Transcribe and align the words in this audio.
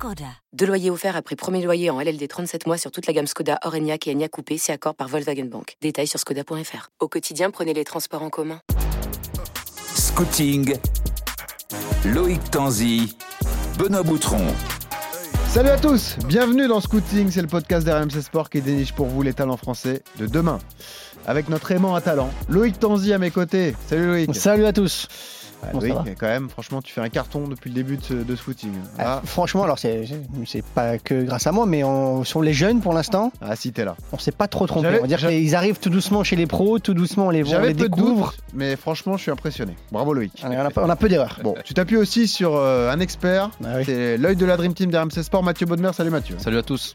Skoda. 0.00 0.24
Deux 0.54 0.64
loyers 0.64 0.88
offerts 0.88 1.14
après 1.14 1.36
premier 1.36 1.62
loyer 1.62 1.90
en 1.90 2.00
LLD 2.00 2.26
37 2.26 2.66
mois 2.66 2.78
sur 2.78 2.90
toute 2.90 3.06
la 3.06 3.12
gamme 3.12 3.26
Skoda, 3.26 3.58
Orenia 3.66 3.96
et 4.06 4.10
Enya 4.14 4.30
Coupé, 4.30 4.56
c'est 4.56 4.72
accord 4.72 4.94
par 4.94 5.08
Volkswagen 5.08 5.44
Bank. 5.44 5.76
Détails 5.82 6.06
sur 6.06 6.18
skoda.fr. 6.18 6.88
Au 7.00 7.08
quotidien, 7.08 7.50
prenez 7.50 7.74
les 7.74 7.84
transports 7.84 8.22
en 8.22 8.30
commun. 8.30 8.60
Scouting, 9.94 10.74
Loïc 12.06 12.50
Tanzi, 12.50 13.14
Benoît 13.78 14.02
Boutron. 14.02 14.46
Salut 15.48 15.68
à 15.68 15.76
tous, 15.76 16.16
bienvenue 16.26 16.66
dans 16.66 16.80
Scouting, 16.80 17.30
c'est 17.30 17.42
le 17.42 17.48
podcast 17.48 17.86
d'RMC 17.86 18.22
Sport 18.22 18.48
qui 18.48 18.62
déniche 18.62 18.94
pour 18.94 19.04
vous 19.04 19.20
les 19.20 19.34
talents 19.34 19.58
français 19.58 20.02
de 20.18 20.24
demain. 20.24 20.60
Avec 21.26 21.50
notre 21.50 21.72
aimant 21.72 21.94
à 21.94 22.00
talent, 22.00 22.30
Loïc 22.48 22.78
Tanzi 22.78 23.12
à 23.12 23.18
mes 23.18 23.30
côtés. 23.30 23.76
Salut 23.86 24.06
Loïc. 24.06 24.34
Salut 24.34 24.64
à 24.64 24.72
tous. 24.72 25.08
Ah, 25.62 25.66
Bon, 25.72 25.78
va 25.80 26.04
quand 26.18 26.26
même, 26.26 26.48
franchement, 26.48 26.80
tu 26.80 26.92
fais 26.92 27.00
un 27.02 27.08
carton 27.10 27.46
depuis 27.46 27.68
le 27.70 27.74
début 27.74 27.96
de, 27.98 28.02
ce- 28.02 28.14
de 28.14 28.36
ce 28.36 28.42
footing. 28.42 28.70
Ah, 28.98 29.20
Ah, 29.20 29.22
franchement, 29.26 29.64
alors 29.64 29.78
c'est 29.78 30.04
c'est 30.46 30.64
pas 30.64 30.98
que 30.98 31.22
grâce 31.22 31.46
à 31.46 31.52
moi, 31.52 31.66
mais 31.66 31.84
on, 31.84 32.24
sur 32.24 32.40
les 32.42 32.52
jeunes 32.54 32.80
pour 32.80 32.92
l'instant, 32.94 33.30
ah, 33.42 33.54
si 33.56 33.72
t'es 33.72 33.84
là. 33.84 33.96
on 34.12 34.18
s'est 34.18 34.32
pas 34.32 34.48
trop 34.48 34.66
trompé. 34.66 34.84
J'avais- 34.86 34.98
On 34.98 35.02
va 35.02 35.06
dire 35.08 35.18
j'avais- 35.18 35.38
qu'ils 35.40 35.54
arrivent 35.54 35.78
tout 35.78 35.90
doucement 35.90 36.24
chez 36.24 36.36
les 36.36 36.46
pros, 36.46 36.78
tout 36.78 36.94
doucement 36.94 37.26
on 37.26 37.30
les 37.30 37.42
voit, 37.42 37.50
on 37.52 37.56
J'avais 37.56 37.68
les 37.68 37.74
découvre. 37.74 38.34
mais 38.54 38.76
franchement, 38.76 39.16
je 39.16 39.22
suis 39.22 39.30
impressionné. 39.30 39.76
Bravo 39.92 40.14
Loïc. 40.14 40.42
On 40.44 40.50
a, 40.50 40.70
peu- 40.70 40.80
on 40.82 40.88
a 40.90 40.96
peu 40.96 41.08
d'erreurs. 41.08 41.38
Bon, 41.42 41.54
tu 41.64 41.74
t'appuies 41.74 41.96
aussi 41.98 42.26
sur 42.26 42.56
euh, 42.56 42.90
un 42.90 43.00
expert, 43.00 43.50
Ah 43.64 43.68
oui. 43.76 43.82
c'est 43.84 44.16
l'œil 44.16 44.36
de 44.36 44.46
la 44.46 44.56
Dream 44.56 44.72
Team 44.74 44.90
d'RMC 44.90 45.22
Sport, 45.22 45.42
Mathieu 45.42 45.66
Bodmer. 45.66 45.90
Salut 45.92 46.10
Mathieu. 46.10 46.36
Salut 46.38 46.58
à 46.58 46.62
tous. 46.62 46.94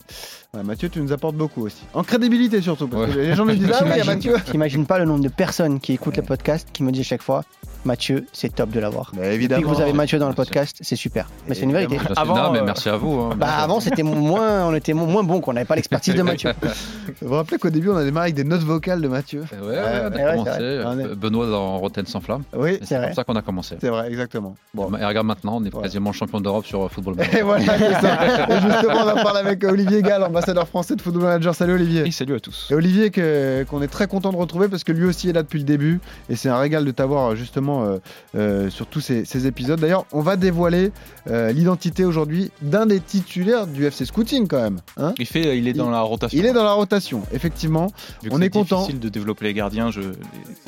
Ouais, 0.55 0.63
Mathieu, 0.63 0.89
tu 0.89 1.01
nous 1.01 1.11
apportes 1.11 1.35
beaucoup 1.35 1.65
aussi. 1.65 1.83
En 1.93 2.03
crédibilité 2.03 2.61
surtout, 2.61 2.87
parce 2.87 3.07
Ouais. 3.07 3.13
que 3.13 3.19
les 3.19 3.35
gens 3.35 3.45
me 3.45 3.53
disent 3.55 3.71
Ah 3.73 3.83
oui, 3.83 4.05
Mathieu. 4.05 4.35
t'imagines 4.45 4.85
pas 4.85 4.99
le 4.99 5.05
nombre 5.05 5.23
de 5.23 5.29
personnes 5.29 5.79
qui 5.79 5.93
écoutent 5.93 6.17
le 6.17 6.23
podcast 6.23 6.67
qui 6.71 6.83
me 6.83 6.91
disent 6.91 7.01
à 7.01 7.09
chaque 7.09 7.21
fois 7.23 7.43
Mathieu, 7.83 8.25
c'est 8.33 8.55
top 8.55 8.71
de 8.71 8.79
l'avoir. 8.79 9.11
Mais 9.13 9.19
Depuis 9.23 9.35
évidemment. 9.35 9.61
que 9.61 9.67
vous 9.75 9.81
avez 9.81 9.93
Mathieu 9.93 10.17
dans 10.17 10.27
le 10.29 10.33
podcast, 10.33 10.75
c'est 10.81 10.95
super. 10.95 11.29
Mais 11.47 11.53
c'est 11.53 11.63
une 11.63 11.71
vérité. 11.71 11.95
Évidemment. 11.95 12.15
Avant, 12.19 12.35
Avant, 12.35 12.51
mais 12.53 12.59
euh, 12.61 12.65
merci 12.65 12.89
à 12.89 12.97
vous. 12.97 13.11
hein. 13.19 13.35
Bah 13.37 13.47
avant 13.59 13.79
c'était 13.79 14.01
moins, 14.01 14.65
on 14.65 14.73
était 14.73 14.93
moins 14.93 15.21
bon 15.23 15.39
qu'on 15.39 15.53
n'avait 15.53 15.65
pas 15.67 15.75
l'expertise 15.75 16.15
de 16.15 16.21
Mathieu. 16.23 16.51
Vous 17.21 17.27
vous 17.27 17.35
rappelez 17.35 17.57
qu'au 17.59 17.69
début, 17.69 17.89
on 17.89 17.97
a 17.97 18.03
démarré 18.03 18.25
avec 18.27 18.35
des 18.35 18.43
notes 18.43 18.61
vocales 18.63 19.01
de 19.01 19.07
Mathieu 19.07 19.41
Ouais, 19.61 19.67
ouais, 19.67 19.67
Ouais, 19.67 19.77
on 19.77 19.83
a 19.83 20.09
ouais, 20.09 20.11
c'est 20.15 20.31
commencé. 20.31 20.49
vrai. 20.49 20.59
euh, 20.61 20.83
On 20.87 20.99
est- 20.99 21.15
Benoît 21.15 21.47
dans 21.47 21.77
Rotten 21.77 22.05
sans 22.07 22.21
flamme. 22.21 22.41
Oui, 22.57 22.77
C'est 22.79 22.85
C'est 22.87 22.95
vrai. 22.97 23.05
comme 23.07 23.13
ça 23.15 23.23
qu'on 23.23 23.35
a 23.35 23.41
commencé. 23.43 23.75
c'est 23.79 23.89
vrai, 23.89 24.07
exactement. 24.09 24.55
Bon. 24.73 24.89
Et 24.97 25.05
regarde 25.05 25.27
maintenant, 25.27 25.57
on 25.57 25.63
est 25.65 25.75
Ouais. 25.75 25.83
quasiment 25.83 26.11
champion 26.11 26.41
d'Europe 26.41 26.65
sur 26.65 26.85
euh, 26.85 26.89
Football 26.89 27.17
Et 27.37 27.41
voilà, 27.43 27.65
c'est 27.77 28.01
ça. 28.01 28.47
Et 28.49 28.61
justement, 28.61 29.05
on 29.05 29.09
en 29.19 29.23
parle 29.23 29.37
avec 29.37 29.63
Olivier 29.63 30.01
Gall, 30.01 30.23
ambassadeur 30.23 30.44
français 30.53 30.95
de 30.95 31.01
Football 31.01 31.23
Manager. 31.23 31.55
Salut 31.55 31.73
Olivier. 31.73 32.09
salut 32.11 32.35
à 32.35 32.39
tous. 32.39 32.67
Et 32.71 32.75
Olivier, 32.75 33.09
que- 33.09 33.63
qu'on 33.69 33.81
est 33.81 33.87
très 33.87 34.07
content 34.07 34.31
de 34.31 34.37
retrouver 34.37 34.67
parce 34.69 34.83
que 34.83 34.91
lui 34.91 35.05
aussi 35.05 35.29
est 35.29 35.33
là 35.33 35.43
depuis 35.43 35.59
le 35.59 35.65
début 35.65 35.99
et 36.29 36.35
c'est 36.35 36.49
un 36.49 36.57
régal 36.57 36.85
de 36.85 36.91
t'avoir 36.91 37.31
euh, 37.31 37.35
justement 37.35 37.83
euh, 37.85 37.97
euh, 38.35 38.69
sur 38.69 38.85
tous 38.87 39.01
ces, 39.01 39.25
ces 39.25 39.47
épisodes. 39.47 39.79
D'ailleurs, 39.79 40.05
on 40.11 40.21
va 40.21 40.35
dévoiler 40.35 40.91
euh, 41.29 41.51
l'identité 41.51 42.05
aujourd'hui 42.05 42.51
d'un 42.61 42.85
des 42.85 42.99
titulaires 42.99 43.67
du 43.67 43.85
FC 43.85 44.05
Scouting 44.05 44.47
quand 44.47 44.61
même. 44.61 44.79
hein. 44.97 45.13
Il, 45.17 45.25
fait, 45.25 45.57
il 45.57 45.67
est 45.67 45.73
dans 45.73 45.89
la 45.89 46.01
rotation. 46.01 46.37
Il 46.39 46.45
est 46.45 46.53
dans 46.53 46.63
la 46.63 46.73
rotation, 46.73 47.23
effectivement. 47.33 47.87
Vu 48.23 48.29
que 48.29 48.35
on 48.35 48.39
c'est 48.39 48.45
est 48.45 48.49
content. 48.49 48.79
difficile 48.81 48.99
de 48.99 49.09
développer 49.09 49.45
les 49.45 49.53
gardiens. 49.53 49.89
Je... 49.91 50.01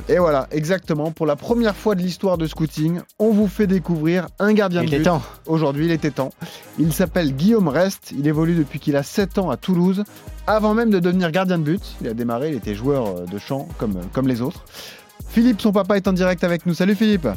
Et 0.09 0.17
voilà, 0.17 0.47
exactement. 0.51 1.11
Pour 1.11 1.25
la 1.25 1.35
première 1.35 1.75
fois 1.75 1.95
de 1.95 2.01
l'histoire 2.01 2.37
de 2.37 2.47
Scouting, 2.47 2.99
on 3.19 3.29
vous 3.31 3.47
fait 3.47 3.67
découvrir 3.67 4.27
un 4.39 4.53
gardien 4.53 4.81
Il 4.83 4.89
de 4.89 4.95
est 4.95 4.99
but. 4.99 5.03
temps. 5.05 5.21
Aujourd'hui, 5.45 5.85
il 5.85 5.91
était 5.91 6.11
temps. 6.11 6.31
Il 6.79 6.93
s'appelle 6.93 7.35
Guillaume 7.35 7.67
Rest. 7.67 8.13
Il 8.17 8.27
évolue 8.27 8.55
depuis 8.55 8.79
qu'il 8.79 8.95
a 8.95 9.03
7 9.03 9.37
ans 9.37 9.49
à 9.49 9.57
Toulouse. 9.67 10.05
Avant 10.47 10.73
même 10.73 10.89
de 10.89 10.99
devenir 10.99 11.29
gardien 11.29 11.57
de 11.57 11.63
but, 11.63 11.81
il 11.99 12.07
a 12.07 12.13
démarré, 12.13 12.51
il 12.51 12.55
était 12.55 12.73
joueur 12.73 13.05
euh, 13.05 13.25
de 13.25 13.37
champ 13.37 13.67
comme, 13.77 13.99
comme 14.13 14.25
les 14.25 14.41
autres. 14.41 14.63
Philippe, 15.27 15.59
son 15.59 15.73
papa, 15.73 15.97
est 15.97 16.07
en 16.07 16.13
direct 16.13 16.45
avec 16.45 16.65
nous. 16.65 16.73
Salut 16.73 16.95
Philippe. 16.95 17.27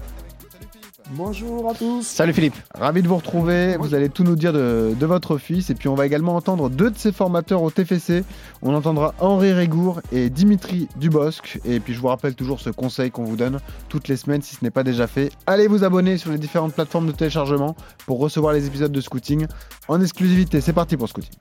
Bonjour 1.11 1.69
à 1.69 1.75
tous. 1.75 2.07
Salut 2.07 2.33
Philippe. 2.33 2.55
Ravi 2.73 3.03
de 3.03 3.09
vous 3.09 3.17
retrouver. 3.17 3.77
Vous 3.79 3.97
allez 3.97 4.09
tout 4.09 4.23
nous 4.23 4.37
dire 4.37 4.53
de, 4.53 4.95
de 4.97 5.07
votre 5.07 5.39
fils. 5.39 5.71
Et 5.71 5.75
puis, 5.75 5.89
on 5.89 5.97
va 5.97 6.07
également 6.07 6.37
entendre 6.37 6.71
deux 6.71 6.93
de 6.93 6.97
ses 6.97 7.11
formateurs 7.11 7.65
au 7.65 7.71
TFC. 7.73 8.23
On 8.63 8.77
entendra 8.77 9.13
Henri 9.19 9.53
Régour 9.53 10.01
et 10.13 10.31
Dimitri 10.31 10.87
Dubosc. 10.95 11.59
Et 11.65 11.81
puis, 11.81 11.95
je 11.95 12.01
vous 12.01 12.07
rappelle 12.07 12.37
toujours 12.37 12.61
ce 12.61 12.71
conseil 12.71 13.11
qu'on 13.11 13.25
vous 13.25 13.35
donne 13.35 13.59
toutes 13.89 14.07
les 14.07 14.17
semaines 14.17 14.41
si 14.41 14.55
ce 14.55 14.63
n'est 14.63 14.71
pas 14.71 14.85
déjà 14.85 15.09
fait. 15.09 15.33
Allez 15.49 15.67
vous 15.67 15.83
abonner 15.83 16.17
sur 16.17 16.31
les 16.31 16.39
différentes 16.39 16.75
plateformes 16.75 17.09
de 17.09 17.13
téléchargement 17.13 17.75
pour 18.07 18.21
recevoir 18.21 18.53
les 18.53 18.69
épisodes 18.69 18.93
de 18.93 19.01
Scouting 19.01 19.49
en 19.89 20.01
exclusivité. 20.01 20.61
C'est 20.61 20.73
parti 20.73 20.97
pour 20.97 21.09
Scouting. 21.09 21.35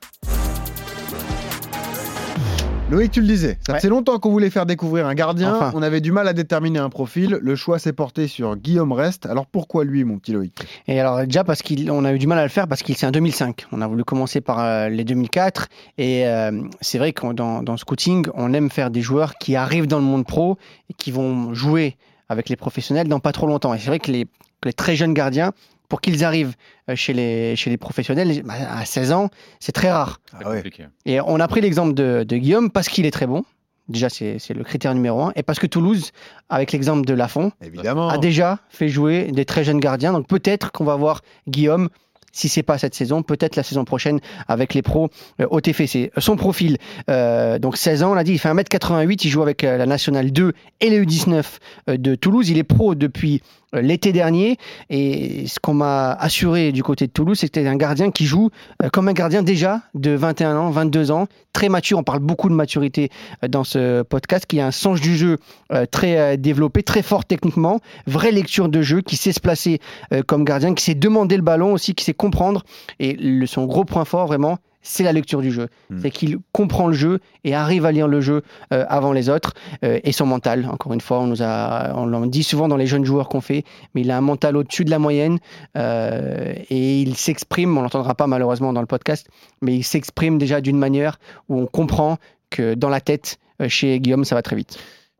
Loïc, 2.90 3.12
tu 3.12 3.20
le 3.20 3.26
disais, 3.28 3.56
ça 3.64 3.76
faisait 3.76 3.88
longtemps 3.88 4.18
qu'on 4.18 4.30
voulait 4.30 4.50
faire 4.50 4.66
découvrir 4.66 5.06
un 5.06 5.14
gardien. 5.14 5.54
Enfin. 5.54 5.70
On 5.74 5.82
avait 5.82 6.00
du 6.00 6.10
mal 6.10 6.26
à 6.26 6.32
déterminer 6.32 6.80
un 6.80 6.90
profil. 6.90 7.38
Le 7.40 7.54
choix 7.54 7.78
s'est 7.78 7.92
porté 7.92 8.26
sur 8.26 8.56
Guillaume 8.56 8.90
Rest. 8.90 9.26
Alors 9.26 9.46
pourquoi 9.46 9.84
lui, 9.84 10.02
mon 10.02 10.18
petit 10.18 10.32
Loïc? 10.32 10.52
Et 10.88 10.98
alors 10.98 11.24
déjà 11.24 11.44
parce 11.44 11.62
qu'on 11.62 12.04
a 12.04 12.12
eu 12.12 12.18
du 12.18 12.26
mal 12.26 12.40
à 12.40 12.42
le 12.42 12.48
faire 12.48 12.66
parce 12.66 12.82
qu'il 12.82 12.96
c'est 12.96 13.06
un 13.06 13.12
2005. 13.12 13.66
On 13.70 13.80
a 13.80 13.86
voulu 13.86 14.02
commencer 14.02 14.40
par 14.40 14.58
euh, 14.58 14.88
les 14.88 15.04
2004 15.04 15.68
et 15.98 16.26
euh, 16.26 16.62
c'est 16.80 16.98
vrai 16.98 17.12
que 17.12 17.32
dans, 17.32 17.62
dans 17.62 17.72
le 17.72 17.78
scouting, 17.78 18.26
on 18.34 18.52
aime 18.54 18.70
faire 18.70 18.90
des 18.90 19.02
joueurs 19.02 19.34
qui 19.36 19.54
arrivent 19.54 19.86
dans 19.86 20.00
le 20.00 20.04
monde 20.04 20.26
pro 20.26 20.58
et 20.90 20.94
qui 20.94 21.12
vont 21.12 21.54
jouer 21.54 21.96
avec 22.28 22.48
les 22.48 22.56
professionnels 22.56 23.06
dans 23.06 23.20
pas 23.20 23.32
trop 23.32 23.46
longtemps. 23.46 23.72
Et 23.72 23.78
c'est 23.78 23.86
vrai 23.86 24.00
que 24.00 24.10
les, 24.10 24.24
que 24.24 24.68
les 24.68 24.72
très 24.72 24.96
jeunes 24.96 25.14
gardiens, 25.14 25.52
pour 25.90 26.00
qu'ils 26.00 26.24
arrivent 26.24 26.54
euh, 26.88 26.96
chez 26.96 27.12
les, 27.12 27.56
chez 27.56 27.68
les 27.68 27.76
professionnels, 27.76 28.42
bah, 28.44 28.54
à 28.70 28.86
16 28.86 29.12
ans, 29.12 29.28
c'est 29.58 29.72
très 29.72 29.90
rare. 29.90 30.20
Ah 30.32 30.48
ouais. 30.48 30.62
Et 31.04 31.20
on 31.20 31.38
a 31.38 31.48
pris 31.48 31.60
l'exemple 31.60 31.92
de, 31.92 32.24
de 32.26 32.36
Guillaume 32.38 32.70
parce 32.70 32.88
qu'il 32.88 33.04
est 33.04 33.10
très 33.10 33.26
bon. 33.26 33.44
Déjà, 33.88 34.08
c'est 34.08 34.38
le 34.50 34.62
critère 34.62 34.94
numéro 34.94 35.20
un. 35.20 35.32
Et 35.34 35.42
parce 35.42 35.58
que 35.58 35.66
Toulouse, 35.66 36.12
avec 36.48 36.70
l'exemple 36.70 37.04
de 37.04 37.12
Lafont, 37.12 37.50
Évidemment. 37.60 38.08
a 38.08 38.18
déjà 38.18 38.60
fait 38.68 38.88
jouer 38.88 39.32
des 39.32 39.44
très 39.44 39.64
jeunes 39.64 39.80
gardiens. 39.80 40.12
Donc 40.12 40.28
peut-être 40.28 40.70
qu'on 40.70 40.84
va 40.84 40.94
voir 40.94 41.22
Guillaume, 41.48 41.88
si 42.32 42.48
c'est 42.48 42.62
pas 42.62 42.78
cette 42.78 42.94
saison, 42.94 43.24
peut-être 43.24 43.56
la 43.56 43.64
saison 43.64 43.84
prochaine 43.84 44.20
avec 44.46 44.74
les 44.74 44.82
pros 44.82 45.08
euh, 45.40 45.46
au 45.50 45.60
TFC. 45.60 46.12
Son 46.18 46.36
profil, 46.36 46.78
euh, 47.08 47.58
donc 47.58 47.76
16 47.76 48.04
ans, 48.04 48.12
on 48.12 48.14
l'a 48.14 48.24
dit, 48.24 48.32
il 48.32 48.38
fait 48.38 48.48
1m88, 48.48 49.20
il 49.24 49.28
joue 49.28 49.42
avec 49.42 49.64
euh, 49.64 49.76
la 49.76 49.86
Nationale 49.86 50.30
2 50.30 50.52
et 50.80 50.90
les 50.90 51.04
U19 51.04 51.44
euh, 51.88 51.96
de 51.96 52.14
Toulouse. 52.14 52.48
Il 52.48 52.58
est 52.58 52.64
pro 52.64 52.94
depuis 52.94 53.42
l'été 53.72 54.12
dernier 54.12 54.56
et 54.88 55.46
ce 55.46 55.58
qu'on 55.60 55.74
m'a 55.74 56.12
assuré 56.12 56.72
du 56.72 56.82
côté 56.82 57.06
de 57.06 57.12
Toulouse, 57.12 57.38
c'était 57.38 57.66
un 57.66 57.76
gardien 57.76 58.10
qui 58.10 58.26
joue 58.26 58.50
euh, 58.82 58.88
comme 58.88 59.08
un 59.08 59.12
gardien 59.12 59.42
déjà 59.42 59.82
de 59.94 60.10
21 60.10 60.56
ans, 60.56 60.70
22 60.70 61.10
ans, 61.10 61.26
très 61.52 61.68
mature. 61.68 61.98
On 61.98 62.02
parle 62.02 62.20
beaucoup 62.20 62.48
de 62.48 62.54
maturité 62.54 63.10
euh, 63.44 63.48
dans 63.48 63.64
ce 63.64 64.02
podcast, 64.02 64.46
qui 64.46 64.60
a 64.60 64.66
un 64.66 64.70
sens 64.70 65.00
du 65.00 65.16
jeu 65.16 65.38
euh, 65.72 65.86
très 65.86 66.18
euh, 66.18 66.36
développé, 66.36 66.82
très 66.82 67.02
fort 67.02 67.24
techniquement, 67.24 67.80
vraie 68.06 68.32
lecture 68.32 68.68
de 68.68 68.82
jeu, 68.82 69.00
qui 69.00 69.16
sait 69.16 69.32
se 69.32 69.40
placer 69.40 69.80
euh, 70.12 70.22
comme 70.22 70.44
gardien, 70.44 70.74
qui 70.74 70.84
sait 70.84 70.94
demander 70.94 71.36
le 71.36 71.42
ballon 71.42 71.72
aussi, 71.72 71.94
qui 71.94 72.04
sait 72.04 72.14
comprendre. 72.14 72.64
Et 72.98 73.16
son 73.46 73.66
gros 73.66 73.84
point 73.84 74.04
fort, 74.04 74.26
vraiment, 74.26 74.58
c'est 74.82 75.02
la 75.02 75.12
lecture 75.12 75.40
du 75.40 75.50
jeu. 75.50 75.68
Hmm. 75.90 75.98
C'est 76.00 76.10
qu'il 76.10 76.38
comprend 76.52 76.86
le 76.86 76.92
jeu 76.92 77.20
et 77.44 77.54
arrive 77.54 77.84
à 77.84 77.92
lire 77.92 78.08
le 78.08 78.20
jeu 78.20 78.42
euh, 78.72 78.84
avant 78.88 79.12
les 79.12 79.28
autres. 79.28 79.54
Euh, 79.84 80.00
et 80.04 80.12
son 80.12 80.26
mental, 80.26 80.66
encore 80.66 80.92
une 80.92 81.00
fois, 81.00 81.20
on 81.20 81.26
nous 81.26 81.42
a, 81.42 81.92
on 81.94 82.06
l'en 82.06 82.26
dit 82.26 82.42
souvent 82.42 82.68
dans 82.68 82.76
les 82.76 82.86
jeunes 82.86 83.04
joueurs 83.04 83.28
qu'on 83.28 83.40
fait, 83.40 83.64
mais 83.94 84.02
il 84.02 84.10
a 84.10 84.16
un 84.16 84.22
mental 84.22 84.56
au-dessus 84.56 84.84
de 84.84 84.90
la 84.90 84.98
moyenne 84.98 85.38
euh, 85.76 86.54
et 86.70 87.00
il 87.00 87.16
s'exprime, 87.16 87.76
on 87.76 87.82
l'entendra 87.82 88.14
pas 88.14 88.26
malheureusement 88.26 88.72
dans 88.72 88.80
le 88.80 88.86
podcast, 88.86 89.28
mais 89.62 89.76
il 89.76 89.82
s'exprime 89.82 90.38
déjà 90.38 90.60
d'une 90.60 90.78
manière 90.78 91.18
où 91.48 91.58
on 91.58 91.66
comprend 91.66 92.18
que 92.50 92.74
dans 92.74 92.88
la 92.88 93.00
tête, 93.00 93.38
chez 93.68 94.00
Guillaume, 94.00 94.24
ça 94.24 94.34
va 94.34 94.42
très 94.42 94.56
vite. 94.56 94.78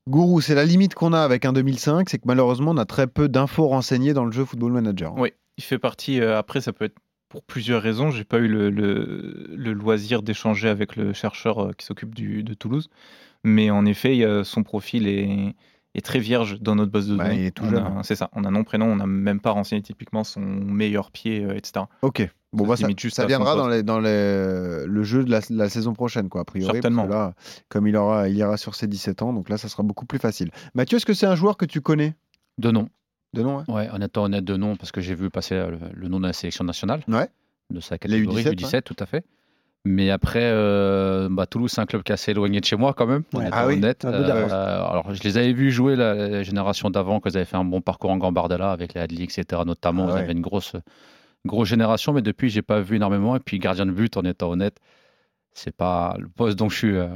Gourou, 0.08 0.40
c'est 0.40 0.54
la 0.54 0.64
limite 0.64 0.94
qu'on 0.94 1.12
a 1.12 1.20
avec 1.20 1.44
un 1.44 1.52
2005, 1.52 2.08
c'est 2.08 2.18
que 2.18 2.24
malheureusement, 2.26 2.72
on 2.72 2.78
a 2.78 2.84
très 2.84 3.06
peu 3.06 3.28
d'infos 3.28 3.68
renseignées 3.68 4.12
dans 4.12 4.24
le 4.24 4.32
jeu 4.32 4.44
Football 4.44 4.72
Manager. 4.72 5.14
Oui, 5.16 5.32
il 5.58 5.62
fait 5.64 5.78
partie. 5.78 6.20
euh, 6.20 6.38
après, 6.38 6.60
ça 6.60 6.72
peut 6.72 6.86
être 6.86 6.96
pour 7.30 7.42
plusieurs 7.42 7.80
raisons. 7.80 8.10
J'ai 8.10 8.24
pas 8.24 8.38
eu 8.38 8.48
le, 8.48 8.68
le- 8.68 9.46
le 9.56 9.72
loisir 9.72 10.22
d'échanger 10.22 10.68
avec 10.68 10.96
le 10.96 11.14
chercheur 11.14 11.58
euh, 11.68 11.72
qui 11.72 11.86
s'occupe 11.86 12.14
du- 12.14 12.42
de 12.42 12.52
Toulouse. 12.52 12.90
Mais 13.44 13.70
en 13.70 13.86
effet, 13.86 14.14
il 14.14 14.18
y 14.18 14.24
a- 14.24 14.44
son 14.44 14.62
profil 14.62 15.08
est, 15.08 15.54
est 15.94 16.04
très 16.04 16.18
vierge 16.18 16.60
dans 16.60 16.74
notre 16.74 16.92
base 16.92 17.08
de 17.08 17.16
Bah, 17.16 17.24
données. 17.28 17.40
il 17.40 17.46
est 17.46 17.50
tout 17.52 17.64
On 17.64 17.70
jeune. 17.70 17.78
a- 17.84 18.02
C'est 18.02 18.16
ça. 18.16 18.28
On 18.34 18.44
a 18.44 18.50
nom, 18.50 18.64
prénom, 18.64 18.86
on 18.86 18.96
n'a 18.96 19.06
même 19.06 19.40
pas 19.40 19.52
renseigné 19.52 19.80
typiquement 19.80 20.24
son 20.24 20.40
meilleur 20.40 21.10
pied, 21.10 21.44
euh, 21.44 21.56
etc. 21.56 21.86
Ok. 22.02 22.28
Bon, 22.52 22.64
Ça 22.64 22.68
bah, 22.88 22.92
ça, 22.98 23.10
ça 23.10 23.26
viendra 23.26 23.54
dans, 23.54 23.68
les, 23.68 23.84
dans 23.84 24.00
les- 24.00 24.84
le 24.86 25.02
jeu 25.04 25.22
de 25.24 25.30
la, 25.30 25.38
la 25.50 25.68
saison 25.68 25.92
prochaine, 25.92 26.28
quoi, 26.28 26.40
a 26.40 26.44
priori. 26.44 26.72
Certainement. 26.72 27.06
parce 27.06 27.34
que 27.34 27.38
là, 27.38 27.44
comme 27.68 27.86
il, 27.86 27.96
aura, 27.96 28.28
il 28.28 28.36
ira 28.36 28.56
sur 28.56 28.74
ses 28.74 28.88
17 28.88 29.22
ans, 29.22 29.32
donc 29.32 29.48
là, 29.48 29.56
ça 29.56 29.68
sera 29.68 29.84
beaucoup 29.84 30.04
plus 30.04 30.18
facile. 30.18 30.50
Mathieu, 30.74 30.96
est-ce 30.96 31.06
que 31.06 31.14
c'est 31.14 31.26
un 31.26 31.36
joueur 31.36 31.56
que 31.56 31.64
tu 31.64 31.80
connais? 31.80 32.16
De 32.58 32.72
nom. 32.72 32.88
De 33.32 33.42
nom 33.42 33.58
hein 33.60 33.64
Ouais, 33.68 33.88
en 33.90 34.00
étant 34.00 34.24
honnête 34.24 34.44
de 34.44 34.56
nom, 34.56 34.76
parce 34.76 34.92
que 34.92 35.00
j'ai 35.00 35.14
vu 35.14 35.30
passer 35.30 35.54
le, 35.54 35.78
le 35.94 36.08
nom 36.08 36.18
de 36.20 36.26
la 36.26 36.32
sélection 36.32 36.64
nationale. 36.64 37.02
Ouais. 37.08 37.28
De 37.70 37.80
sa 37.80 37.94
Les 37.94 37.98
catégorie, 38.00 38.42
U17, 38.42 38.54
U17, 38.56 38.82
tout 38.82 38.96
à 38.98 39.06
fait. 39.06 39.24
Mais 39.86 40.10
après, 40.10 40.42
euh, 40.42 41.28
bah, 41.30 41.46
Toulouse, 41.46 41.70
c'est 41.72 41.80
un 41.80 41.86
club 41.86 42.02
qui 42.02 42.12
est 42.12 42.14
assez 42.14 42.32
éloigné 42.32 42.60
de 42.60 42.64
chez 42.66 42.76
moi 42.76 42.92
quand 42.92 43.06
même. 43.06 43.22
Ouais. 43.32 43.46
on 43.46 43.50
Ah 43.52 43.66
oui 43.66 43.74
honnête. 43.74 44.04
Euh, 44.04 44.44
alors, 44.50 45.14
je 45.14 45.22
les 45.22 45.38
avais 45.38 45.52
vus 45.52 45.70
jouer 45.70 45.96
la, 45.96 46.14
la 46.14 46.42
génération 46.42 46.90
d'avant, 46.90 47.20
quand 47.20 47.30
ils 47.30 47.36
avaient 47.36 47.46
fait 47.46 47.56
un 47.56 47.64
bon 47.64 47.80
parcours 47.80 48.10
en 48.10 48.18
Gambardella 48.18 48.72
avec 48.72 48.92
les 48.94 49.00
Adli, 49.00 49.22
etc. 49.22 49.62
Notamment, 49.64 50.04
Ah 50.08 50.10
ils 50.10 50.14
ouais. 50.14 50.20
avaient 50.20 50.32
une 50.32 50.42
grosse, 50.42 50.74
grosse 51.46 51.68
génération, 51.68 52.12
mais 52.12 52.20
depuis, 52.22 52.50
j'ai 52.50 52.60
pas 52.62 52.80
vu 52.80 52.96
énormément. 52.96 53.36
Et 53.36 53.40
puis, 53.40 53.58
gardien 53.58 53.86
de 53.86 53.92
but, 53.92 54.16
en 54.18 54.24
étant 54.24 54.50
honnête, 54.50 54.76
c'est 55.52 55.74
pas 55.74 56.14
le 56.18 56.28
poste 56.28 56.58
dont 56.58 56.68
je 56.68 56.76
suis 56.76 56.96
euh, 56.96 57.06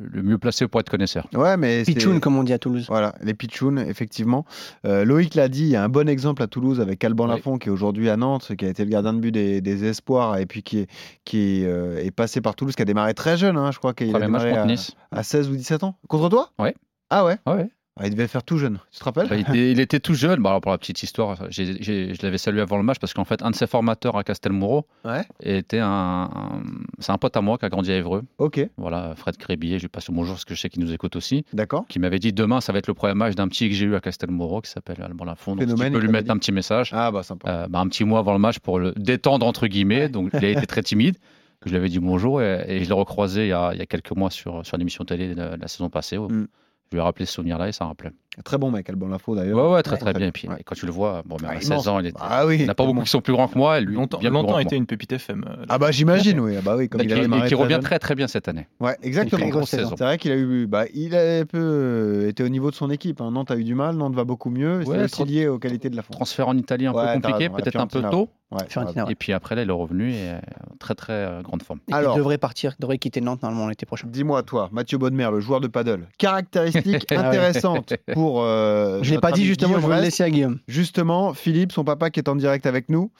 le 0.00 0.22
mieux 0.22 0.38
placé 0.38 0.66
pour 0.68 0.80
être 0.80 0.90
connaisseur. 0.90 1.26
Ouais, 1.34 1.56
mais 1.56 1.84
c'est- 1.84 1.94
Pichoun, 1.94 2.20
comme 2.20 2.36
on 2.36 2.42
dit 2.42 2.52
à 2.52 2.58
Toulouse. 2.58 2.86
Voilà, 2.88 3.14
les 3.22 3.34
pitchouns, 3.34 3.76
effectivement. 3.78 4.44
Euh, 4.86 5.04
Loïc 5.04 5.34
l'a 5.34 5.48
dit, 5.48 5.62
il 5.62 5.68
y 5.68 5.76
a 5.76 5.82
un 5.84 5.88
bon 5.88 6.08
exemple 6.08 6.42
à 6.42 6.46
Toulouse 6.46 6.80
avec 6.80 7.02
Alban 7.04 7.24
Oui. 7.28 7.30
Lafont 7.36 7.58
qui 7.58 7.68
est 7.68 7.72
aujourd'hui 7.72 8.08
à 8.10 8.16
Nantes, 8.16 8.52
qui 8.56 8.64
a 8.64 8.68
été 8.68 8.84
le 8.84 8.90
gardien 8.90 9.12
de 9.12 9.18
but 9.20 9.32
des, 9.32 9.60
des 9.60 9.84
Espoirs 9.84 10.38
et 10.38 10.46
puis 10.46 10.62
qui 10.62 10.78
est, 10.80 10.86
qui 11.24 11.62
est, 11.62 11.66
euh, 11.66 11.98
est 12.02 12.10
passé 12.10 12.40
par 12.40 12.54
Toulouse, 12.54 12.74
qui 12.76 12.82
a 12.82 12.84
démarré 12.84 13.14
très 13.14 13.36
jeune, 13.36 13.56
hein, 13.56 13.70
je 13.72 13.78
crois 13.78 13.94
qu'il 13.94 14.14
a 14.14 14.20
démarré 14.20 14.50
contre 14.50 14.62
à, 14.62 14.66
Nice. 14.66 14.92
à 15.12 15.22
16 15.22 15.48
ou 15.50 15.56
17 15.56 15.82
ans. 15.84 15.96
Contre 16.08 16.28
toi? 16.28 16.50
Ouais. 16.58 16.74
Ah 17.10 17.24
ouais? 17.24 17.38
Ah 17.46 17.56
ouais. 17.56 17.68
Ah, 18.00 18.06
Il 18.06 18.10
devait 18.12 18.28
faire 18.28 18.42
tout 18.42 18.58
jeune, 18.58 18.78
tu 18.92 18.98
te 19.00 19.04
rappelles? 19.04 19.28
Bah, 19.28 19.34
il, 19.36 19.40
était, 19.42 19.72
il 19.72 19.80
était 19.80 20.00
tout 20.00 20.14
jeune. 20.14 20.40
Bah, 20.42 20.50
alors, 20.50 20.60
pour 20.60 20.70
la 20.70 20.78
petite 20.78 21.02
histoire, 21.02 21.36
je 21.50 22.22
l'avais 22.22 22.38
salué 22.38 22.60
avant 22.60 22.76
le 22.76 22.82
match 22.82 22.98
parce 22.98 23.12
qu'en 23.14 23.24
fait, 23.24 23.42
un 23.42 23.50
de 23.50 23.56
ses 23.56 23.66
formateurs 23.66 24.16
à 24.16 24.24
Castelmouro 24.24 24.86
Ouais. 25.04 25.22
était 25.42 25.80
un, 25.80 25.88
un- 26.32 26.62
c'est 26.98 27.12
un 27.12 27.18
pote 27.18 27.36
à 27.36 27.40
moi 27.40 27.58
qui 27.58 27.64
a 27.64 27.68
grandi 27.68 27.90
à 27.92 27.96
Évreux. 27.96 28.22
Ok, 28.38 28.60
Voilà, 28.76 29.14
Fred 29.16 29.36
Crébillet, 29.36 29.78
je 29.78 29.82
lui 29.84 29.88
passe 29.88 30.08
le 30.08 30.14
bonjour 30.14 30.34
parce 30.34 30.44
que 30.44 30.54
je 30.54 30.60
sais 30.60 30.68
qu'il 30.68 30.82
nous 30.82 30.92
écoute 30.92 31.16
aussi. 31.16 31.44
d'accord. 31.52 31.84
Qui 31.88 31.98
m'avait 31.98 32.18
dit 32.18 32.32
demain, 32.32 32.60
ça 32.60 32.72
va 32.72 32.78
être 32.78 32.86
le 32.88 32.94
premier 32.94 33.14
match 33.14 33.34
d'un 33.34 33.48
petit 33.48 33.68
que 33.68 33.74
j'ai 33.74 33.86
eu 33.86 33.94
à 33.94 34.00
Castelmouro 34.00 34.60
qui 34.60 34.70
s'appelle 34.70 35.02
Alban 35.02 35.24
Lafont. 35.24 35.52
Donc, 35.56 35.62
si 35.62 35.66
tu 35.66 35.70
Phénomène, 35.72 35.92
peux 35.92 35.98
il 35.98 36.02
lui 36.06 36.12
mettre 36.12 36.24
dit. 36.26 36.30
un 36.30 36.38
petit 36.38 36.52
message. 36.52 36.90
Ah 36.92 37.10
bah 37.10 37.22
sympa. 37.22 37.48
Euh, 37.50 37.66
bah, 37.68 37.80
un 37.80 37.88
petit 37.88 38.04
mois 38.04 38.20
avant 38.20 38.32
le 38.32 38.38
match 38.38 38.58
pour 38.60 38.78
le 38.78 38.92
détendre 38.96 39.46
entre 39.46 39.66
guillemets. 39.66 40.08
Donc 40.08 40.30
il 40.34 40.44
a 40.44 40.48
été 40.50 40.66
très 40.66 40.82
timide. 40.82 41.16
Je 41.66 41.70
lui 41.70 41.76
avais 41.76 41.88
dit 41.88 41.98
bonjour 41.98 42.40
et, 42.40 42.64
et 42.68 42.84
je 42.84 42.88
l'ai 42.88 42.94
recroisé 42.94 43.46
il 43.46 43.48
y, 43.48 43.52
a, 43.52 43.72
il 43.74 43.78
y 43.80 43.82
a 43.82 43.86
quelques 43.86 44.12
mois 44.12 44.30
sur, 44.30 44.64
sur 44.64 44.76
une 44.76 44.80
émission 44.82 45.04
télé 45.04 45.34
de 45.34 45.42
la 45.60 45.66
saison 45.66 45.90
passée. 45.90 46.16
Mm. 46.16 46.46
Je 46.90 46.96
lui 46.96 47.00
ai 47.00 47.02
rappelé 47.04 47.26
ce 47.26 47.34
souvenir-là 47.34 47.68
et 47.68 47.72
ça 47.72 47.84
rappelait. 47.84 48.12
Très 48.44 48.56
bon 48.56 48.70
mec, 48.70 48.88
Alban 48.88 49.08
Lafont 49.08 49.34
d'ailleurs. 49.34 49.58
Ouais, 49.68 49.74
ouais, 49.74 49.82
très 49.82 49.94
Ouais. 49.96 49.98
très 49.98 50.12
bien. 50.14 50.28
Et 50.28 50.32
puis 50.32 50.48
Ouais. 50.48 50.62
quand 50.64 50.74
tu 50.76 50.86
le 50.86 50.92
vois, 50.92 51.22
bon, 51.26 51.36
mais 51.42 51.48
Ah, 51.48 51.50
à 51.50 51.54
immense. 51.54 51.64
16 51.64 51.88
ans, 51.88 51.98
il 51.98 52.06
était. 52.06 52.16
Ah 52.20 52.46
oui. 52.46 52.54
il 52.54 52.62
n'y 52.62 52.66
en 52.68 52.70
a 52.70 52.74
pas 52.74 52.86
beaucoup 52.86 53.02
qui 53.02 53.10
sont 53.10 53.20
plus 53.20 53.32
grands 53.34 53.48
que 53.48 53.58
moi. 53.58 53.78
Et 53.78 53.82
lui, 53.82 53.94
longtemps 53.94 54.18
bien 54.18 54.30
longtemps 54.30 54.52
moi. 54.52 54.62
une 54.72 54.86
pépite 54.86 55.12
FM. 55.12 55.44
euh, 55.46 55.64
Ah 55.68 55.76
bah 55.78 55.90
j'imagine, 55.90 56.38
oui. 56.40 56.54
Ah 56.56 56.60
bah 56.64 56.76
oui, 56.76 56.88
comme 56.88 57.00
Et 57.00 57.04
il 57.04 57.12
a 57.12 57.16
qui, 57.16 57.20
démarré 57.22 57.42
et 57.42 57.48
qui 57.48 57.54
très 57.54 57.62
revient 57.62 57.74
jeune. 57.74 57.82
très 57.82 57.98
très 57.98 58.14
bien 58.14 58.26
cette 58.28 58.48
année. 58.48 58.68
Ouais, 58.80 58.96
exactement. 59.02 59.64
C'est 59.66 59.82
vrai 59.82 60.16
qu'il 60.18 60.30
a 60.32 60.36
eu, 60.36 60.66
bah, 60.66 60.84
il 60.94 61.14
a 61.16 61.40
un 61.40 61.44
peu 61.46 61.58
euh, 61.58 62.28
été 62.28 62.42
au 62.44 62.48
niveau 62.48 62.70
de 62.70 62.76
son 62.76 62.90
équipe. 62.90 63.20
hein. 63.20 63.32
Nantes 63.32 63.50
a 63.50 63.56
eu 63.56 63.64
du 63.64 63.74
mal, 63.74 63.96
Nantes 63.96 64.14
va 64.14 64.24
beaucoup 64.24 64.50
mieux. 64.50 64.82
C'est 64.86 65.02
aussi 65.02 65.24
lié 65.24 65.48
aux 65.48 65.58
qualités 65.58 65.90
de 65.90 65.96
la 65.96 66.02
France. 66.02 66.16
Transfert 66.16 66.48
en 66.48 66.56
Italie 66.56 66.86
un 66.86 66.92
peu 66.92 67.04
compliqué, 67.20 67.48
peut-être 67.50 67.76
un 67.76 67.86
peu 67.86 68.00
tôt. 68.02 68.30
Ouais, 68.50 68.64
Fiorentina, 68.68 69.04
ouais. 69.04 69.12
Et 69.12 69.14
puis 69.14 69.32
après, 69.34 69.54
là, 69.54 69.62
il 69.62 69.68
est 69.68 69.72
revenu 69.72 70.10
et 70.12 70.30
euh, 70.30 70.38
très 70.78 70.94
très 70.94 71.12
euh, 71.12 71.42
grande 71.42 71.62
forme. 71.62 71.80
Et 71.88 71.92
Alors- 71.92 72.14
il 72.14 72.18
devrait 72.18 72.38
partir, 72.38 72.74
il 72.78 72.80
devrait 72.80 72.96
quitter 72.96 73.20
Nantes 73.20 73.42
normalement 73.42 73.68
l'été 73.68 73.84
prochain. 73.84 74.06
Dis-moi, 74.10 74.42
toi, 74.42 74.70
Mathieu 74.72 74.96
Bonnemer, 74.96 75.28
le 75.30 75.40
joueur 75.40 75.60
de 75.60 75.66
paddle, 75.68 76.08
caractéristique 76.16 77.04
Ah 77.10 77.14
ouais. 77.14 77.26
intéressante 77.26 77.92
pour. 78.14 78.42
euh, 78.42 79.00
Je 79.02 79.10
l'ai 79.10 79.16
notre 79.16 79.20
pas 79.28 79.32
dit 79.32 79.44
justement, 79.44 79.68
Guillaume 79.74 79.82
je 79.82 79.88
vais 79.88 79.96
le 79.96 80.02
laisser 80.02 80.22
à 80.22 80.30
Guillaume. 80.30 80.58
Justement, 80.66 81.34
Philippe, 81.34 81.72
son 81.72 81.84
papa 81.84 82.08
qui 82.10 82.20
est 82.20 82.28
en 82.30 82.36
direct 82.36 82.64
avec 82.64 82.88
nous. 82.88 83.10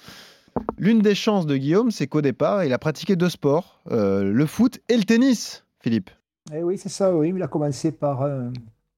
L'une 0.78 1.00
des 1.00 1.14
chances 1.14 1.46
de 1.46 1.56
Guillaume, 1.56 1.90
c'est 1.90 2.06
qu'au 2.06 2.22
départ, 2.22 2.64
il 2.64 2.72
a 2.72 2.78
pratiqué 2.78 3.14
deux 3.14 3.28
sports, 3.28 3.80
euh, 3.90 4.24
le 4.24 4.46
foot 4.46 4.80
et 4.88 4.96
le 4.96 5.04
tennis, 5.04 5.64
Philippe. 5.80 6.10
Eh 6.54 6.62
oui, 6.62 6.78
c'est 6.78 6.88
ça, 6.88 7.14
oui. 7.14 7.32
Il 7.36 7.42
a 7.42 7.46
commencé 7.48 7.92
par, 7.92 8.22
euh, 8.22 8.48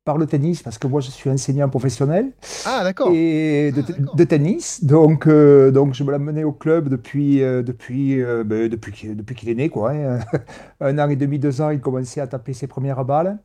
par 0.05 0.17
le 0.19 0.27
tennis, 0.27 0.63
parce 0.63 0.79
que 0.79 0.87
moi, 0.87 1.01
je 1.01 1.11
suis 1.11 1.29
enseignant 1.31 1.69
professionnel 1.69 2.33
Ah, 2.65 2.83
d'accord. 2.85 3.11
et 3.13 3.71
de, 3.73 3.83
de 4.17 4.25
tennis. 4.25 4.83
Donc, 4.83 5.27
euh, 5.27 5.71
donc, 5.71 5.95
je 5.95 6.03
me 6.05 6.11
l'ai 6.13 6.19
mené 6.19 6.43
au 6.43 6.53
club 6.53 6.89
depuis, 6.89 7.43
euh, 7.43 7.63
depuis, 7.63 8.23
euh, 8.23 8.43
ben, 8.43 8.69
depuis, 8.69 8.93
qu'il- 8.93 9.15
depuis 9.17 9.35
qu'il 9.35 9.51
est 9.51 9.55
né, 9.55 9.69
quoi. 9.69 9.93
hein. 9.93 10.19
Un 10.81 10.99
an 10.99 11.09
et 11.11 11.17
demi, 11.17 11.39
deux 11.39 11.61
ans, 11.61 11.71
il 11.71 11.81
commençait 11.81 12.21
à 12.21 12.27
taper 12.27 12.55
ses 12.55 12.67
premières 12.67 13.05
balles. 13.05 13.39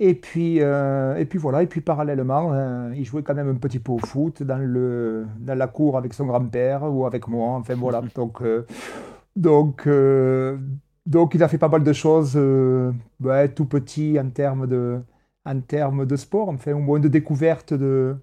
Et 0.00 0.14
puis, 0.14 0.58
et 0.58 1.24
puis 1.30 1.38
voilà, 1.38 1.62
et 1.62 1.68
puis 1.68 1.80
parallèlement, 1.80 2.50
euh, 2.52 2.92
il 2.96 3.04
jouait 3.04 3.22
quand 3.22 3.34
même 3.34 3.48
un 3.48 3.54
petit 3.54 3.78
peu 3.78 3.92
au 3.92 3.98
foot 3.98 4.42
dans, 4.42 4.58
le, 4.58 5.24
dans 5.38 5.54
la 5.56 5.68
cour 5.68 5.96
avec 5.96 6.12
son 6.14 6.26
grand-père 6.26 6.82
ou 6.92 7.06
avec 7.06 7.28
moi. 7.28 7.50
Enfin 7.58 7.76
voilà, 7.76 8.02
donc, 8.16 8.42
donc, 9.36 9.88
donc 11.06 11.34
il 11.34 11.42
a 11.42 11.48
fait 11.48 11.58
pas 11.58 11.68
mal 11.68 11.84
de 11.84 11.92
choses 11.92 12.36
ouais, 13.20 13.48
tout 13.50 13.66
petit 13.66 14.18
en 14.20 14.28
termes 14.30 14.66
de, 14.66 15.00
en 15.46 15.60
termes 15.60 16.06
de 16.06 16.16
sport, 16.16 16.48
enfin 16.48 16.72
au 16.72 16.78
moins 16.78 17.00
de 17.00 17.08
découverte 17.08 17.74
de, 17.74 18.16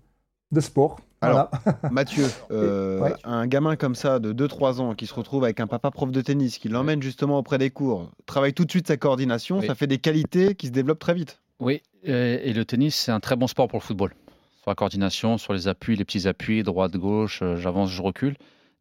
de 0.51 0.59
sport. 0.59 1.00
Alors, 1.23 1.50
Voilà. 1.63 1.79
Mathieu, 1.91 2.25
euh, 2.51 3.00
Ouais. 3.00 3.13
un 3.23 3.45
gamin 3.45 3.75
comme 3.75 3.94
ça 3.94 4.18
de 4.19 4.33
2-3 4.33 4.79
ans 4.81 4.95
qui 4.95 5.06
se 5.06 5.13
retrouve 5.13 5.44
avec 5.44 5.59
un 5.59 5.68
papa 5.68 5.91
prof 5.91 6.12
de 6.12 6.21
tennis, 6.21 6.57
qui 6.57 6.68
l'emmène 6.68 7.01
justement 7.01 7.38
auprès 7.38 7.59
des 7.59 7.69
cours, 7.69 8.09
travaille 8.25 8.53
tout 8.53 8.65
de 8.65 8.71
suite 8.71 8.88
sa 8.88 8.97
coordination, 8.97 9.59
Oui. 9.59 9.68
ça 9.68 9.75
fait 9.75 9.85
des 9.88 10.00
qualités 10.00 10.56
qui 10.56 10.68
se 10.68 10.71
développent 10.71 10.97
très 11.00 11.13
vite. 11.13 11.39
Oui, 11.59 11.83
et, 12.03 12.50
et 12.50 12.53
le 12.53 12.65
tennis, 12.65 12.95
c'est 12.95 13.12
un 13.12 13.19
très 13.19 13.35
bon 13.35 13.45
sport 13.45 13.68
pour 13.68 13.77
le 13.77 13.83
football. 13.83 14.15
Sur 14.63 14.71
la 14.71 14.75
coordination, 14.75 15.38
sur 15.38 15.53
les 15.53 15.68
appuis, 15.68 15.95
les 15.95 16.06
petits 16.06 16.27
appuis, 16.27 16.63
droite, 16.63 16.97
gauche, 16.97 17.41
euh, 17.44 17.56
j'avance, 17.56 17.91
je 17.91 18.01
recule. 18.01 18.35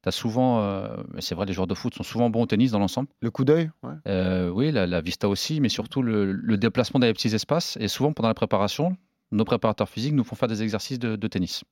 As 0.05 0.13
souvent, 0.13 0.61
euh, 0.61 0.97
c'est 1.19 1.35
vrai, 1.35 1.45
les 1.45 1.53
joueurs 1.53 1.67
de 1.67 1.75
foot 1.75 1.95
sont 1.95 2.03
souvent 2.03 2.31
bons 2.31 2.43
au 2.43 2.47
tennis 2.47 2.71
dans 2.71 2.79
l'ensemble. 2.79 3.09
Le 3.21 3.31
coup 3.31 3.45
d'œil 3.45 3.71
ouais. 3.83 3.93
Euh, 4.09 4.49
oui, 4.49 4.73
la, 4.73 4.87
la 4.87 5.01
vista 5.03 5.29
aussi, 5.29 5.61
mais 5.61 5.69
surtout 5.69 6.01
le, 6.03 6.33
le 6.33 6.57
déplacement 6.57 7.01
dans 7.01 7.07
les 7.07 7.13
petits 7.13 7.35
espaces. 7.35 7.77
Et 7.81 7.89
souvent, 7.89 8.13
pendant 8.13 8.29
la 8.29 8.35
préparation, 8.35 8.97
nos 9.31 9.45
préparateurs 9.45 9.89
physiques 9.89 10.15
nous 10.15 10.25
font 10.25 10.37
faire 10.37 10.49
des 10.49 10.63
exercices 10.63 10.99
de, 10.99 11.17
de 11.17 11.29
tennis. 11.29 11.65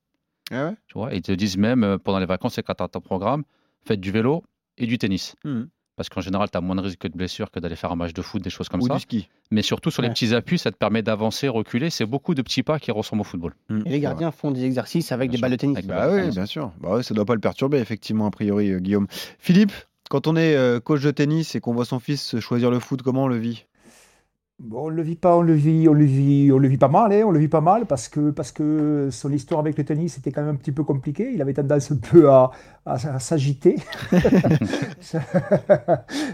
Ah 0.51 0.67
ouais? 0.69 0.77
Tu 0.89 0.95
vois, 0.95 1.15
ils 1.15 1.23
te 1.23 1.33
disent 1.33 1.57
même 1.57 1.85
euh, 1.85 1.99
pendant 1.99 2.19
les 2.19 2.27
vacances 2.27 2.59
et 2.59 2.63
quand 2.63 2.75
tu 2.75 2.83
as 2.83 2.89
ton 2.89 3.01
programme, 3.01 3.45
faites 3.87 4.01
du 4.01 4.11
vélo 4.13 4.45
et 4.77 4.87
du 4.87 4.99
tennis. 4.99 5.35
Mhm. 5.45 5.69
Parce 5.99 6.09
qu'en 6.09 6.21
général, 6.23 6.49
tu 6.51 6.57
as 6.57 6.61
moins 6.63 6.77
de 6.77 6.81
risques 6.81 7.07
de 7.07 7.15
blessure 7.17 7.51
que 7.51 7.59
d'aller 7.61 7.77
faire 7.77 7.93
un 7.93 7.97
match 7.97 8.15
de 8.15 8.23
foot, 8.23 8.41
des 8.41 8.49
choses 8.49 8.69
comme 8.71 8.81
Ou 8.81 8.87
ça. 8.87 8.95
du 8.95 9.01
ski. 9.01 9.29
Mais 9.51 9.61
surtout 9.63 9.91
sur 9.91 10.01
les 10.01 10.09
petits 10.09 10.33
appuis, 10.35 10.57
ça 10.59 10.71
te 10.71 10.77
permet 10.77 11.03
d'avancer, 11.03 11.49
reculer. 11.49 11.91
C'est 11.91 12.07
beaucoup 12.07 12.35
de 12.35 12.41
petits 12.43 12.63
pas 12.63 12.79
qui 12.79 12.91
ressemblent 12.93 13.21
au 13.23 13.25
football. 13.25 13.53
Mhm. 13.69 13.83
Et 13.85 13.91
les 13.91 14.01
gardiens 14.01 14.31
font 14.31 14.51
des 14.53 14.65
exercices 14.65 15.11
avec 15.13 15.29
Bien 15.31 15.33
des 15.33 15.37
sûr. 15.39 15.43
balles 15.43 15.51
de 15.51 15.57
tennis. 15.57 15.87
Bah 15.87 16.09
oui, 16.11 16.31
bien 16.31 16.47
sûr. 16.47 16.71
Bah 16.81 16.95
ouais, 16.95 17.03
ça 17.03 17.13
doit 17.15 17.25
pas 17.27 17.35
le 17.35 17.41
perturber, 17.41 17.79
effectivement, 17.79 18.27
a 18.27 18.31
priori, 18.31 18.71
euh, 18.71 18.79
Guillaume. 18.79 19.07
Philippe, 19.39 19.73
quand 20.09 20.27
on 20.29 20.37
est 20.37 20.55
euh, 20.55 20.81
coach 20.81 21.03
de 21.03 21.11
tennis 21.11 21.55
et 21.57 21.61
qu'on 21.61 21.75
voit 21.75 21.85
son 21.85 21.99
fils 21.99 22.39
choisir 22.39 22.71
le 22.71 22.79
foot, 22.79 23.03
comment 23.03 23.25
on 23.25 23.29
le 23.29 23.37
vit? 23.37 23.67
Bon, 24.59 24.87
on 24.87 24.89
le 24.89 25.03
vit 25.03 25.15
pas, 25.15 25.37
on 25.37 25.43
le 25.43 25.53
vit, 25.55 25.89
on 25.89 25.93
le 25.93 26.05
vit, 26.05 26.51
on 26.53 26.59
le 26.59 26.67
vit 26.67 26.79
pas 26.79 26.89
mal, 26.89 27.13
hein, 27.13 27.23
on 27.25 27.31
le 27.31 27.39
vit 27.39 27.47
pas 27.47 27.61
mal 27.61 27.87
parce 27.87 28.09
que, 28.09 28.31
parce 28.31 28.51
que 28.51 29.09
son 29.13 29.33
histoire 29.33 29.61
avec 29.61 29.79
le 29.79 29.85
tennis 29.85 30.19
était 30.19 30.33
quand 30.33 30.41
même 30.43 30.57
un 30.57 30.59
petit 30.59 30.73
peu 30.73 30.83
compliquée. 30.83 31.31
Il 31.33 31.41
avait 31.41 31.55
tendance 31.55 31.93
un 31.93 31.97
peu 31.97 32.29
à, 32.29 32.51
à, 32.85 32.95
à 32.95 33.21
s'agiter. 33.21 33.77
ça, 35.01 35.21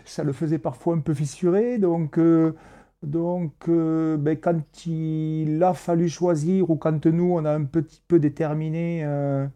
ça 0.07 0.25
le 0.25 0.33
faisait 0.33 0.59
parfois 0.59 0.95
un 0.95 1.01
peu 1.01 1.13
fissurer. 1.15 1.79
Donc, 1.79 2.19
euh, 2.19 2.55
donc 3.03 3.53
euh, 3.69 4.17
ben, 4.17 4.39
quand 4.41 4.87
il 4.87 5.63
a 5.63 5.75
fallu 5.75 6.09
choisir 6.09 6.71
ou 6.71 6.77
quand 6.77 7.05
nous, 7.07 7.33
on 7.35 7.45
a 7.45 7.53
un 7.53 7.65
petit 7.65 8.03
peu 8.09 8.19
déterminé 8.19 9.03
euh, 9.05 9.47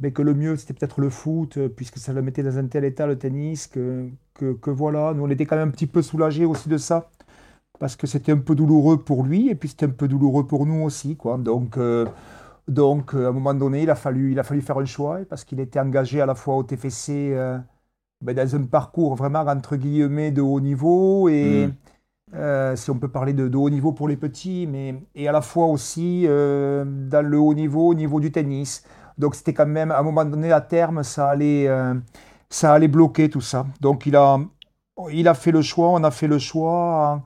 ben, 0.00 0.12
que 0.12 0.22
le 0.22 0.34
mieux, 0.34 0.56
c'était 0.56 0.74
peut-être 0.74 1.00
le 1.00 1.10
foot, 1.10 1.58
puisque 1.76 1.98
ça 1.98 2.12
le 2.12 2.22
mettait 2.22 2.42
dans 2.42 2.58
un 2.58 2.66
tel 2.68 2.84
état, 2.84 3.06
le 3.06 3.18
tennis, 3.18 3.66
que, 3.66 4.08
que, 4.34 4.54
que 4.54 4.70
voilà, 4.70 5.14
nous, 5.14 5.24
on 5.24 5.30
était 5.30 5.46
quand 5.46 5.56
même 5.56 5.68
un 5.68 5.72
petit 5.72 5.86
peu 5.86 6.02
soulagés 6.02 6.44
aussi 6.46 6.68
de 6.68 6.78
ça 6.78 7.10
parce 7.78 7.96
que 7.96 8.06
c'était 8.06 8.32
un 8.32 8.38
peu 8.38 8.54
douloureux 8.54 9.02
pour 9.04 9.24
lui 9.24 9.48
et 9.50 9.54
puis 9.54 9.68
c'était 9.68 9.86
un 9.86 9.90
peu 9.90 10.08
douloureux 10.08 10.46
pour 10.46 10.66
nous 10.66 10.82
aussi 10.84 11.16
quoi. 11.16 11.38
Donc 11.38 11.76
euh, 11.78 12.06
donc 12.68 13.14
euh, 13.14 13.26
à 13.26 13.28
un 13.30 13.32
moment 13.32 13.54
donné 13.54 13.82
il 13.82 13.90
a 13.90 13.94
fallu 13.94 14.32
il 14.32 14.38
a 14.38 14.42
fallu 14.44 14.60
faire 14.62 14.78
un 14.78 14.84
choix 14.84 15.20
parce 15.28 15.44
qu'il 15.44 15.60
était 15.60 15.80
engagé 15.80 16.20
à 16.20 16.26
la 16.26 16.34
fois 16.34 16.56
au 16.56 16.62
TFC 16.62 17.32
euh, 17.34 17.58
ben, 18.22 18.34
dans 18.36 18.56
un 18.56 18.64
parcours 18.64 19.14
vraiment 19.16 19.40
entre 19.40 19.76
guillemets 19.76 20.30
de 20.32 20.42
haut 20.42 20.60
niveau 20.60 21.28
et 21.28 21.68
Mm. 21.68 21.74
euh, 22.34 22.76
si 22.76 22.90
on 22.90 22.98
peut 22.98 23.08
parler 23.10 23.32
de, 23.32 23.48
de 23.48 23.56
haut 23.56 23.70
niveau 23.70 23.92
pour 23.92 24.08
les 24.08 24.16
petits 24.16 24.66
mais 24.66 24.94
et 25.14 25.28
à 25.28 25.32
la 25.32 25.40
fois 25.42 25.66
aussi 25.66 26.24
euh, 26.26 26.84
dans 26.86 27.26
le 27.26 27.38
haut 27.38 27.54
niveau 27.54 27.88
au 27.88 27.94
niveau 27.94 28.20
du 28.20 28.32
tennis. 28.32 28.84
Donc 29.18 29.34
c'était 29.36 29.54
quand 29.54 29.66
même 29.66 29.90
à 29.92 29.98
un 30.00 30.02
moment 30.02 30.24
donné 30.24 30.52
à 30.52 30.60
terme 30.60 31.02
ça 31.04 31.28
allait 31.30 31.68
euh, 31.68 31.94
ça 32.50 32.72
allait 32.74 32.88
bloquer 32.88 33.28
tout 33.30 33.40
ça. 33.40 33.66
Donc 33.80 34.06
il 34.06 34.16
a 34.16 34.40
il 35.10 35.28
a 35.28 35.34
fait 35.34 35.50
le 35.52 35.62
choix, 35.62 35.88
on 35.90 36.04
a 36.04 36.10
fait 36.10 36.28
le 36.28 36.38
choix 36.38 37.22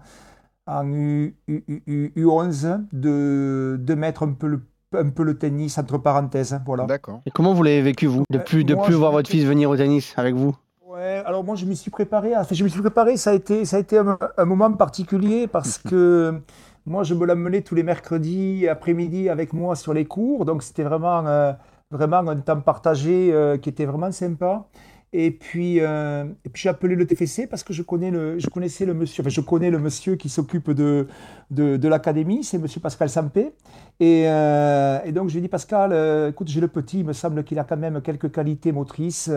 en 0.69 0.87
U, 0.93 1.35
U- 1.49 1.65
U- 1.87 2.13
U11 2.17 2.85
de, 2.93 3.77
de 3.81 3.95
mettre 3.95 4.23
un 4.23 4.33
peu, 4.33 4.47
le, 4.49 4.61
un 4.95 5.09
peu 5.11 5.23
le 5.25 5.39
tennis 5.39 5.79
entre 5.79 5.99
parenthèses. 5.99 6.53
hein, 6.53 6.63
Voilà. 6.67 6.85
D'accord. 6.85 7.21
Et 7.27 7.31
comment 7.31 7.55
vous 7.55 7.63
l'avez 7.63 7.83
vécu, 7.83 8.07
vous 8.07 8.23
De 8.31 8.39
Euh, 8.39 8.43
plus, 8.43 8.65
de 8.65 8.75
moi, 8.75 8.85
plus 8.85 8.95
voir 8.95 9.13
votre 9.13 9.31
fils 9.31 9.45
venir 9.45 9.71
au 9.71 9.77
tennis 9.77 10.13
avec 10.17 10.35
vous? 10.35 10.55
Ouais, 10.87 11.23
alors 11.27 11.45
moi 11.45 11.55
je 11.55 11.65
me 11.67 11.75
suis 11.75 11.91
préparé, 11.91 12.35
à- 12.35 12.41
enfin, 12.41 12.55
je 12.55 12.65
me 12.65 12.69
suis 12.69 12.81
préparé, 12.81 13.17
ça 13.17 13.31
a 13.31 13.35
été, 13.35 13.65
ça 13.65 13.77
a 13.77 13.81
été 13.81 13.99
un, 13.99 14.19
un 14.37 14.45
moment 14.47 14.73
particulier 14.73 15.47
parce 15.47 15.79
que 15.91 16.41
moi 16.87 17.03
je 17.03 17.15
me 17.15 17.27
l'amenais 17.27 17.61
tous 17.63 17.75
les 17.75 17.83
mercredis 17.83 18.67
après-midi 18.69 19.29
avec 19.29 19.53
moi 19.53 19.77
sur 19.77 19.93
les 19.95 20.07
cours, 20.07 20.45
donc 20.47 20.63
c'était 20.63 20.83
vraiment, 20.85 21.27
euh, 21.27 21.53
vraiment 21.91 22.19
un 22.29 22.37
temps 22.37 22.61
partagé 22.61 23.31
euh, 23.33 23.59
qui 23.59 23.69
était 23.69 23.85
vraiment 23.85 24.11
sympa. 24.13 24.67
Et 25.13 25.31
puis, 25.31 25.81
euh, 25.81 26.25
et 26.45 26.51
puis 26.51 26.63
j'ai 26.63 26.69
appelé 26.69 26.95
le 26.95 27.07
TFC 27.07 27.47
parce 27.47 27.63
que 27.63 27.73
je, 27.73 27.83
connais 27.83 28.11
le, 28.11 28.39
je 28.39 28.49
connaissais 28.49 28.85
le 28.85 28.93
monsieur, 28.93 29.23
enfin 29.23 29.31
je 29.31 29.41
connais 29.41 29.71
le 29.71 29.79
monsieur 29.79 30.17
qui 30.17 30.29
s'occupe 30.29 30.71
de, 30.71 31.07
de, 31.51 31.89
l'académie, 31.89 32.45
c'est 32.45 32.59
monsieur 32.59 32.81
Pascal 32.81 33.09
Sampé. 33.09 33.53
Et, 34.01 34.25
euh, 34.27 34.99
et 35.05 35.13
donc 35.13 35.29
je 35.29 35.35
lui 35.35 35.39
ai 35.39 35.43
dit 35.43 35.49
Pascal, 35.49 35.93
euh, 35.93 36.29
écoute 36.31 36.49
j'ai 36.49 36.61
le 36.61 36.69
petit, 36.69 37.01
il 37.01 37.07
me 37.07 37.15
semble 37.15 37.43
qu'il 37.45 37.59
a 37.59 37.65
quand 37.65 37.79
même 37.79 38.03
quelques 38.03 38.31
qualités 38.31 38.71
motrices. 38.71 39.31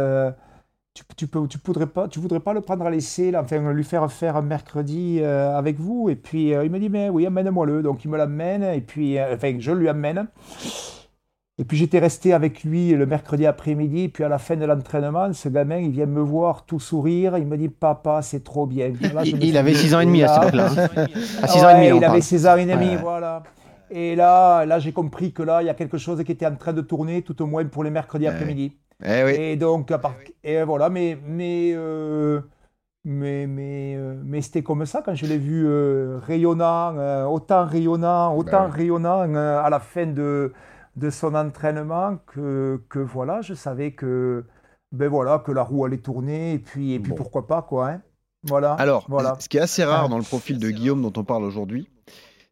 tu, 0.93 1.03
tu, 1.15 1.27
peux, 1.27 1.47
tu 1.47 1.57
voudrais 1.63 1.87
pas, 1.87 2.09
tu 2.09 2.19
voudrais 2.19 2.41
pas 2.41 2.51
le 2.51 2.59
prendre 2.59 2.85
à 2.85 2.89
l'essai, 2.91 3.33
enfin, 3.37 3.71
lui 3.71 3.85
faire 3.85 4.11
faire 4.11 4.35
un 4.35 4.41
mercredi 4.41 5.23
avec 5.23 5.79
vous. 5.79 6.09
Et 6.09 6.17
puis 6.17 6.49
il 6.49 6.69
me 6.69 6.79
dit, 6.79 6.89
mais 6.89 7.09
oui, 7.09 7.25
amène-moi-le. 7.25 7.81
Donc 7.81 8.03
il 8.03 8.11
me 8.11 8.17
l'amène, 8.17 8.63
et 8.63 8.81
puis, 8.81 9.17
enfin, 9.21 9.55
je 9.57 9.71
lui 9.71 9.87
amène. 9.87 10.27
Et 11.61 11.63
puis 11.63 11.77
j'étais 11.77 11.99
resté 11.99 12.33
avec 12.33 12.63
lui 12.63 12.89
le 12.89 13.05
mercredi 13.05 13.45
après-midi, 13.45 14.09
puis 14.09 14.23
à 14.23 14.29
la 14.29 14.39
fin 14.39 14.55
de 14.55 14.65
l'entraînement, 14.65 15.31
ce 15.31 15.47
gamin, 15.47 15.77
il 15.77 15.91
vient 15.91 16.07
me 16.07 16.19
voir, 16.19 16.65
tout 16.65 16.79
sourire, 16.79 17.37
il 17.37 17.45
me 17.45 17.55
dit, 17.55 17.69
papa, 17.69 18.23
c'est 18.23 18.43
trop 18.43 18.65
bien. 18.65 18.91
Là, 19.13 19.21
Il, 19.23 19.55
avait 19.55 19.73
dit, 19.73 19.77
6 19.77 19.93
ans 19.93 19.99
et 19.99 20.07
demi 20.07 20.23
à 20.23 20.25
là, 20.25 20.33
cette 20.41 20.53
époque-là. 20.55 20.87
hein. 20.97 21.07
À 21.43 21.47
6 21.47 21.63
ans 21.63 21.69
et 21.69 21.85
demi, 21.87 21.97
il 21.97 22.03
avait 22.03 22.21
16 22.21 22.47
ans 22.47 22.55
et 22.57 22.65
demi, 22.65 22.89
Ouais. 22.89 22.95
voilà. 22.97 23.43
Et 23.91 24.15
là, 24.15 24.65
là 24.65 24.79
j'ai 24.79 24.91
compris 24.91 25.33
que 25.33 25.43
là, 25.43 25.61
il 25.61 25.67
y 25.67 25.69
a 25.69 25.75
quelque 25.75 25.99
chose 25.99 26.23
qui 26.23 26.31
était 26.31 26.47
en 26.47 26.55
train 26.55 26.73
de 26.73 26.81
tourner, 26.81 27.21
tout 27.21 27.39
au 27.43 27.45
moins 27.45 27.63
pour 27.65 27.83
les 27.83 27.91
mercredis 27.91 28.25
Ouais. 28.25 28.31
après-midi. 28.31 28.75
Eh 29.05 29.23
oui. 29.23 29.31
Et 29.37 29.55
donc, 29.55 29.91
à 29.91 29.99
part- 29.99 30.15
et 30.43 30.63
voilà, 30.63 30.89
mais, 30.89 31.15
mais, 31.27 31.73
euh, 31.75 32.41
mais, 33.05 33.45
mais, 33.45 33.93
euh, 33.97 34.15
mais 34.25 34.41
c'était 34.41 34.63
comme 34.63 34.83
ça 34.87 35.03
quand 35.05 35.13
je 35.13 35.27
l'ai 35.27 35.37
vu 35.37 35.65
euh, 35.67 36.17
rayonnant, 36.25 36.95
euh, 36.97 37.25
autant 37.25 37.65
rayonnant, 37.67 38.35
autant 38.35 38.65
ouais. 38.65 38.71
rayonnant 38.71 39.21
à 39.35 39.69
la 39.69 39.79
fin 39.79 40.07
de, 40.07 40.53
de 40.95 41.09
son 41.09 41.35
entraînement 41.35 42.17
que, 42.27 42.81
que 42.89 42.99
voilà, 42.99 43.41
je 43.41 43.53
savais 43.53 43.91
que, 43.93 44.45
ben 44.91 45.07
voilà, 45.09 45.39
que 45.39 45.51
la 45.51 45.63
roue 45.63 45.85
allait 45.85 45.97
tourner 45.99 46.53
et 46.53 46.59
puis, 46.59 46.93
et 46.93 46.99
puis 46.99 47.11
Bon. 47.11 47.15
pourquoi 47.17 47.47
pas, 47.47 47.61
quoi. 47.61 47.89
hein. 47.89 48.01
Voilà. 48.43 48.73
Alors, 48.73 49.05
voilà. 49.07 49.35
ce 49.39 49.47
qui 49.47 49.57
est 49.57 49.61
assez 49.61 49.83
rare 49.83 50.05
Ah. 50.05 50.07
dans 50.09 50.17
le 50.17 50.23
profil 50.23 50.57
de 50.59 50.69
Guillaume 50.69 51.01
dont 51.01 51.13
on 51.15 51.23
parle 51.23 51.43
aujourd'hui, 51.43 51.87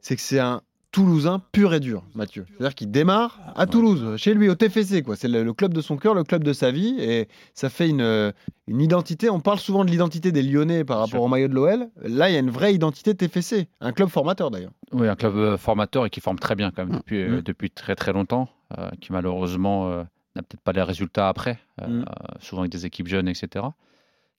c'est 0.01 0.15
que 0.15 0.22
c'est 0.22 0.39
un 0.39 0.62
Toulousain 0.91 1.39
pur 1.51 1.74
et 1.75 1.79
dur, 1.79 2.03
Mathieu. 2.15 2.46
C'est-à-dire 2.50 2.74
qu'il 2.74 2.89
démarre 2.89 3.39
à 3.55 3.67
Toulouse, 3.67 4.17
chez 4.17 4.34
lui, 4.34 4.50
au 4.50 4.55
TFC. 4.55 5.03
quoi. 5.03 5.15
C'est 5.15 5.27
le, 5.27 5.43
le 5.43 5.53
club 5.53 5.72
de 5.74 5.81
son 5.81 5.98
cœur, 5.98 6.15
le 6.15 6.24
club 6.24 6.43
de 6.43 6.51
sa 6.51 6.72
vie, 6.72 6.96
et 7.00 7.27
ça 7.53 7.69
fait 7.69 7.88
une, 7.89 8.01
euh, 8.01 8.31
une 8.67 8.81
identité. 8.81 9.29
On 9.29 9.39
parle 9.39 9.60
souvent 9.60 9.86
de 9.86 9.91
l'identité 9.91 10.31
des 10.31 10.41
Lyonnais 10.41 10.84
par 10.84 10.98
rapport 11.00 11.22
au 11.22 11.27
maillot 11.27 11.48
de 11.48 11.53
l'OL. 11.53 11.89
Là, 12.01 12.29
il 12.29 12.34
y 12.34 12.36
a 12.36 12.39
une 12.39 12.50
vraie 12.50 12.74
identité 12.74 13.13
TFC, 13.13 13.67
un 13.81 13.91
club 13.91 14.10
formateur 14.10 14.50
d'ailleurs. 14.50 14.72
Oui, 14.91 15.08
un 15.08 15.15
club 15.15 15.36
euh, 15.36 15.58
formateur 15.58 16.08
et 16.08 16.10
qui 16.10 16.22
forme 16.22 16.39
très 16.39 16.55
bien 16.55 16.72
quand 16.72 16.84
même 16.86 16.96
Mm. 16.96 16.98
depuis, 16.98 17.22
euh, 17.22 17.38
Mm. 17.38 17.41
depuis 17.43 17.69
très 17.69 17.96
très 17.96 18.12
longtemps, 18.12 18.50
euh, 18.79 18.89
qui 19.00 19.12
malheureusement 19.12 19.89
n'a 20.36 20.41
peut-être 20.41 20.62
pas 20.62 20.72
les 20.72 20.81
résultats 20.81 21.29
après, 21.29 21.60
Mm. 21.88 22.03
souvent 22.39 22.63
avec 22.63 22.72
des 22.72 22.88
équipes 22.88 23.08
jeunes, 23.08 23.27
etc., 23.27 23.63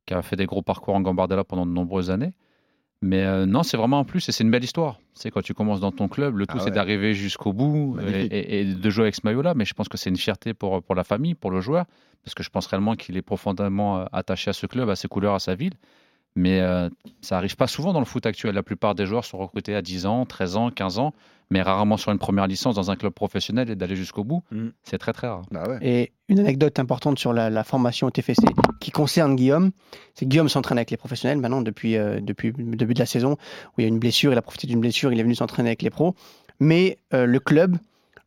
qui 0.07 0.15
a 0.15 0.23
fait 0.23 0.35
des 0.37 0.47
gros 0.47 0.63
parcours 0.63 0.95
en 0.97 1.01
Gambardella 1.01 1.45
pendant 1.45 1.65
de 1.65 1.71
nombreuses 1.71 2.11
années. 2.11 2.33
Mais 3.03 3.25
euh, 3.25 3.47
non, 3.47 3.63
c'est 3.63 3.77
vraiment 3.79 3.99
un 4.01 4.05
plus 4.05 4.29
et 4.29 4.33
c'est 4.33 4.45
une 4.45 4.51
belle 4.51 4.65
histoire. 4.65 4.99
C'est 5.15 5.31
quand 5.31 5.41
tu 5.43 5.55
commences 5.55 5.81
dans 5.81 5.91
ton 5.93 6.07
club, 6.09 6.37
le 6.37 6.47
tout 6.47 6.57
Ah 6.59 6.65
c'est 6.65 6.71
d'arriver 6.71 7.15
jusqu'au 7.15 7.53
bout 7.55 7.97
et- 8.31 8.61
et 8.61 8.65
de 8.75 8.91
jouer 8.91 9.05
avec 9.05 9.15
ce 9.15 9.23
maillot-là. 9.25 9.55
Mais 9.55 9.65
je 9.65 9.73
pense 9.73 9.89
que 9.89 9.97
c'est 9.97 10.11
une 10.11 10.17
fierté 10.19 10.53
pour, 10.53 10.83
pour 10.83 10.95
la 10.95 11.05
famille, 11.05 11.35
pour 11.35 11.51
le 11.51 11.61
joueur, 11.63 11.87
parce 12.25 12.35
que 12.35 12.43
je 12.43 12.51
pense 12.51 12.67
réellement 12.67 12.97
qu'il 12.97 13.17
est 13.17 13.23
profondément 13.23 14.01
euh, 14.01 14.05
attaché 14.13 14.51
à 14.51 14.53
ce 14.53 14.67
club, 14.67 14.91
à 14.91 14.97
ses 14.97 15.09
couleurs, 15.09 15.35
à 15.35 15.39
sa 15.39 15.55
ville. 15.55 15.73
Mais 16.37 16.61
euh, 16.61 16.89
ça 17.21 17.37
arrive 17.37 17.57
pas 17.57 17.67
souvent 17.67 17.93
dans 17.93 17.99
le 17.99 18.05
foot 18.05 18.25
actuel. 18.25 18.55
La 18.55 18.63
plupart 18.63 18.95
des 18.95 19.07
joueurs 19.07 19.25
sont 19.25 19.39
recrutés 19.39 19.75
à 19.75 19.83
10 19.83 20.07
ans, 20.07 20.25
13 20.27 20.57
ans, 20.57 20.71
15 20.71 20.99
ans, 20.99 21.13
mais 21.51 21.61
rarement 21.61 21.97
sur 21.97 22.13
une 22.13 22.19
première 22.19 22.47
licence 22.47 22.77
dans 22.77 22.91
un 22.91 22.97
club 22.97 23.13
professionnel 23.13 23.69
et 23.71 23.77
d'aller 23.77 23.97
jusqu'au 23.97 24.23
bout. 24.23 24.43
Mm. 24.53 24.69
C'est 24.83 24.99
très 24.99 25.13
très 25.13 25.27
rare. 25.27 25.43
Bah 25.51 25.69
ouais. 25.69 25.79
Et 25.83 26.13
une 26.29 26.39
anecdote 26.39 26.79
importante 26.79 27.19
sur 27.19 27.33
la, 27.33 27.51
la 27.51 27.65
formation 27.65 28.07
au 28.07 28.11
TFC 28.11 28.45
qui 28.81 28.91
concerne 28.93 29.35
Guillaume, 29.35 29.73
c'est 30.15 30.25
que 30.25 30.31
Guillaume 30.31 30.49
s'entraîne 30.49 30.79
avec 30.79 30.91
les 30.91 30.97
professionnels 30.97 31.39
maintenant 31.39 31.63
depuis, 31.63 31.97
euh, 31.97 32.21
depuis 32.21 32.53
le 32.57 32.77
début 32.77 32.95
de 32.95 33.01
la 33.01 33.07
saison 33.07 33.33
où 33.33 33.81
il 33.81 33.83
y 33.83 33.85
a 33.85 33.89
une 33.89 33.99
blessure, 33.99 34.33
il 34.33 34.39
a 34.39 34.43
profité 34.43 34.69
d'une 34.69 34.81
blessure, 34.81 35.13
il 35.13 35.19
est 35.19 35.25
venu 35.25 35.35
s'entraîner 35.35 35.71
avec 35.71 35.83
les 35.83 35.91
pros. 35.91 36.15
Mais 36.61 36.99
euh, 37.13 37.27
le 37.27 37.41
club 37.41 37.77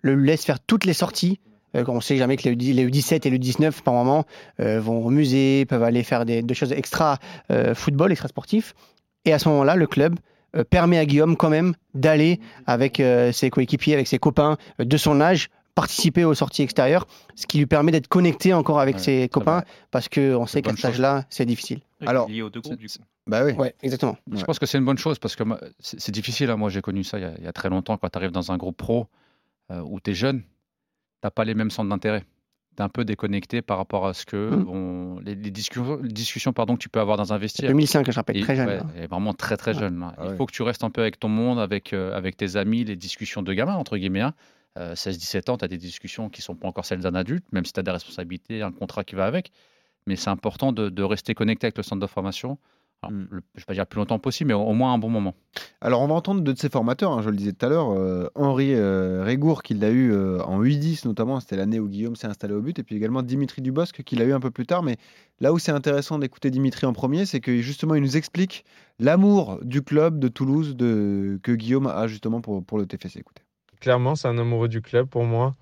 le 0.02 0.16
laisse 0.16 0.44
faire 0.44 0.60
toutes 0.60 0.86
les 0.86 0.94
sorties. 0.94 1.40
Euh, 1.76 1.84
on 1.88 2.02
sait 2.02 2.18
jamais 2.18 2.38
que 2.38 2.44
les, 2.48 2.52
U- 2.52 2.74
les 2.74 2.88
U17 2.88 3.28
et 3.28 3.30
les 3.30 3.40
U19 3.40 3.82
par 3.84 3.94
moment 3.94 4.26
euh, 4.60 4.80
vont 4.80 5.06
au 5.06 5.10
musée, 5.10 5.66
peuvent 5.66 5.84
aller 5.84 6.04
faire 6.04 6.26
des, 6.26 6.42
des 6.42 6.54
choses 6.54 6.72
extra 6.72 7.18
euh, 7.52 7.74
football, 7.76 8.12
extra 8.12 8.28
sportif. 8.28 8.74
Et 9.26 9.34
à 9.34 9.40
ce 9.40 9.48
moment-là, 9.50 9.76
le 9.76 9.88
club 9.88 10.20
euh, 10.56 10.64
permet 10.64 10.98
à 10.98 11.06
Guillaume 11.06 11.36
quand 11.38 11.50
même 11.50 11.74
d'aller 11.94 12.40
avec 12.66 13.00
euh, 13.00 13.32
ses 13.32 13.50
coéquipiers, 13.50 13.94
avec 13.94 14.08
ses 14.08 14.20
copains 14.20 14.58
euh, 14.80 14.86
de 14.86 14.98
son 14.98 15.20
âge, 15.22 15.50
participer 15.76 16.24
aux 16.24 16.36
sorties 16.36 16.62
extérieures, 16.62 17.08
ce 17.34 17.48
qui 17.48 17.58
lui 17.58 17.66
permet 17.66 17.92
d'être 17.92 18.08
connecté 18.08 18.54
encore 18.54 18.80
avec 18.80 18.98
Ouais, 18.98 19.02
ses 19.02 19.30
copains, 19.30 19.62
vrai. 19.62 19.66
parce 19.90 20.08
qu'on 20.08 20.46
sait 20.46 20.62
qu'à 20.62 20.76
cet 20.76 20.86
âge-là, 20.86 21.26
c'est 21.32 21.46
difficile. 21.46 21.80
Alors, 22.06 22.30
lié 22.30 22.44
aux 22.44 22.52
deux 22.52 22.62
groupes, 22.62 22.78
du 22.78 22.88
coup. 22.88 22.94
Bah 23.26 23.44
oui. 23.44 23.54
Ouais, 23.54 23.74
exactement. 23.82 24.16
Je 24.32 24.38
Ouais. 24.38 24.44
pense 24.44 24.60
que 24.60 24.66
c'est 24.68 24.78
une 24.78 24.86
bonne 24.86 24.98
chose 25.00 25.18
parce 25.18 25.36
que 25.36 25.44
c'est 25.80 26.00
c'est 26.00 26.12
difficile. 26.12 26.50
hein. 26.52 26.58
Moi, 26.58 26.70
j'ai 26.70 26.82
connu 26.82 27.04
ça 27.04 27.18
il 27.18 27.22
y, 27.22 27.26
a, 27.26 27.32
il 27.40 27.44
y 27.44 27.48
a 27.48 27.54
très 27.54 27.70
longtemps 27.70 27.98
quand 27.98 28.10
tu 28.10 28.18
arrives 28.20 28.32
dans 28.32 28.52
un 28.52 28.58
groupe 28.58 28.78
pro 28.78 29.08
euh, 29.72 29.80
où 29.82 30.00
tu 30.00 30.12
es 30.12 30.14
jeune, 30.14 30.44
tu 31.24 31.28
n'as 31.28 31.32
pas 31.32 31.46
les 31.46 31.54
mêmes 31.54 31.72
centres 31.72 31.90
d'intérêt. 31.90 32.26
Tu 32.76 32.82
es 32.82 32.82
un 32.82 32.90
peu 32.90 33.06
déconnecté 33.06 33.62
par 33.62 33.78
rapport 33.78 34.06
à 34.08 34.14
ce 34.14 34.26
que 34.26 34.50
Mm. 34.50 34.64
vont- 34.64 35.20
les, 35.20 35.36
les 35.36 35.52
discussions, 35.52 36.00
les 36.02 36.12
discussions 36.12 36.52
pardon, 36.52 36.74
que 36.76 36.82
tu 36.82 36.90
peux 36.90 37.00
avoir 37.00 37.16
dans 37.18 37.38
vestiaire. 37.38 37.70
2005, 37.70 38.10
je 38.12 38.16
rappelle, 38.16 38.38
Et- 38.38 38.42
très 38.42 38.56
jeune. 38.58 38.68
ouais, 38.68 38.80
hein. 38.80 38.90
et 38.98 39.08
vraiment 39.08 39.34
très 39.34 39.56
très 39.56 39.74
Ouais. 39.74 39.80
jeune. 39.80 40.04
hein. 40.04 40.14
Ah 40.18 40.24
Il 40.26 40.30
ouais. 40.32 40.36
faut 40.36 40.46
que 40.46 40.52
tu 40.52 40.64
restes 40.64 40.84
un 40.84 40.90
peu 40.90 41.00
avec 41.02 41.18
ton 41.20 41.30
monde, 41.30 41.60
avec, 41.60 41.94
euh, 41.94 42.14
avec 42.18 42.36
tes 42.36 42.56
amis, 42.58 42.84
les 42.84 42.96
discussions 42.98 43.42
de 43.42 43.54
gamins, 43.54 43.76
entre 43.76 43.96
guillemets. 43.98 44.22
hein. 44.22 44.34
Euh, 44.80 44.96
16-17 44.96 45.50
ans, 45.50 45.58
tu 45.58 45.64
as 45.66 45.68
des 45.68 45.78
discussions 45.78 46.30
qui 46.30 46.42
sont 46.42 46.56
pas 46.56 46.68
encore 46.68 46.84
celles 46.86 47.00
d'un 47.00 47.14
adulte, 47.16 47.46
même 47.54 47.64
si 47.64 47.72
tu 47.74 47.80
as 47.80 47.84
des 47.84 47.92
responsabilités, 47.92 48.64
un 48.64 48.72
contrat 48.72 49.04
qui 49.04 49.14
va 49.16 49.26
avec. 49.26 49.52
Mais 50.08 50.16
c'est 50.18 50.32
important 50.32 50.72
de, 50.74 50.90
de 50.90 51.04
rester 51.04 51.34
connecté 51.36 51.68
avec 51.68 51.78
le 51.78 51.84
centre 51.84 52.02
de 52.02 52.08
formation. 52.08 52.58
Alors, 53.04 53.12
Mm. 53.12 53.28
le- 53.32 53.42
je 53.56 53.60
ne 53.60 53.62
vais 53.62 53.66
pas 53.68 53.74
dire 53.74 53.84
le 53.84 53.88
plus 53.88 53.98
longtemps 53.98 54.20
possible, 54.20 54.48
mais 54.48 54.54
au, 54.54 54.62
au 54.62 54.74
moins 54.74 54.94
un 54.94 54.98
bon 54.98 55.10
moment. 55.10 55.36
Alors, 55.82 56.02
on 56.02 56.08
va 56.08 56.14
entendre 56.16 56.42
deux 56.42 56.54
de 56.54 56.58
ses 56.60 56.70
formateurs, 56.70 57.12
hein, 57.12 57.22
je 57.22 57.30
le 57.30 57.36
disais 57.36 57.52
tout 57.54 57.66
à 57.66 57.70
l'heure. 57.70 57.92
euh, 57.92 58.28
Henri 58.36 58.74
euh, 58.74 59.24
Régour, 59.24 59.62
qui 59.64 59.74
l'a 59.74 59.90
eu 59.90 60.12
euh, 60.12 60.42
en 60.44 60.62
U10 60.64 61.06
notamment, 61.06 61.40
c'était 61.40 61.58
l'année 61.58 61.80
où 61.80 61.88
Guillaume 61.88 62.16
s'est 62.16 62.28
installé 62.28 62.54
au 62.54 62.62
but, 62.62 62.80
et 62.80 62.84
puis 62.84 62.96
également 62.96 63.22
Dimitri 63.22 63.62
Dubosc, 63.62 64.04
qui 64.04 64.16
l'a 64.16 64.26
eu 64.26 64.34
un 64.34 64.40
peu 64.40 64.52
plus 64.52 64.66
tard. 64.66 64.84
Mais 64.84 64.98
là 65.42 65.52
où 65.54 65.60
c'est 65.60 65.72
intéressant 65.72 66.18
d'écouter 66.20 66.50
Dimitri 66.52 66.86
en 66.88 66.94
premier, 66.94 67.26
c'est 67.26 67.40
que 67.42 67.58
justement, 67.62 67.96
il 67.96 68.02
nous 68.02 68.16
explique 68.18 68.64
l'amour 69.00 69.60
du 69.64 69.82
club 69.82 70.20
de 70.20 70.28
Toulouse 70.30 70.76
de, 70.76 71.40
que 71.44 71.52
Guillaume 71.52 71.88
a 71.88 72.08
justement 72.08 72.42
pour, 72.42 72.64
pour 72.64 72.78
le 72.78 72.86
TFC. 72.86 73.20
Écoutez. 73.20 73.44
Clairement, 73.82 74.16
c'est 74.16 74.30
un 74.30 74.38
amoureux 74.38 74.70
du 74.70 74.82
club 74.82 75.08
pour 75.08 75.26
moi, 75.26 75.56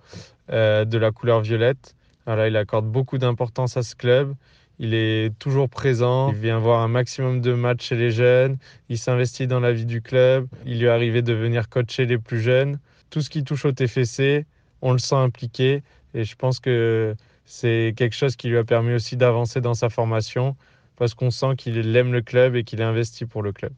euh, 0.52 0.86
de 0.86 0.98
la 1.00 1.12
couleur 1.12 1.42
violette. 1.42 1.96
Voilà, 2.28 2.48
il 2.48 2.56
accorde 2.56 2.86
beaucoup 2.86 3.18
d'importance 3.18 3.78
à 3.78 3.84
ce 3.84 3.96
club. 3.96 4.36
Il 4.84 4.96
est 4.96 5.38
toujours 5.38 5.70
présent. 5.70 6.32
Il 6.32 6.40
vient 6.40 6.58
voir 6.58 6.82
un 6.82 6.88
maximum 6.88 7.40
de 7.40 7.54
matchs 7.54 7.90
chez 7.90 7.96
les 7.96 8.10
jeunes. 8.10 8.58
Il 8.90 8.98
s'investit 8.98 9.46
dans 9.46 9.60
la 9.60 9.72
vie 9.72 9.86
du 9.86 10.02
club. 10.02 10.48
Il 10.66 10.80
lui 10.80 10.88
est 10.88 10.90
arrivé 10.90 11.22
de 11.22 11.34
venir 11.34 11.70
coacher 11.70 12.08
les 12.08 12.18
plus 12.18 12.42
jeunes. 12.42 12.80
Tout 13.12 13.22
ce 13.22 13.30
qui 13.30 13.44
touche 13.44 13.64
au 13.66 13.72
TFC, 13.72 14.44
on 14.82 14.92
le 14.92 14.98
sent 14.98 15.14
impliqué. 15.14 15.84
Et 16.16 16.24
je 16.24 16.36
pense 16.36 16.60
que 16.60 17.16
c'est 17.46 17.94
quelque 17.96 18.16
chose 18.16 18.36
qui 18.36 18.48
lui 18.50 18.58
a 18.58 18.64
permis 18.64 18.96
aussi 18.96 19.18
d'avancer 19.18 19.62
dans 19.62 19.76
sa 19.76 19.90
formation 19.90 20.56
parce 20.96 21.14
qu'on 21.14 21.30
sent 21.30 21.56
qu'il 21.58 21.96
aime 21.96 22.12
le 22.12 22.24
club 22.24 22.56
et 22.56 22.64
qu'il 22.64 22.82
est 22.82 22.84
investi 22.84 23.28
pour 23.28 23.44
le 23.44 23.52
club. 23.52 23.74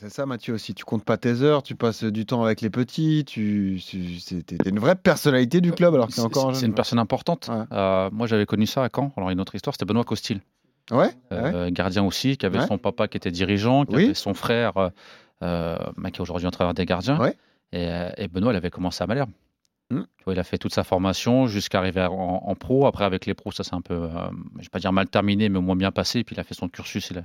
C'est 0.00 0.10
ça, 0.10 0.26
Mathieu 0.26 0.54
aussi. 0.54 0.74
Tu 0.74 0.84
comptes 0.84 1.04
pas 1.04 1.16
tes 1.16 1.42
heures, 1.42 1.64
tu 1.64 1.74
passes 1.74 2.04
du 2.04 2.24
temps 2.24 2.44
avec 2.44 2.60
les 2.60 2.70
petits. 2.70 3.24
Tu, 3.26 3.80
t'es 4.46 4.56
une 4.70 4.78
vraie 4.78 4.94
personnalité 4.94 5.60
du 5.60 5.72
club 5.72 5.92
alors 5.94 6.06
que 6.06 6.12
C'est- 6.12 6.20
encore 6.20 6.54
C'est 6.54 6.66
une 6.66 6.74
personne 6.74 7.00
importante. 7.00 7.48
Ouais. 7.52 7.64
Euh, 7.72 8.08
moi, 8.12 8.28
j'avais 8.28 8.46
connu 8.46 8.66
ça 8.66 8.84
à 8.84 8.88
Caen. 8.94 9.12
Alors, 9.16 9.30
une 9.30 9.40
autre 9.40 9.56
histoire, 9.56 9.74
c'était 9.74 9.86
Benoît 9.86 10.04
Costil, 10.04 10.40
Ouais, 10.92 10.98
ouais. 10.98 11.10
euh, 11.32 11.70
gardien 11.72 12.04
aussi, 12.04 12.36
qui 12.36 12.46
avait 12.46 12.60
Ouais. 12.60 12.66
son 12.68 12.78
papa 12.78 13.08
qui 13.08 13.16
était 13.16 13.32
dirigeant, 13.32 13.84
qui 13.86 13.96
Oui. 13.96 14.04
avait 14.04 14.14
son 14.14 14.34
frère, 14.34 14.72
euh, 15.42 15.76
bah, 15.96 16.10
qui 16.12 16.18
est 16.18 16.20
aujourd'hui 16.20 16.46
entraîneur 16.46 16.74
des 16.74 16.86
gardiens. 16.86 17.18
Ouais. 17.18 17.36
Et, 17.72 17.88
et 18.18 18.28
Benoît, 18.28 18.52
il 18.52 18.56
avait 18.56 18.70
commencé 18.70 19.02
à 19.02 19.08
Malherbe. 19.08 19.30
Tu 19.90 19.96
vois, 20.24 20.34
il 20.34 20.38
a 20.38 20.44
fait 20.44 20.58
toute 20.58 20.74
sa 20.74 20.84
formation 20.84 21.46
jusqu'à 21.48 21.78
arriver 21.78 22.02
en, 22.02 22.12
en 22.44 22.54
pro. 22.54 22.86
Après, 22.86 23.04
avec 23.04 23.26
les 23.26 23.34
pros, 23.34 23.50
ça 23.52 23.64
c'est 23.64 23.74
un 23.74 23.80
peu, 23.80 24.08
je 24.58 24.62
vais 24.62 24.68
pas 24.70 24.78
dire 24.78 24.92
mal 24.92 25.08
terminé, 25.08 25.48
mais 25.48 25.58
au 25.58 25.62
moins 25.62 25.76
bien 25.76 25.90
passé. 25.90 26.22
Puis 26.24 26.36
il 26.36 26.40
a 26.40 26.44
fait 26.44 26.54
son 26.54 26.68
cursus, 26.68 27.08
il 27.10 27.18
a, 27.18 27.22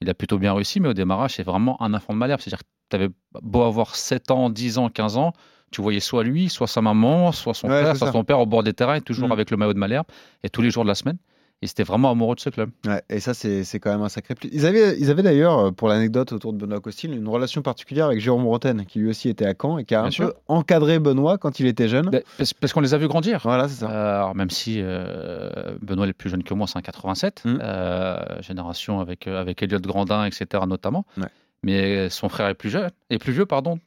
il 0.00 0.08
a 0.10 0.14
plutôt 0.14 0.38
bien 0.38 0.54
réussi. 0.54 0.80
Mais 0.80 0.88
au 0.88 0.94
démarrage, 0.94 1.34
c'est 1.34 1.42
vraiment 1.42 1.80
un 1.82 1.92
enfant 1.94 2.12
de 2.12 2.18
Malherbe. 2.18 2.40
C'est-à-dire 2.40 2.60
que 2.60 2.68
tu 2.90 2.96
avais 2.96 3.08
beau 3.42 3.62
avoir 3.62 3.94
7 3.96 4.30
ans, 4.30 4.50
10 4.50 4.78
ans, 4.78 4.88
15 4.88 5.16
ans, 5.16 5.32
tu 5.70 5.80
voyais 5.82 6.00
soit 6.00 6.24
lui, 6.24 6.48
soit 6.48 6.66
sa 6.66 6.80
maman, 6.82 7.30
soit 7.32 7.54
son 7.54 7.68
Ouais, 7.68 7.80
frère, 7.82 7.96
soit 7.96 8.08
ça. 8.08 8.12
son 8.12 8.24
père 8.24 8.40
au 8.40 8.46
bord 8.46 8.62
des 8.62 8.72
terrains, 8.72 9.00
toujours 9.00 9.28
Hmm. 9.28 9.32
avec 9.32 9.50
le 9.50 9.56
maillot 9.56 9.72
de 9.74 9.78
Malherbe, 9.78 10.06
et 10.42 10.48
tous 10.50 10.62
les 10.62 10.70
jours 10.70 10.82
de 10.84 10.88
la 10.88 10.94
semaine. 10.96 11.18
Et 11.62 11.66
c'était 11.66 11.82
vraiment 11.82 12.10
amoureux 12.10 12.34
de 12.36 12.40
ce 12.40 12.48
club. 12.48 12.70
Ouais, 12.86 13.02
et 13.10 13.20
ça, 13.20 13.34
c'est 13.34 13.62
quand 13.80 13.90
même 13.90 14.00
un 14.00 14.08
sacré 14.08 14.34
pli. 14.34 14.48
Ils 14.50 14.64
avaient, 14.64 14.98
ils 14.98 15.10
avaient 15.10 15.22
d'ailleurs, 15.22 15.58
euh, 15.58 15.70
pour 15.70 15.88
l'anecdote 15.88 16.32
autour 16.32 16.54
de 16.54 16.58
Benoît 16.58 16.80
Costil, 16.80 17.12
une 17.12 17.28
relation 17.28 17.60
particulière 17.60 18.06
avec 18.06 18.18
Jérôme 18.18 18.46
Roten, 18.46 18.86
qui 18.86 18.98
lui 18.98 19.10
aussi 19.10 19.28
était 19.28 19.44
à 19.44 19.52
Caen 19.60 19.76
et 19.76 19.84
qui 19.84 19.94
a 19.94 19.98
Bien 20.00 20.08
un 20.08 20.10
sûr. 20.10 20.26
peu 20.28 20.34
encadré 20.48 20.98
Benoît 20.98 21.36
quand 21.36 21.60
il 21.60 21.66
était 21.66 21.86
jeune. 21.86 22.08
Ben, 22.08 22.22
Parce, 22.38 22.54
parce 22.54 22.72
qu'on 22.72 22.80
les 22.80 22.94
a 22.94 22.98
vus 22.98 23.08
grandir. 23.08 23.40
Voilà, 23.42 23.68
c'est 23.68 23.80
ça. 23.80 23.90
Euh, 23.90 24.16
alors 24.16 24.34
même 24.34 24.48
si 24.48 24.78
euh, 24.80 25.50
Benoît 25.82 26.06
est 26.06 26.14
plus 26.14 26.30
jeune 26.30 26.42
que 26.44 26.54
moi, 26.54 26.66
c'est 26.66 26.78
un 26.78 26.82
87, 26.82 27.42
Mm. 27.44 27.58
euh, 27.62 28.40
génération 28.40 29.00
avec, 29.00 29.26
avec 29.26 29.62
Elliot 29.62 29.80
Grandin, 29.80 30.24
etc. 30.24 30.46
notamment. 30.66 31.04
Ouais. 31.18 31.28
Mais 31.62 32.08
son 32.08 32.30
frère 32.30 32.48
est 32.48 32.54
plus 32.54 32.70
jeune, 32.70 32.88
est 33.10 33.18
plus 33.18 33.32
vieux, 33.34 33.44
pardon, 33.44 33.78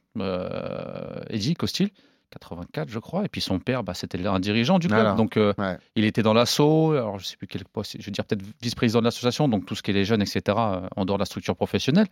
Eddie 1.28 1.54
Costil, 1.54 1.90
84 2.38 2.88
je 2.90 2.98
crois, 2.98 3.24
et 3.24 3.28
puis 3.28 3.40
son 3.40 3.58
père, 3.58 3.82
bah, 3.84 3.94
c'était 3.94 4.24
un 4.26 4.40
dirigeant 4.40 4.78
du 4.78 4.88
club, 4.88 5.16
donc 5.16 5.36
euh, 5.36 5.52
Ouais. 5.58 5.76
il 5.96 6.04
était 6.04 6.22
dans 6.22 6.34
l'assaut, 6.34 6.92
alors 6.92 7.18
je 7.18 7.24
sais 7.24 7.36
plus 7.36 7.46
quel 7.46 7.64
poste, 7.64 7.96
je 7.98 8.04
veux 8.04 8.12
dire 8.12 8.24
peut-être 8.24 8.44
vice-président 8.62 8.98
de 9.00 9.04
l'association, 9.04 9.48
donc 9.48 9.66
tout 9.66 9.74
ce 9.74 9.82
qui 9.82 9.90
est 9.90 9.94
les 9.94 10.04
jeunes, 10.04 10.22
etc. 10.22 10.40
euh, 10.48 10.80
en 10.96 11.04
dehors 11.04 11.18
de 11.18 11.22
la 11.22 11.26
structure 11.26 11.56
professionnelle. 11.56 12.06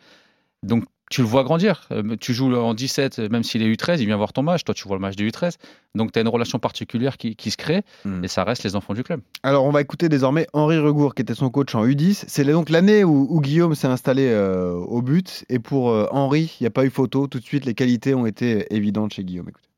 Donc, 0.65 0.85
tu 1.11 1.23
le 1.23 1.27
vois 1.27 1.43
grandir. 1.43 1.89
Euh, 1.91 2.15
Tu 2.21 2.33
joues 2.33 2.55
en 2.55 2.73
17, 2.73 3.19
euh, 3.19 3.29
même 3.29 3.43
s'il 3.43 3.63
est 3.65 3.69
U13, 3.75 3.97
il 4.01 4.07
vient 4.07 4.17
voir 4.17 4.33
ton 4.33 4.45
match. 4.45 4.63
Toi, 4.63 4.77
tu 4.77 4.87
vois 4.87 4.97
le 4.97 5.01
match 5.01 5.17
de 5.17 5.25
U13. 5.25 5.57
Donc, 5.97 6.13
tu 6.13 6.21
as 6.21 6.23
une 6.23 6.29
relation 6.29 6.61
particulière 6.61 7.17
qui, 7.19 7.35
qui 7.35 7.51
se 7.51 7.57
crée 7.57 7.83
Hmm. 8.05 8.23
et 8.23 8.29
ça 8.29 8.45
reste 8.45 8.63
les 8.63 8.77
enfants 8.77 8.95
du 8.95 9.03
club. 9.03 9.21
Alors, 9.43 9.65
on 9.65 9.73
va 9.73 9.81
écouter 9.81 10.09
désormais 10.09 10.47
Henri 10.53 10.79
Regour, 10.79 11.17
qui 11.17 11.23
était 11.23 11.35
son 11.35 11.51
coach 11.51 11.75
en 11.75 11.85
U10. 11.85 12.27
C'est 12.29 12.45
donc 12.45 12.71
l'année 12.71 13.03
où, 13.03 13.27
où 13.29 13.41
Guillaume 13.41 13.75
s'est 13.75 13.89
installé 13.89 14.29
euh, 14.29 14.73
au 14.75 15.03
but. 15.03 15.45
Et 15.49 15.59
pour 15.59 15.91
euh, 15.91 16.07
Henri, 16.13 16.57
il 16.61 16.63
n'y 16.63 16.69
a 16.69 16.71
pas 16.71 16.85
eu 16.85 16.91
photo. 16.91 17.27
Tout 17.27 17.41
de 17.41 17.45
suite, 17.45 17.65
les 17.65 17.75
qualités 17.75 18.15
ont 18.15 18.25
été 18.27 18.73
évidentes 18.73 19.15
chez 19.15 19.25
Guillaume. 19.25 19.49
Écoutez. 19.49 19.69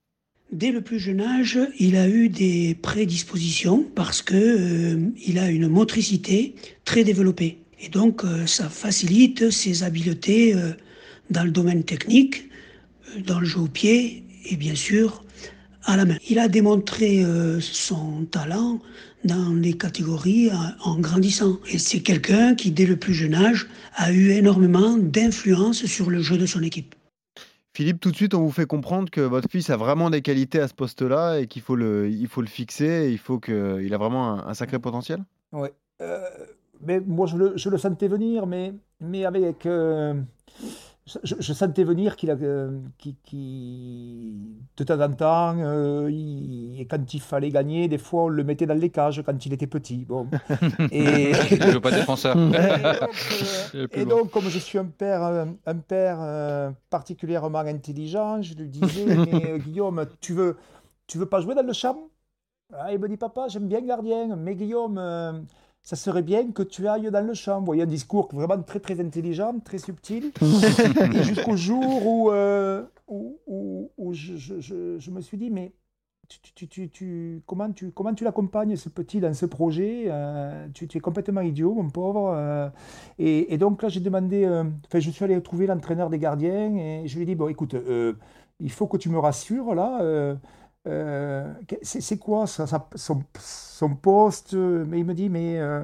Dès 0.53 0.71
le 0.71 0.83
plus 0.83 0.99
jeune 0.99 1.21
âge, 1.21 1.59
il 1.79 1.97
a 1.97 2.09
eu 2.09 2.29
des 2.29 2.77
prédispositions 2.81 3.85
parce 3.95 4.23
que 4.23 4.35
euh, 4.35 5.11
il 5.27 5.39
a 5.39 5.51
une 5.51 5.69
motricité 5.69 6.55
très 6.85 7.03
développée. 7.03 7.65
Et 7.85 7.89
donc, 7.89 8.25
euh, 8.25 8.47
ça 8.47 8.69
facilite 8.69 9.51
ses 9.51 9.83
habiletés 9.83 10.55
euh, 10.55 10.73
dans 11.31 11.45
le 11.45 11.51
domaine 11.51 11.85
technique, 11.85 12.49
euh, 13.11 13.21
dans 13.21 13.41
le 13.41 13.47
jeu 13.47 13.61
au 13.61 13.67
pied 13.67 14.25
et 14.47 14.57
bien 14.57 14.75
sûr 14.75 15.23
à 15.85 15.97
la 15.99 16.07
main. 16.07 16.17
Il 16.31 16.39
a 16.39 16.49
démontré 16.49 17.23
son 17.61 18.25
talent 18.25 18.81
dans 19.27 19.53
les 19.53 19.75
catégories 19.75 20.49
en 20.83 20.99
grandissant. 20.99 21.59
Et 21.71 21.77
c'est 21.77 22.01
quelqu'un 22.01 22.55
qui, 22.55 22.71
dès 22.71 22.87
le 22.87 22.97
plus 22.97 23.13
jeune 23.13 23.35
âge, 23.35 23.67
a 23.95 24.11
eu 24.11 24.31
énormément 24.31 24.97
d'influence 24.97 25.85
sur 25.85 26.09
le 26.09 26.23
jeu 26.23 26.39
de 26.39 26.47
son 26.47 26.63
équipe. 26.63 26.95
Philippe, 27.77 27.99
tout 27.99 28.13
de 28.13 28.17
suite, 28.17 28.35
on 28.35 28.41
vous 28.41 28.53
fait 28.53 28.67
comprendre 28.67 29.11
que 29.11 29.21
votre 29.21 29.51
fils 29.51 29.69
a 29.69 29.77
vraiment 29.77 30.09
des 30.09 30.23
qualités 30.23 30.61
à 30.61 30.69
ce 30.69 30.75
poste-là 30.75 31.41
et 31.41 31.49
qu'il 31.49 31.61
faut 31.61 31.75
le, 31.75 32.09
fixer. 32.47 33.09
Et 33.09 33.11
il 33.11 33.19
faut 33.19 33.41
que, 33.41 33.93
a 33.93 33.99
vraiment 33.99 34.47
un, 34.47 34.55
sacré 34.55 34.79
potentiel? 34.79 35.25
Ouais. 35.53 35.73
Euh, 36.01 36.21
mais 36.81 37.01
moi, 37.01 37.27
je 37.27 37.37
le, 37.37 37.79
sentais 37.79 38.07
venir, 38.07 38.47
mais, 38.47 38.75
mais 39.01 39.25
avec. 39.25 39.67
euh, 39.67 40.15
je, 41.07 41.35
je 41.39 41.53
sentais 41.53 41.85
venir 41.85 42.17
qu'il 42.17 42.31
a, 42.31 42.35
euh, 42.35 42.79
qu'il- 42.99 43.17
qu'il- 43.25 44.57
de 44.77 44.85
temps 44.85 45.01
en 45.01 45.13
temps, 45.13 45.55
euh, 45.59 46.09
il- 46.11 46.81
et 46.81 46.87
quand 46.87 47.13
il 47.13 47.21
fallait 47.21 47.51
gagner, 47.51 47.89
des 47.89 47.99
fois, 47.99 48.25
on 48.25 48.29
le 48.29 48.43
mettait 48.43 48.67
dans 48.67 48.79
les 48.79 48.89
cages 48.91 49.23
quand 49.25 49.45
il 49.47 49.53
était 49.53 49.67
petit. 49.67 50.05
Bon. 50.07 50.29
Et, 50.93 51.33
Je 51.35 51.73
veux 51.75 51.81
pas 51.81 51.91
défenseur. 51.91 52.37
et 52.39 53.01
donc, 53.01 53.17
euh, 53.75 53.87
et 53.93 54.05
donc, 54.05 54.31
comme 54.31 54.49
je 54.49 54.59
suis 54.59 54.79
un 54.79 54.87
père, 54.87 55.23
euh, 55.25 55.45
un 55.67 55.77
père 55.77 56.19
euh, 56.21 56.71
particulièrement 56.91 57.59
intelligent, 57.59 58.41
je 58.43 58.55
lui 58.55 58.69
disais, 58.69 59.05
mais 59.27 59.53
euh, 59.53 59.59
Guillaume, 59.59 60.07
tu 60.21 60.33
veux, 60.33 60.57
tu 61.07 61.19
veux 61.19 61.27
pas 61.27 61.41
jouer 61.41 61.55
dans 61.55 61.67
le 61.67 61.73
champ? 61.75 62.09
Ah, 62.73 62.93
Il 62.93 62.99
me 62.99 63.09
dit, 63.09 63.17
papa, 63.19 63.47
j'aime 63.49 63.69
bien 63.69 63.83
gardien, 63.83 64.35
mais 64.37 64.55
Guillaume, 64.55 64.97
euh, 64.99 65.33
ça 65.85 65.97
serait 65.97 66.23
bien 66.23 66.51
que 66.51 66.63
tu 66.63 66.89
ailles 66.89 67.11
dans 67.11 67.25
le 67.27 67.35
champ. 67.35 67.61
Vous 67.61 67.67
voyez, 67.67 67.83
un 67.83 67.87
discours 67.87 68.29
vraiment 68.33 68.61
très, 68.63 68.81
très 68.81 68.99
intelligent, 69.01 69.55
très 69.63 69.79
subtil. 69.79 70.33
et 71.15 71.23
jusqu'au 71.23 71.57
jour 71.57 72.07
où, 72.07 72.31
euh, 72.31 72.83
où, 73.07 73.39
où- 73.47 73.91
où 73.99 74.13
je, 74.15 74.37
je- 74.37 74.61
je- 74.61 74.99
je 74.99 75.11
me 75.11 75.21
suis 75.21 75.37
dit, 75.37 75.51
mais 75.51 75.73
tu, 76.27 76.41
tu- 76.41 76.53
tu- 76.55 76.69
tu- 76.69 76.89
tu- 76.89 77.43
comment 77.47 77.71
tu, 77.71 77.91
comment 77.93 78.15
tu 78.15 78.25
l'accompagnes, 78.25 78.77
ce 78.77 78.89
petit, 78.89 79.21
dans 79.21 79.35
ce 79.35 79.45
projet 79.45 80.05
Euh, 80.09 80.67
tu, 80.73 80.89
es 80.93 81.01
complètement 81.01 81.43
idiot, 81.43 81.75
mon 81.75 81.91
pauvre. 81.91 82.33
euh. 82.35 82.71
et, 83.19 83.53
et 83.53 83.59
donc 83.59 83.83
là, 83.83 83.91
j'ai 83.91 84.01
demandé, 84.01 84.47
enfin, 84.87 85.01
je 85.01 85.11
suis 85.11 85.23
allé 85.23 85.39
trouver 85.43 85.67
l'entraîneur 85.67 86.09
des 86.09 86.19
gardiens 86.19 86.75
et 86.77 87.03
je 87.07 87.15
lui 87.17 87.25
ai 87.25 87.27
dit, 87.27 87.35
bon, 87.35 87.49
écoute, 87.49 87.77
il 88.59 88.71
faut 88.71 88.87
que 88.87 88.97
tu 88.97 89.11
me 89.11 89.19
rassures, 89.19 89.75
là. 89.75 90.35
Euh, 90.87 91.47
euh, 91.73 91.77
c'est 91.83 92.19
quoi 92.19 92.47
ça, 92.47 92.67
ça- 92.67 92.87
son, 92.95 93.23
son 93.39 93.91
poste 93.95 94.55
Mais 94.55 94.99
il 95.01 95.05
me 95.05 95.15
dit, 95.15 95.29
mais 95.29 95.59
euh, 95.59 95.83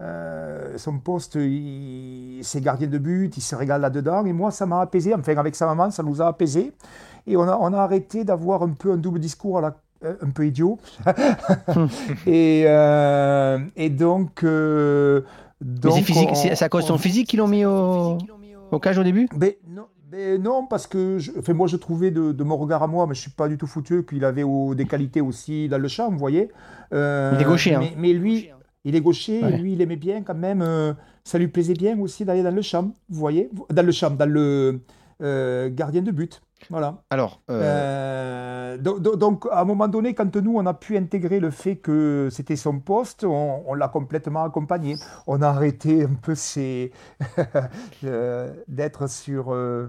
euh, 0.00 0.76
son 0.78 0.98
poste, 0.98 1.38
c'est 2.42 2.60
gardien 2.60 2.86
de 2.88 2.98
but, 2.98 3.36
il 3.36 3.40
se 3.40 3.54
régale 3.56 3.80
là-dedans. 3.80 4.24
Et 4.26 4.32
moi, 4.32 4.50
ça 4.50 4.66
m'a 4.66 4.80
apaisé. 4.80 5.14
Enfin, 5.14 5.36
avec 5.36 5.54
sa 5.56 5.66
maman, 5.66 5.90
ça 5.90 6.02
nous 6.02 6.20
a 6.22 6.26
apaisé. 6.28 6.72
Et 7.26 7.36
on 7.36 7.42
a, 7.42 7.56
on 7.60 7.72
a 7.72 7.78
arrêté 7.78 8.24
d'avoir 8.24 8.62
un 8.62 8.70
peu 8.70 8.92
un 8.92 8.96
double 8.98 9.18
discours 9.18 9.58
à 9.58 9.60
la- 9.62 9.76
euh, 10.04 10.14
un 10.22 10.30
peu 10.30 10.46
idiot. 10.46 10.78
et, 12.26 12.64
euh, 12.66 13.58
et 13.76 13.90
donc. 13.90 14.44
euh, 14.44 15.22
donc 15.60 15.94
c'est 16.34 16.62
à 16.62 16.68
cause 16.68 16.82
de 16.82 16.88
son 16.88 16.94
on- 16.94 16.98
physique 16.98 17.28
qu'ils 17.28 17.38
l'ont 17.38 17.48
mis 17.48 17.64
au, 17.64 18.18
au 18.70 18.78
cage 18.78 18.98
au 18.98 19.02
début? 19.02 19.28
Mais 19.36 19.58
non, 19.68 19.86
mais 20.10 20.38
non, 20.38 20.66
parce 20.66 20.86
que 20.86 21.18
je, 21.18 21.32
enfin, 21.38 21.52
moi, 21.52 21.66
je 21.66 21.76
trouvais 21.76 22.10
de, 22.10 22.32
de 22.32 22.44
mon 22.44 22.56
regard 22.56 22.82
à 22.82 22.86
moi, 22.86 23.06
mais 23.06 23.14
je 23.14 23.20
suis 23.22 23.30
pas 23.30 23.48
du 23.48 23.58
tout 23.58 23.66
foutu, 23.66 24.04
qu'il 24.04 24.24
avait 24.24 24.42
au- 24.44 24.74
des 24.74 24.86
qualités 24.86 25.20
aussi 25.20 25.68
dans 25.68 25.78
le 25.78 25.88
champ, 25.88 26.10
vous 26.10 26.18
voyez. 26.18 26.50
Euh, 26.92 27.32
Il 27.34 27.40
est 27.42 27.44
gaucher, 27.44 27.74
hein. 27.74 27.80
Mais, 27.80 27.94
mais 27.96 28.12
lui, 28.12 28.50
il 28.84 28.94
est 28.94 29.00
gaucher, 29.00 29.42
Ouais. 29.42 29.54
et 29.54 29.58
lui, 29.58 29.72
il 29.72 29.80
aimait 29.80 29.96
bien 29.96 30.22
quand 30.22 30.34
même. 30.36 30.62
euh, 30.62 30.92
ça 31.24 31.38
lui 31.38 31.48
plaisait 31.48 31.74
bien 31.74 31.98
aussi 31.98 32.24
d'aller 32.24 32.44
dans 32.44 32.54
le 32.54 32.62
champ, 32.62 32.84
vous 33.08 33.18
voyez. 33.18 33.50
Dans 33.70 33.84
le 33.84 33.90
champ, 33.92 34.10
dans 34.10 34.30
le 34.30 34.80
euh, 35.22 35.68
gardien 35.70 36.02
de 36.02 36.12
but. 36.12 36.40
Voilà. 36.70 37.02
Alors, 37.10 37.40
euh, 37.50 37.62
Euh, 37.62 38.76
do- 38.78 38.98
do- 38.98 39.16
donc, 39.16 39.46
à 39.50 39.60
un 39.60 39.64
moment 39.64 39.88
donné, 39.88 40.14
quand 40.14 40.34
nous, 40.36 40.56
on 40.56 40.66
a 40.66 40.74
pu 40.74 40.96
intégrer 40.96 41.40
le 41.40 41.50
fait 41.50 41.76
que 41.76 42.28
c'était 42.30 42.56
son 42.56 42.80
poste, 42.80 43.24
on, 43.24 43.62
on 43.66 43.74
l'a 43.74 43.88
complètement 43.88 44.44
accompagné. 44.44 44.96
On 45.26 45.40
a 45.42 45.48
arrêté 45.48 46.04
un 46.04 46.14
peu 46.14 46.34
euh, 48.04 48.52
d'être 48.68 49.06
sur 49.08 49.52
euh, 49.54 49.88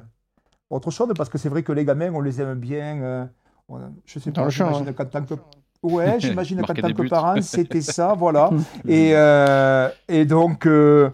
autre 0.69 0.91
chose, 0.91 1.13
parce 1.17 1.29
que 1.29 1.37
c'est 1.37 1.49
vrai 1.49 1.63
que 1.63 1.71
les 1.71 1.85
gamins, 1.85 2.11
on 2.13 2.21
les 2.21 2.41
aime 2.41 2.55
bien. 2.59 3.01
euh, 3.01 3.25
on- 3.69 3.79
je 4.05 4.19
sais 4.19 4.31
Dans 4.31 4.43
pas, 4.43 4.45
le 4.45 4.49
champ, 4.51 4.67
j'imagine 4.67 4.87
hein. 4.89 4.93
qu'en 4.93 5.05
tant 5.05 5.23
que... 5.25 5.35
Ouais, 5.83 6.19
j'imagine 6.19 6.63
qu'en 6.65 6.75
tant 6.75 6.93
que 6.93 7.03
parent, 7.03 7.41
c'était 7.41 7.81
ça, 7.81 8.13
voilà. 8.17 8.55
Et, 8.87 9.11
euh, 9.15 9.89
et 10.07 10.25
donc, 10.25 10.65
euh, 10.67 11.09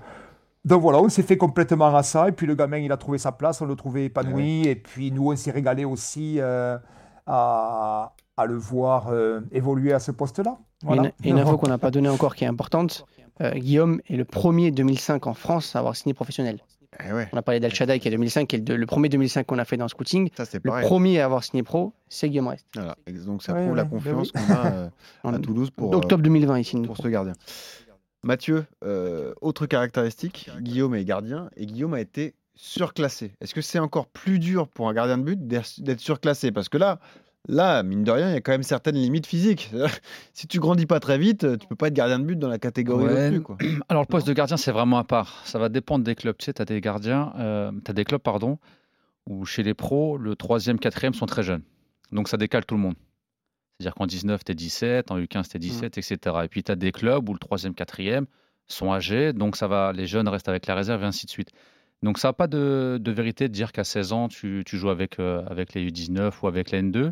donc 0.66 0.82
voilà, 0.82 1.00
on 1.00 1.10
s'est 1.10 1.24
fait 1.24 1.38
complètement 1.38 1.96
à 1.96 2.04
ça. 2.04 2.30
Et 2.30 2.32
puis 2.32 2.48
le 2.48 2.56
gamin, 2.56 2.78
il 2.78 2.92
a 2.92 2.98
trouvé 2.98 3.18
sa 3.18 3.32
place, 3.32 3.62
on 3.62 3.66
le 3.66 3.76
trouvait 3.76 4.06
épanoui. 4.06 4.68
Et 4.68 4.76
puis 4.76 5.12
nous, 5.12 5.32
on 5.32 5.36
s'est 5.36 5.52
régalé 5.52 5.84
aussi 5.86 6.38
euh, 6.40 6.78
à, 7.28 8.14
à 8.38 8.46
le 8.46 8.56
voir 8.56 9.08
euh, 9.10 9.42
évoluer 9.52 9.94
à 9.94 10.00
ce 10.00 10.12
poste-là. 10.12 10.58
Voilà. 10.84 11.12
Une, 11.24 11.32
une 11.32 11.40
info 11.40 11.58
qu'on 11.58 11.70
n'a 11.70 11.78
pas 11.78 11.92
donnée 11.92 12.10
encore 12.10 12.36
qui 12.36 12.44
est 12.44 12.48
importante. 12.48 13.06
euh, 13.42 13.52
Guillaume 13.52 14.02
est 14.10 14.16
le 14.18 14.26
premier 14.26 14.72
2005 14.72 15.28
en 15.28 15.34
France 15.34 15.76
à 15.76 15.80
avoir 15.80 15.96
signé 15.96 16.14
professionnel. 16.14 16.60
eh 17.08 17.14
ouais, 17.14 17.28
On 17.34 17.38
a 17.38 17.42
parlé 17.42 17.60
d'Al 17.60 17.74
Shaddai 17.74 18.00
qui 18.00 18.08
est 18.08 18.12
2005, 18.12 18.48
qui 18.48 18.56
est 18.58 18.70
le, 18.70 18.86
premier 18.86 19.08
2005 19.10 19.46
qu'on 19.48 19.58
a 19.60 19.66
fait 19.66 19.78
dans 19.78 19.86
le 19.86 19.90
scouting. 19.90 20.30
ça 20.38 20.44
Le 20.54 20.60
pareil. 20.60 20.86
premier 20.86 21.20
à 21.22 21.26
avoir 21.26 21.44
signé 21.44 21.64
pro, 21.64 21.94
c'est 22.10 22.30
Guillaume 22.30 22.48
Rest. 22.50 22.66
Voilà. 22.76 22.96
Donc 23.26 23.44
ça 23.44 23.54
prouve 23.54 23.76
la 23.76 23.84
ouais, 23.84 23.90
confiance 23.90 24.32
oui. 24.36 24.42
qu'on 24.48 24.54
a 24.54 24.66
euh, 24.68 24.90
En 25.24 25.34
à 25.34 25.40
Toulouse 25.40 25.72
pour, 25.72 25.92
octobre 25.94 26.22
2020, 26.24 26.60
il 26.60 26.66
signe 26.66 26.86
pour 26.86 26.98
ce 26.98 27.08
gardien. 27.08 27.34
Mathieu, 28.24 28.66
euh, 28.86 29.34
autre 29.42 29.66
caractéristique, 29.66 30.50
Guillaume 30.62 30.96
est 30.96 31.04
gardien 31.04 31.50
et 31.58 31.66
Guillaume 31.66 31.94
a 31.94 32.00
été 32.00 32.36
surclassé. 32.56 33.34
Est-ce 33.42 33.54
que 33.54 33.62
c'est 33.62 33.80
encore 33.80 34.08
plus 34.08 34.40
dur 34.40 34.68
pour 34.70 34.88
un 34.88 34.94
gardien 34.94 35.18
de 35.18 35.24
but 35.24 35.48
d'être 35.48 36.00
surclassé? 36.00 36.52
Parce 36.54 36.70
que 36.70 36.78
là, 36.78 37.00
là, 37.50 37.84
mine 37.84 38.06
de 38.06 38.12
rien, 38.12 38.30
il 38.30 38.34
y 38.34 38.38
a 38.38 38.42
quand 38.42 38.54
même 38.54 38.64
certaines 38.64 38.96
limites 38.96 39.28
physiques. 39.28 39.72
si 40.34 40.48
tu 40.48 40.60
grandis 40.60 40.86
pas 40.86 41.02
très 41.02 41.18
vite, 41.18 41.58
tu 41.60 41.68
peux 41.68 41.76
pas 41.76 41.88
être 41.88 41.94
gardien 41.94 42.18
de 42.20 42.24
but 42.24 42.40
dans 42.40 42.48
la 42.48 42.60
catégorie 42.60 43.06
Ouais. 43.06 43.40
quoi. 43.44 43.58
Alors, 43.90 44.04
le 44.04 44.08
poste 44.08 44.28
de 44.28 44.34
gardien, 44.34 44.56
c'est 44.56 44.72
vraiment 44.72 45.00
à 45.00 45.04
part. 45.04 45.42
Ça 45.46 45.60
va 45.60 45.68
dépendre 45.68 46.06
des 46.06 46.16
clubs. 46.16 46.38
Tu 46.38 46.46
sais, 46.46 46.54
tu 46.54 46.62
as 46.62 46.66
des 46.66 46.80
gardiens, 46.80 47.34
euh, 47.40 47.72
tu 47.84 47.92
as 47.92 47.94
des 47.94 48.06
clubs, 48.06 48.22
pardon, 48.22 48.58
où 49.28 49.44
chez 49.46 49.64
les 49.64 49.74
pros, 49.74 50.18
le 50.18 50.38
troisième, 50.38 50.80
quatrième 50.80 51.14
sont 51.14 51.26
très 51.26 51.44
jeunes. 51.44 51.64
Donc, 52.14 52.30
ça 52.30 52.38
décale 52.38 52.66
tout 52.66 52.76
le 52.76 52.82
monde. 52.82 52.96
C'est-à-dire 53.80 53.96
qu'en 53.96 54.06
19, 54.06 54.44
tu 54.44 54.52
es 54.52 54.56
17, 54.56 55.12
en 55.12 55.20
U15, 55.20 55.50
tu 55.50 55.58
es 55.58 55.60
17, 55.60 55.98
etc. 55.98 56.18
Et 56.44 56.48
puis, 56.48 56.64
tu 56.64 56.72
as 56.72 56.76
des 56.76 56.92
clubs 56.92 57.28
où 57.28 57.34
le 57.34 57.40
troisième, 57.40 57.74
quatrième 57.74 58.26
sont 58.68 58.94
âgés. 58.94 59.34
Donc, 59.34 59.56
ça 59.56 59.68
va, 59.68 59.92
les 59.94 60.06
jeunes 60.08 60.28
restent 60.28 60.50
avec 60.50 60.68
la 60.68 60.76
réserve 60.76 61.04
et 61.04 61.06
ainsi 61.06 61.26
de 61.26 61.32
suite. 61.32 61.50
Donc, 62.02 62.18
ça 62.18 62.30
n'a 62.30 62.34
pas 62.34 62.48
de, 62.48 62.98
de 63.02 63.12
vérité 63.12 63.48
de 63.48 63.54
dire 63.54 63.72
qu'à 63.72 63.84
16 63.84 64.14
ans, 64.14 64.28
tu, 64.28 64.64
tu 64.66 64.78
joues 64.78 64.90
avec, 64.90 65.20
euh, 65.20 65.44
avec 65.48 65.74
les 65.74 65.90
U19 65.90 66.32
ou 66.42 66.48
avec 66.48 66.72
la 66.72 66.82
N2. 66.82 67.12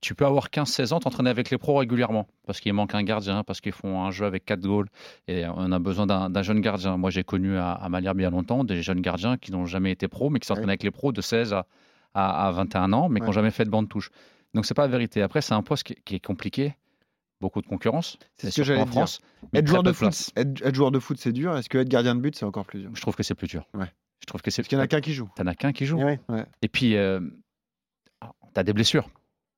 Tu 0.00 0.16
peux 0.16 0.26
avoir 0.26 0.48
15-16 0.48 0.92
ans, 0.94 0.98
t'entraîner 0.98 1.30
avec 1.30 1.48
les 1.50 1.58
pros 1.58 1.76
régulièrement 1.76 2.26
parce 2.44 2.58
qu'il 2.58 2.72
manque 2.72 2.92
un 2.96 3.04
gardien, 3.04 3.44
parce 3.44 3.60
qu'ils 3.60 3.70
font 3.72 4.02
un 4.02 4.10
jeu 4.10 4.26
avec 4.26 4.44
4 4.44 4.58
goals 4.60 4.88
et 5.28 5.44
on 5.46 5.70
a 5.70 5.78
besoin 5.78 6.06
d'un 6.06 6.42
jeune 6.42 6.60
gardien. 6.60 6.96
Moi, 6.96 7.10
j'ai 7.10 7.22
connu 7.22 7.56
à, 7.56 7.70
à 7.72 7.88
Malherbe 7.88 8.18
il 8.18 8.24
y 8.24 8.26
a 8.26 8.30
longtemps 8.30 8.64
des 8.64 8.82
jeunes 8.82 9.00
gardiens 9.00 9.36
qui 9.36 9.52
n'ont 9.52 9.64
jamais 9.66 9.92
été 9.92 10.08
pros, 10.08 10.28
mais 10.28 10.40
qui 10.40 10.46
s'entraînent 10.48 10.64
Ouais. 10.66 10.72
avec 10.72 10.82
les 10.82 10.90
pros 10.90 11.12
de 11.12 11.20
16 11.20 11.52
à, 11.52 11.66
à, 12.14 12.48
à 12.48 12.50
21 12.50 12.92
ans, 12.92 13.08
mais 13.08 13.20
qui 13.20 13.26
n'ont 13.26 13.32
jamais 13.32 13.52
fait 13.52 13.64
de 13.64 13.70
bande 13.70 13.88
touche. 13.88 14.10
Donc, 14.54 14.66
c'est 14.66 14.74
pas 14.74 14.82
la 14.82 14.88
vérité. 14.88 15.22
Après, 15.22 15.40
c'est 15.40 15.54
un 15.54 15.62
poste 15.62 15.84
qui, 15.84 16.14
est 16.14 16.24
compliqué, 16.24 16.74
beaucoup 17.40 17.62
de 17.62 17.66
concurrence. 17.66 18.18
C'est 18.36 18.50
ce 18.50 18.56
que 18.56 18.64
j'allais 18.64 18.84
dire. 18.84 18.92
France. 18.92 19.20
Être 19.54 19.66
joueur, 19.66 19.82
de 19.82 19.92
foot, 19.92 20.32
être, 20.36 20.62
être 20.62 20.74
joueur 20.74 20.90
de 20.90 20.98
foot, 20.98 21.18
c'est 21.18 21.32
dur. 21.32 21.56
Est-ce 21.56 21.68
que 21.68 21.78
être 21.78 21.88
gardien 21.88 22.14
de 22.14 22.20
but, 22.20 22.36
c'est 22.36 22.44
encore 22.44 22.66
plus 22.66 22.80
dur? 22.80 22.90
Je 22.94 23.00
trouve 23.00 23.16
que 23.16 23.22
c'est 23.22 23.34
plus 23.34 23.48
dur. 23.48 23.66
Ouais. 23.74 23.90
Je 24.20 24.26
trouve 24.26 24.42
que 24.42 24.50
c'est. 24.50 24.62
Parce 24.62 24.68
qu'il 24.68 24.78
n'y 24.78 24.82
en 24.82 24.84
a 24.84 24.88
qu'un 24.88 25.00
qui 25.00 25.14
joue. 25.14 25.28
T'en 25.36 25.46
as 25.46 25.54
qu'un 25.54 25.72
qui 25.72 25.86
joue. 25.86 25.98
Eh 26.00 26.18
ouais. 26.32 26.44
Et 26.62 26.68
puis, 26.68 26.96
euh, 26.96 27.20
tu 28.20 28.60
as 28.60 28.62
des 28.62 28.72
blessures, 28.72 29.08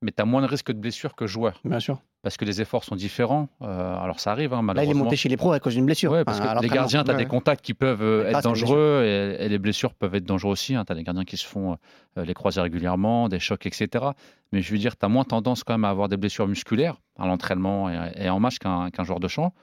mais 0.05 0.11
tu 0.15 0.21
as 0.21 0.25
moins 0.25 0.41
de 0.41 0.47
risques 0.47 0.71
de 0.71 0.77
blessures 0.79 1.15
que 1.15 1.27
joueur 1.27 1.59
Bien 1.65 1.79
sûr. 1.81 1.99
parce 2.21 2.37
que 2.37 2.45
les 2.45 2.61
efforts 2.61 2.83
sont 2.83 2.95
différents. 2.95 3.49
Euh, 3.61 3.97
alors, 3.97 4.19
ça 4.19 4.31
arrive, 4.31 4.53
hein, 4.53 4.57
Là, 4.57 4.61
il 4.61 4.69
est 4.69 4.73
malheureusement. 4.75 5.03
monté 5.05 5.15
chez 5.15 5.27
les 5.29 5.35
pros 5.37 5.51
à 5.51 5.59
cause 5.59 5.73
d'une 5.75 5.85
blessure. 5.85 6.11
Ouais, 6.11 6.23
parce 6.23 6.39
que 6.39 6.61
les 6.61 6.69
gardiens, 6.69 7.03
tu 7.03 7.11
as 7.11 7.13
Ouais. 7.15 7.19
des 7.23 7.25
contacts 7.27 7.65
qui 7.65 7.73
peuvent 7.73 8.01
euh, 8.03 8.29
être 8.29 8.41
dangereux 8.43 9.03
et, 9.05 9.43
et 9.45 9.49
les 9.49 9.57
blessures 9.59 9.93
peuvent 9.93 10.15
être 10.15 10.23
dangereuses 10.25 10.53
aussi. 10.53 10.73
Tu 10.73 10.77
as 10.91 10.95
des 10.95 11.03
gardiens 11.03 11.25
qui 11.25 11.37
se 11.37 11.45
font 11.45 11.77
euh, 12.17 12.23
les 12.23 12.33
croiser 12.33 12.61
régulièrement, 12.61 13.27
des 13.27 13.39
chocs, 13.39 13.65
etc. 13.65 14.05
Mais 14.53 14.61
je 14.61 14.71
veux 14.71 14.77
dire, 14.77 14.95
tu 14.95 15.05
as 15.05 15.09
moins 15.09 15.23
tendance 15.25 15.63
quand 15.63 15.73
même 15.73 15.85
à 15.85 15.89
avoir 15.89 16.07
des 16.07 16.17
blessures 16.17 16.47
musculaires 16.47 16.95
à 17.19 17.25
l'entraînement 17.27 17.89
et, 17.89 18.11
et 18.25 18.29
en 18.29 18.39
match 18.39 18.59
qu'un 18.59 18.89
joueur 19.03 19.19
de 19.19 19.27
champ. 19.27 19.53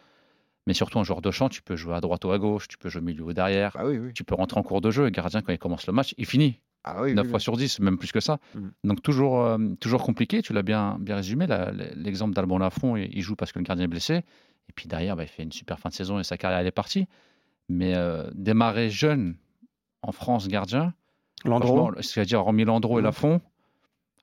Mais 0.69 0.75
surtout, 0.75 1.01
un 1.01 1.05
joueur 1.05 1.23
de 1.23 1.31
champ, 1.33 1.49
tu 1.49 1.61
peux 1.61 1.75
jouer 1.75 1.95
à 1.97 2.01
droite 2.01 2.25
ou 2.25 2.31
à 2.31 2.39
gauche, 2.39 2.69
tu 2.69 2.79
peux 2.79 2.89
jouer 2.89 3.01
au 3.03 3.05
milieu 3.05 3.25
ou 3.25 3.33
derrière, 3.33 3.73
Ah 3.77 3.85
oui, 3.85 3.99
oui. 3.99 4.13
tu 4.15 4.23
peux 4.23 4.37
rentrer 4.37 4.61
en 4.61 4.63
cours 4.63 4.81
de 4.81 4.91
jeu. 4.93 5.03
Le 5.05 5.11
gardien, 5.11 5.41
quand 5.41 5.53
il 5.53 5.59
commence 5.59 5.87
le 5.89 5.93
match, 5.93 6.15
il 6.19 6.27
finit. 6.27 6.61
Ah 6.85 7.03
oui, 7.03 7.15
9 7.15 7.25
oui, 7.25 7.31
fois 7.31 7.37
oui. 7.39 7.43
sur 7.43 7.57
10, 7.57 7.81
même 7.81 7.97
plus 7.99 8.11
que 8.13 8.21
ça. 8.21 8.39
Mhm. 8.55 8.73
Donc 8.85 9.03
toujours, 9.03 9.41
euh, 9.45 9.59
toujours 9.81 10.03
compliqué, 10.03 10.43
tu 10.43 10.53
l'as 10.53 10.63
bien, 10.63 10.97
bien 11.01 11.17
résumé. 11.17 11.47
L'exemple 11.95 12.35
d'Albon 12.35 12.59
Lafont, 12.59 12.97
il 12.97 13.09
il 13.13 13.23
joue 13.23 13.37
parce 13.37 13.53
que 13.53 13.59
le 13.59 13.65
gardien 13.65 13.85
est 13.85 13.89
blessé. 13.89 14.15
Et 14.69 14.73
puis 14.75 14.89
derrière, 14.89 15.17
bah, 15.17 15.23
il 15.25 15.29
fait 15.29 15.43
une 15.43 15.53
super 15.53 15.79
fin 15.79 15.89
de 15.91 15.95
saison 15.95 16.19
et 16.19 16.25
sa 16.25 16.37
carrière 16.37 16.59
elle 16.61 16.67
est 16.67 16.71
partie. 16.73 17.07
Mais 17.69 17.95
euh, 17.95 18.29
démarrer 18.35 18.91
jeune 18.91 19.37
en 20.03 20.11
France 20.13 20.49
gardien, 20.49 20.93
Landreau. 21.45 21.93
c'est-à-dire 22.01 22.41
hormis 22.41 22.65
Landreau 22.65 22.99
et 22.99 23.03
Mhm. 23.03 23.07
Lafont, 23.07 23.41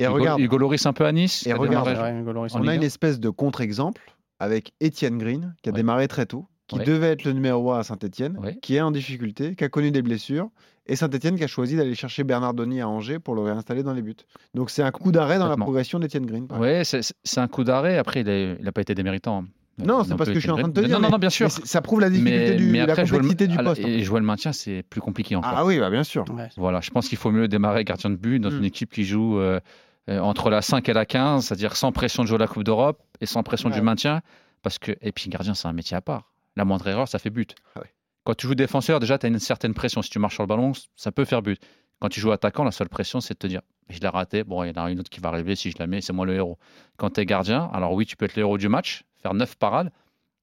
Et 0.02 0.06
Hugo, 0.06 0.13
regarde, 0.15 0.39
Hugo 0.41 0.58
Lloris 0.58 0.86
un 0.86 0.93
peu 0.93 1.06
à 1.06 1.12
Nice. 1.12 1.45
Et 1.48 1.54
regarde, 1.54 1.88
démarré 1.88 2.13
Ouais, 2.24 2.50
on 2.54 2.67
a 2.67 2.76
une 2.76 2.82
1. 2.82 2.86
espèce 2.86 3.19
de 3.19 3.30
contre-exemple 3.30 4.15
avec 4.39 4.74
Étienne 4.80 5.17
Green, 5.17 5.56
qui 5.62 5.69
a 5.69 5.72
Ouais. 5.74 5.78
démarré 5.78 6.08
très 6.08 6.26
tôt, 6.26 6.45
qui 6.67 6.78
Ouais. 6.78 6.86
devait 6.86 7.08
être 7.12 7.24
le 7.26 7.34
numéro 7.34 7.72
1 7.72 7.80
à 7.80 7.84
Saint-Etienne, 7.84 8.38
Ouais. 8.38 8.58
qui 8.62 8.76
est 8.76 8.82
en 8.82 8.91
difficulté, 8.91 9.56
qui 9.56 9.63
a 9.65 9.69
connu 9.69 9.91
des 9.91 10.02
blessures, 10.02 10.50
et 10.89 10.95
Saint-Etienne 10.95 11.38
qui 11.38 11.43
a 11.43 11.47
choisi 11.47 11.75
d'aller 11.78 11.95
chercher 11.95 12.23
Bernardoni 12.23 12.82
à 12.82 12.89
Angers 12.89 13.19
pour 13.19 13.36
le 13.36 13.41
réinstaller 13.41 13.84
dans 13.84 13.93
les 13.93 14.02
buts. 14.02 14.15
Donc 14.54 14.69
c'est 14.69 14.84
un 14.84 14.91
coup 14.91 15.12
d'arrêt 15.12 15.39
dans 15.39 15.47
la 15.47 15.56
progression 15.56 15.99
d'Étienne 15.99 16.25
Green. 16.25 16.47
Ouais, 16.60 16.82
c'est 16.84 17.39
un 17.39 17.47
coup 17.47 17.63
d'arrêt. 17.63 17.97
Après, 17.97 18.21
il 18.21 18.58
n'a 18.62 18.71
pas 18.71 18.82
été 18.82 18.95
déméritant. 18.95 19.45
Non, 19.78 20.04
c'est 20.04 20.10
Non 20.10 20.17
pas 20.17 20.25
ce 20.25 20.32
que 20.32 20.36
je 20.36 20.41
suis 20.41 20.52
en 20.52 20.58
train 20.58 20.67
de 20.67 20.73
te 20.73 20.82
dire. 20.86 20.99
Non, 20.99 21.06
mais- 21.06 21.10
non, 21.10 21.17
bien 21.19 21.30
sûr. 21.30 21.47
mais 21.47 21.65
ça 21.65 21.82
prouve 21.82 22.02
la 22.02 22.10
difficulté 22.10 22.49
Mais, 22.49 22.56
du, 22.58 22.65
mais 22.69 22.78
la 22.80 22.91
après, 22.91 23.06
jouer 23.06 23.19
le, 23.19 23.34
du 23.34 23.56
poste. 23.58 23.80
et 23.80 24.04
jouer 24.04 24.19
le 24.19 24.25
maintien, 24.25 24.52
c'est 24.52 24.84
plus 24.84 24.99
compliqué 24.99 25.38
encore. 25.38 25.54
Ah 25.56 25.65
oui, 25.65 25.80
bah, 25.80 25.89
bien 25.89 26.04
sûr. 26.04 26.25
Ouais. 26.36 26.49
Voilà, 26.58 26.82
je 26.82 26.89
pense 26.89 27.08
qu'il 27.08 27.17
faut 27.17 27.32
mieux 27.32 27.47
démarrer 27.47 27.86
gardien 27.86 28.10
de 28.10 28.17
but 28.17 28.39
dans 28.41 28.52
Mm. 28.52 28.58
une 28.58 28.65
équipe 28.65 28.91
qui 28.91 29.06
joue 29.06 29.39
euh, 29.39 29.62
euh, 30.10 30.19
entre 30.19 30.49
la 30.49 30.62
5 30.62 30.89
et 30.89 30.93
la 30.93 31.06
15, 31.06 31.45
c'est-à-dire 31.45 31.78
sans 31.78 31.93
pression 31.93 32.23
de 32.23 32.28
jouer 32.28 32.38
la 32.39 32.47
Coupe 32.47 32.65
d'Europe 32.65 32.99
et 33.21 33.25
sans 33.25 33.41
pression 33.41 33.69
Ouais. 33.69 33.75
du 33.75 33.82
maintien. 33.82 34.19
Parce 34.63 34.80
que, 34.80 34.91
et 35.02 35.13
puis, 35.13 35.30
gardien, 35.30 35.54
c'est 35.54 35.69
un 35.69 35.73
métier 35.73 35.95
à 35.95 36.02
part. 36.02 36.34
La 36.58 36.65
moindre 36.65 36.86
erreur, 36.89 37.08
ça 37.08 37.17
fait 37.17 37.30
but. 37.30 37.56
Ah 37.75 37.80
ouais. 37.80 37.86
Quand 38.30 38.36
tu 38.36 38.46
joues 38.46 38.54
défenseur, 38.54 39.00
déjà, 39.00 39.18
tu 39.18 39.26
as 39.26 39.30
une 39.30 39.39
certaine 39.39 39.74
pression. 39.74 40.04
Si 40.04 40.12
tu 40.12 40.20
marches 40.20 40.36
sur 40.36 40.44
le 40.44 40.48
ballon, 40.48 40.74
ça 40.96 41.12
peut 41.12 41.26
faire 41.26 41.42
but. 41.42 41.60
Quand 42.00 42.10
tu 42.10 42.20
joues 42.20 42.32
attaquant, 42.32 42.63
la 42.63 42.70
seule 42.70 42.88
pression, 42.88 43.22
c'est 43.22 43.34
de 43.34 43.39
te 43.39 43.48
dire 43.48 43.62
je 43.89 44.00
l'ai 44.00 44.08
raté, 44.08 44.44
bon, 44.44 44.63
il 44.63 44.68
y 44.68 44.80
en 44.80 44.84
a 44.86 44.92
une 44.92 45.00
autre 45.00 45.10
qui 45.10 45.20
va 45.20 45.30
arriver, 45.30 45.56
si 45.56 45.72
je 45.72 45.78
la 45.80 45.88
mets, 45.88 46.00
c'est 46.00 46.13
moi 46.13 46.28
le 46.28 46.36
héros. 46.36 46.60
Quand 46.98 47.10
tu 47.10 47.22
es 47.22 47.26
gardien, 47.26 47.72
alors 47.74 47.94
oui, 47.94 48.06
tu 48.06 48.15
peux 48.15 48.26
être 48.26 48.36
le 48.36 48.42
héros 48.42 48.60
du 48.60 48.70
match, 48.70 49.02
faire 49.24 49.34
9 49.34 49.56
parades, 49.56 49.92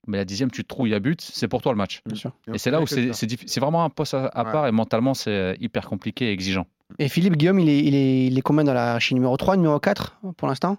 mais 0.08 0.16
la 0.18 0.24
dixième, 0.24 0.50
tu 0.50 0.64
te 0.64 0.66
trouves, 0.68 0.88
il 0.88 0.90
y 0.90 0.94
a 0.94 0.98
but, 0.98 1.20
c'est 1.20 1.46
pour 1.46 1.62
toi 1.62 1.70
le 1.70 1.78
match. 1.78 2.00
Bien 2.06 2.16
sûr. 2.16 2.32
Et 2.52 2.58
c'est 2.58 2.72
là 2.72 2.80
où 2.80 2.88
c'est 2.88 3.60
vraiment 3.60 3.84
un 3.84 3.88
poste 3.90 4.14
à, 4.14 4.26
à 4.26 4.44
Ouais. 4.44 4.50
part 4.50 4.66
et 4.66 4.72
mentalement, 4.72 5.14
c'est 5.14 5.30
euh, 5.30 5.54
hyper 5.60 5.88
compliqué 5.88 6.24
et 6.30 6.32
exigeant. 6.32 6.66
Et 6.98 7.08
Philippe 7.08 7.36
Guillaume, 7.36 7.60
il 7.60 7.68
est, 7.68 7.78
il 7.84 7.94
est, 7.94 8.26
il 8.26 8.36
est 8.36 8.42
combien 8.42 8.64
dans 8.64 8.74
la 8.74 8.86
hiérarchie 8.86 9.14
numéro 9.14 9.36
3, 9.36 9.56
numéro 9.56 9.78
4 9.78 10.18
pour 10.36 10.48
l'instant? 10.48 10.76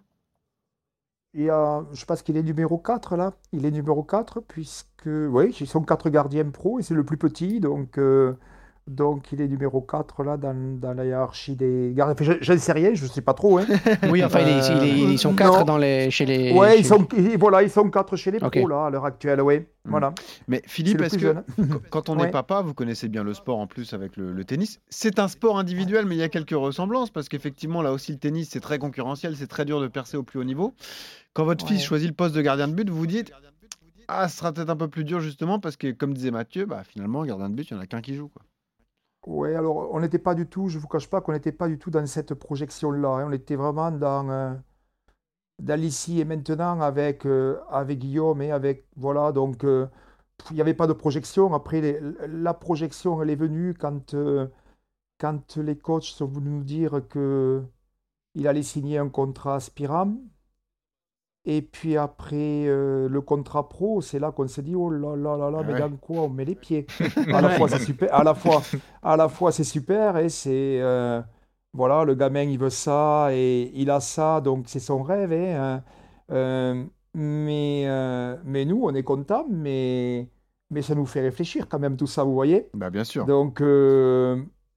Y 1.38 1.50
a, 1.52 1.86
je 1.94 2.04
pense 2.06 2.24
qu'il 2.24 2.36
est 2.36 2.44
numéro 2.44 2.78
4 2.80 3.16
là. 3.16 3.34
Il 3.52 3.66
est 3.66 3.72
numéro 3.72 4.04
4 4.04 4.42
puisque, 4.42 5.06
oui, 5.06 5.56
ils 5.62 5.68
sont 5.68 5.84
quatre 5.84 6.10
gardiens 6.10 6.50
pro 6.50 6.80
et 6.80 6.84
c'est 6.84 6.96
le 6.96 7.06
plus 7.06 7.18
petit. 7.18 7.60
Donc, 7.60 7.98
euh, 8.00 8.34
donc 8.88 9.32
il 9.32 9.42
est 9.42 9.48
numéro 9.48 9.82
4 9.82 10.24
là 10.24 10.38
dans, 10.38 10.56
dans 10.80 10.94
la 10.94 11.06
hiérarchie 11.06 11.56
des 11.56 11.92
gardiens. 11.96 12.14
Enfin, 12.14 12.24
je- 12.40 12.44
J'en 12.46 12.58
sais 12.58 12.72
rien, 12.72 12.94
je 12.94 13.04
ne 13.04 13.10
sais 13.10 13.22
pas 13.22 13.34
trop. 13.34 13.58
Hein. 13.58 13.66
Oui, 14.10 14.24
enfin, 14.24 14.40
il 14.42 14.48
est- 14.48 14.68
il 14.70 14.84
est- 14.84 15.14
ils 15.14 15.20
sont 15.20 15.34
4 15.36 15.60
non. 15.60 15.66
dans 15.66 15.78
les, 15.78 16.10
chez 16.10 16.26
les. 16.26 16.50
chez- 16.54 16.80
ils 16.80 16.86
sont, 16.86 17.08
ils- 17.18 17.38
voilà, 17.38 17.64
ils 17.64 17.70
sont 17.70 17.90
4 17.90 18.16
chez 18.16 18.32
les 18.32 18.40
Ok. 18.44 18.58
pros 18.58 18.68
là 18.68 18.86
à 18.86 18.90
l'heure 18.90 19.06
actuelle. 19.06 19.42
Ouais, 19.42 19.60
Mm. 19.60 19.90
voilà. 19.92 20.14
Mais 20.48 20.62
Philippe, 20.66 21.02
est-ce 21.02 21.18
que 21.18 21.36
quand 21.90 22.10
on 22.10 22.18
est 22.20 22.32
papa, 22.32 22.62
vous 22.62 22.74
connaissez 22.74 23.08
bien 23.10 23.24
le 23.24 23.34
sport 23.34 23.58
en 23.60 23.68
plus 23.68 23.94
avec 23.94 24.16
le, 24.18 24.32
le 24.32 24.44
tennis, 24.46 24.80
c'est 24.90 25.20
un 25.20 25.28
sport 25.28 25.60
individuel, 25.60 26.06
mais 26.06 26.16
il 26.16 26.20
y 26.20 26.24
a 26.24 26.30
quelques 26.30 26.52
ressemblances 26.56 27.10
parce 27.10 27.30
qu'effectivement, 27.30 27.82
là 27.82 27.92
aussi, 27.92 28.12
le 28.14 28.18
tennis, 28.20 28.50
c'est 28.52 28.60
très 28.62 28.80
concurrentiel, 28.80 29.36
c'est 29.36 29.48
très 29.48 29.66
dur 29.66 29.82
de 29.82 29.88
percer 29.88 30.18
au 30.18 30.24
plus 30.24 30.40
haut 30.40 30.44
niveau. 30.46 30.74
Quand 31.34 31.44
votre 31.46 31.68
fils 31.68 31.84
choisit 31.84 32.08
le 32.08 32.16
poste 32.16 32.34
de 32.36 32.42
gardien 32.42 32.68
de 32.68 32.74
but, 32.74 32.90
vous 32.90 32.98
vous 32.98 33.08
dites 33.08 33.32
Ah, 34.10 34.30
ce 34.30 34.38
sera 34.38 34.54
peut-être 34.54 34.70
un 34.70 34.76
peu 34.78 34.88
plus 34.88 35.04
dur 35.04 35.20
justement 35.20 35.60
parce 35.60 35.76
que, 35.76 35.92
comme 35.92 36.14
disait 36.14 36.32
Mathieu, 36.32 36.66
bah, 36.66 36.84
finalement, 36.88 37.26
gardien 37.26 37.50
de 37.50 37.56
but, 37.56 37.70
il 37.70 37.74
n'y 37.74 37.80
en 37.80 37.84
a 37.84 37.88
qu'un 37.88 38.00
qui 38.02 38.16
joue. 38.16 38.30
Quoi. 38.30 38.42
Ouais, 39.28 39.54
alors 39.56 39.94
on 39.94 40.00
n'était 40.00 40.18
pas 40.20 40.34
du 40.36 40.48
tout, 40.48 40.70
je 40.70 40.80
vous 40.80 40.88
cache 40.88 41.08
pas 41.10 41.22
qu'on 41.22 41.34
n'était 41.34 41.52
pas 41.52 41.68
du 41.68 41.78
tout 41.78 41.92
dans 41.92 42.06
cette 42.08 42.34
projection-là. 42.34 43.10
hein. 43.10 43.28
On 43.28 43.32
était 43.32 43.56
vraiment 43.56 43.92
dans, 43.92 44.28
euh, 44.30 44.56
dans 45.60 45.80
l'ici 45.80 46.20
et 46.20 46.26
maintenant 46.26 46.80
avec, 46.82 47.26
euh, 47.26 47.60
avec 47.70 48.00
Guillaume 48.00 48.42
et 48.42 48.52
avec. 48.52 48.86
Voilà, 48.96 49.32
donc 49.32 49.64
euh, 49.64 49.88
il 50.52 50.56
n'y 50.56 50.62
avait 50.62 50.74
pas 50.74 50.88
de 50.88 50.94
projection. 50.94 51.54
Après, 51.54 52.00
la 52.28 52.54
projection, 52.54 53.22
elle 53.22 53.30
est 53.32 53.36
venue 53.36 53.74
quand, 53.76 54.16
quand 55.20 55.58
les 55.58 55.78
coachs 55.78 56.04
sont 56.06 56.28
venus 56.28 56.52
nous 56.52 56.64
dire 56.64 57.02
que 57.10 57.64
il 58.36 58.48
allait 58.48 58.64
signer 58.64 58.98
un 59.00 59.10
contrat 59.10 59.56
à 59.56 59.60
Spiram. 59.62 60.20
Et 61.50 61.62
puis 61.62 61.96
après 61.96 62.66
euh, 62.68 63.08
le 63.08 63.22
contrat 63.22 63.70
pro, 63.70 64.02
c'est 64.02 64.20
là 64.20 64.34
qu'on 64.34 64.48
s'est 64.50 64.62
dit 64.64 64.76
oh 64.76 64.90
là 64.90 65.16
là 65.16 65.38
là 65.38 65.50
là, 65.50 65.64
mais 65.66 65.74
Ouais. 65.74 65.80
dans 65.80 65.96
quoi 65.96 66.24
on 66.24 66.30
met 66.30 66.44
les 66.44 66.56
pieds? 66.56 66.86
À 67.34 67.40
la 67.42 67.52
fois 67.52 67.70
c'est 67.70 67.80
super, 67.80 68.14
à 68.14 68.22
la 68.24 68.36
fois, 68.36 68.62
à 69.02 69.16
la 69.16 69.30
fois 69.30 69.52
c'est 69.54 69.64
super 69.64 70.18
et 70.18 70.28
c'est 70.28 70.80
euh, 70.82 71.22
voilà 71.74 72.04
le 72.04 72.16
gamin 72.16 72.44
il 72.44 72.60
veut 72.60 72.70
ça 72.70 73.30
et 73.32 73.72
il 73.76 73.90
a 73.90 74.02
ça 74.02 74.42
donc 74.42 74.66
c'est 74.68 74.80
son 74.82 75.04
rêve 75.04 75.32
hein, 75.32 75.84
euh, 76.32 76.84
mais 77.14 77.86
mais 78.44 78.66
nous 78.66 78.82
on 78.84 78.94
est 78.94 79.04
content 79.04 79.46
mais 79.50 80.30
mais 80.70 80.82
ça 80.82 80.96
nous 80.96 81.06
fait 81.06 81.22
réfléchir 81.22 81.70
quand 81.70 81.80
même 81.80 81.96
tout 81.96 82.08
ça 82.08 82.24
vous 82.26 82.34
voyez? 82.34 82.68
Bah, 82.74 82.90
bien 82.90 83.06
sûr. 83.06 83.26
donc 83.26 83.62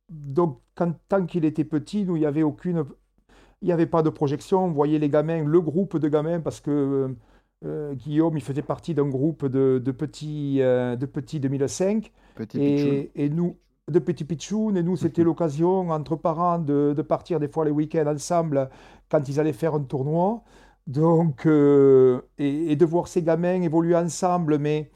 donc 0.08 0.60
quand 0.74 0.92
tant 1.08 1.26
qu'il 1.26 1.44
était 1.44 1.64
petit 1.64 2.04
nous 2.04 2.16
il 2.16 2.22
y 2.22 2.26
avait 2.26 2.42
aucune 2.44 2.84
il 3.62 3.66
n'y 3.66 3.72
avait 3.72 3.86
pas 3.86 4.02
de 4.02 4.10
projection 4.10 4.64
on 4.66 4.70
voyait 4.72 4.98
les 4.98 5.08
gamins 5.08 5.44
le 5.44 5.60
groupe 5.60 5.98
de 5.98 6.08
gamins 6.08 6.40
parce 6.40 6.60
que 6.60 7.14
euh, 7.64 7.94
Guillaume 7.94 8.36
il 8.36 8.42
faisait 8.42 8.62
partie 8.62 8.94
d'un 8.94 9.08
groupe 9.08 9.46
de, 9.46 9.80
de 9.84 9.92
petits 9.92 10.58
euh, 10.62 10.96
de 10.96 11.06
petits 11.06 11.40
2005 11.40 12.12
Petit 12.34 12.60
pitchoun. 12.60 13.06
et, 13.14 13.24
et 13.24 13.28
nous, 13.28 13.56
de 13.90 13.98
petits 13.98 14.24
pitchouns, 14.24 14.74
et 14.76 14.82
nous, 14.82 14.96
c'était 14.96 15.24
l'occasion 15.24 15.90
entre 15.90 16.16
parents 16.16 16.58
de, 16.58 16.94
de 16.96 17.02
partir 17.02 17.40
des 17.40 17.48
fois 17.48 17.64
les 17.64 17.70
week-ends 17.72 18.06
ensemble 18.06 18.70
quand 19.10 19.28
ils 19.28 19.40
allaient 19.40 19.52
faire 19.52 19.74
un 19.74 19.82
tournoi. 19.82 20.42
Donc, 20.86 21.46
euh, 21.46 22.20
et, 22.38 22.72
et 22.72 22.76
de 22.76 22.84
voir 22.84 23.08
ces 23.08 23.22
gamins 23.22 23.62
évoluer 23.62 23.96
ensemble, 23.96 24.58
mais, 24.58 24.90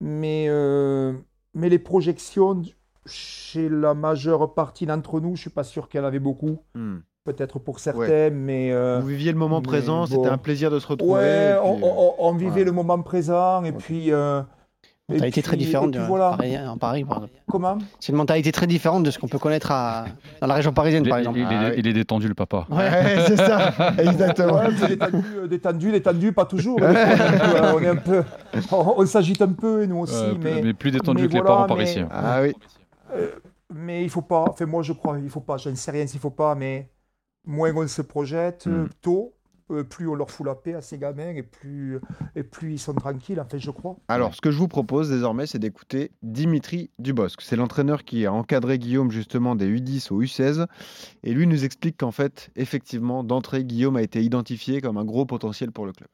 mais, 0.00 0.46
euh, 0.48 1.14
mais 1.54 1.68
les 1.68 1.78
projections 1.78 2.62
chez 3.06 3.68
la 3.68 3.94
majeure 3.94 4.54
partie 4.54 4.86
d'entre 4.86 5.20
nous, 5.20 5.36
je 5.36 5.42
suis 5.42 5.50
pas 5.50 5.64
sûr 5.64 5.88
qu'il 5.88 6.00
y 6.00 6.02
en 6.02 6.06
avait 6.06 6.20
beaucoup. 6.20 6.58
Hmm. 6.74 6.98
Peut-être 7.24 7.58
pour 7.58 7.80
certains, 7.80 8.30
mais. 8.30 8.70
euh, 8.72 8.98
Vous 9.00 9.08
viviez 9.08 9.30
le 9.32 9.38
moment 9.38 9.60
présent, 9.60 10.06
c'était 10.06 10.28
un 10.28 10.38
plaisir 10.38 10.70
de 10.70 10.78
se 10.78 10.86
retrouver. 10.86 11.12
Ouais, 11.20 11.54
on, 11.62 11.76
euh, 11.76 11.80
on- 11.82 12.14
on 12.18 12.32
vivait 12.34 12.64
le 12.64 12.72
moment 12.72 13.00
présent, 13.02 13.62
et 13.64 13.72
puis. 13.72 14.10
euh, 14.12 14.40
et 15.10 15.14
Mentalité 15.14 15.42
très 15.42 15.56
puis- 15.56 15.66
différente 15.66 15.90
puis 15.90 16.00
de 16.00 16.06
voilà. 16.06 16.36
Paris- 16.36 16.56
en 16.56 16.78
Paris. 16.78 17.04
par 17.04 17.16
exemple. 17.16 17.32
Comment? 17.50 17.78
C'est 17.98 18.12
une 18.12 18.16
mentalité 18.18 18.52
très 18.52 18.68
différente 18.68 19.02
de 19.02 19.10
ce 19.10 19.18
qu'on 19.18 19.26
peut 19.26 19.40
connaître 19.40 19.72
à- 19.72 20.04
dans 20.40 20.46
la 20.46 20.54
région 20.54 20.72
parisienne, 20.72 21.02
Il, 21.04 21.08
par 21.10 21.18
exemple. 21.18 21.38
il 21.40 21.42
est, 21.42 21.46
Ah 21.50 21.64
oui. 21.70 21.74
il 21.78 21.86
est 21.88 21.92
détendu, 21.92 22.28
le 22.28 22.34
papa. 22.34 22.64
Ouais, 22.70 22.88
c'est 23.26 23.36
ça, 23.36 23.72
exactement. 23.98 24.54
Ouais, 24.54 24.72
détendu, 24.88 25.24
euh, 25.36 25.46
détendu, 25.48 25.90
détendu, 25.90 26.32
pas 26.32 26.44
toujours. 26.44 26.78
hein, 26.80 26.94
fois, 26.94 27.74
on 27.74 27.80
est 27.82 27.88
un 27.88 27.96
peu, 27.96 28.22
on, 28.70 29.04
s'agite 29.04 29.42
un 29.42 29.52
peu 29.52 29.84
nous 29.84 29.98
aussi, 29.98 30.14
Euh, 30.14 30.34
mais, 30.40 30.62
mais 30.62 30.74
plus 30.74 30.92
détendu 30.92 31.22
mais 31.24 31.28
que 31.28 31.34
les 31.34 31.42
parents 31.42 31.66
par 31.66 31.76
mais- 31.76 31.84
ici. 31.84 31.98
hein. 31.98 32.08
Ah 32.12 32.40
oui. 32.42 32.52
mais 33.74 34.04
il 34.04 34.10
faut 34.10 34.22
pas. 34.22 34.44
Enfin, 34.48 34.66
moi 34.66 34.82
je 34.84 34.92
crois, 34.92 35.18
il 35.18 35.28
faut 35.28 35.40
pas. 35.40 35.56
Je 35.56 35.70
ne 35.70 35.74
sais 35.74 35.90
rien 35.90 36.06
s'il 36.06 36.20
faut 36.20 36.30
pas, 36.30 36.54
mais 36.54 36.88
moins 37.44 37.72
on 37.74 37.86
se 37.88 38.02
projette 38.02 38.66
Mm. 38.66 38.88
tôt, 39.00 39.34
euh, 39.70 39.84
plus 39.84 40.08
on 40.08 40.14
leur 40.16 40.30
fout 40.30 40.44
la 40.46 40.54
paix 40.56 40.74
à 40.74 40.82
ces 40.82 40.98
gamins 40.98 41.34
et 41.34 41.42
plus 41.44 42.00
et 42.34 42.42
plus 42.42 42.72
ils 42.72 42.78
sont 42.78 42.92
tranquilles. 42.94 43.40
En 43.40 43.44
fait, 43.44 43.58
je 43.60 43.70
crois. 43.70 43.96
Alors, 44.08 44.34
ce 44.34 44.40
que 44.40 44.50
je 44.50 44.58
vous 44.58 44.66
propose 44.68 45.08
désormais, 45.10 45.46
c'est 45.46 45.58
d'écouter 45.60 46.10
Dimitri 46.22 46.90
Dubosc. 46.98 47.40
C'est 47.40 47.56
l'entraîneur 47.56 48.04
qui 48.04 48.26
a 48.26 48.32
encadré 48.32 48.78
Guillaume 48.78 49.10
justement 49.12 49.54
des 49.54 49.68
U10 49.68 50.10
au 50.12 50.22
U16. 50.22 50.66
Et 51.22 51.32
lui 51.32 51.46
nous 51.46 51.64
explique 51.64 51.98
qu'en 51.98 52.10
fait, 52.10 52.50
effectivement, 52.56 53.22
d'entrée, 53.22 53.64
Guillaume 53.64 53.96
a 53.96 54.02
été 54.02 54.22
identifié 54.22 54.80
comme 54.80 54.96
un 54.96 55.04
gros 55.04 55.24
potentiel 55.24 55.70
pour 55.70 55.86
le 55.86 55.92
club. 55.92 56.08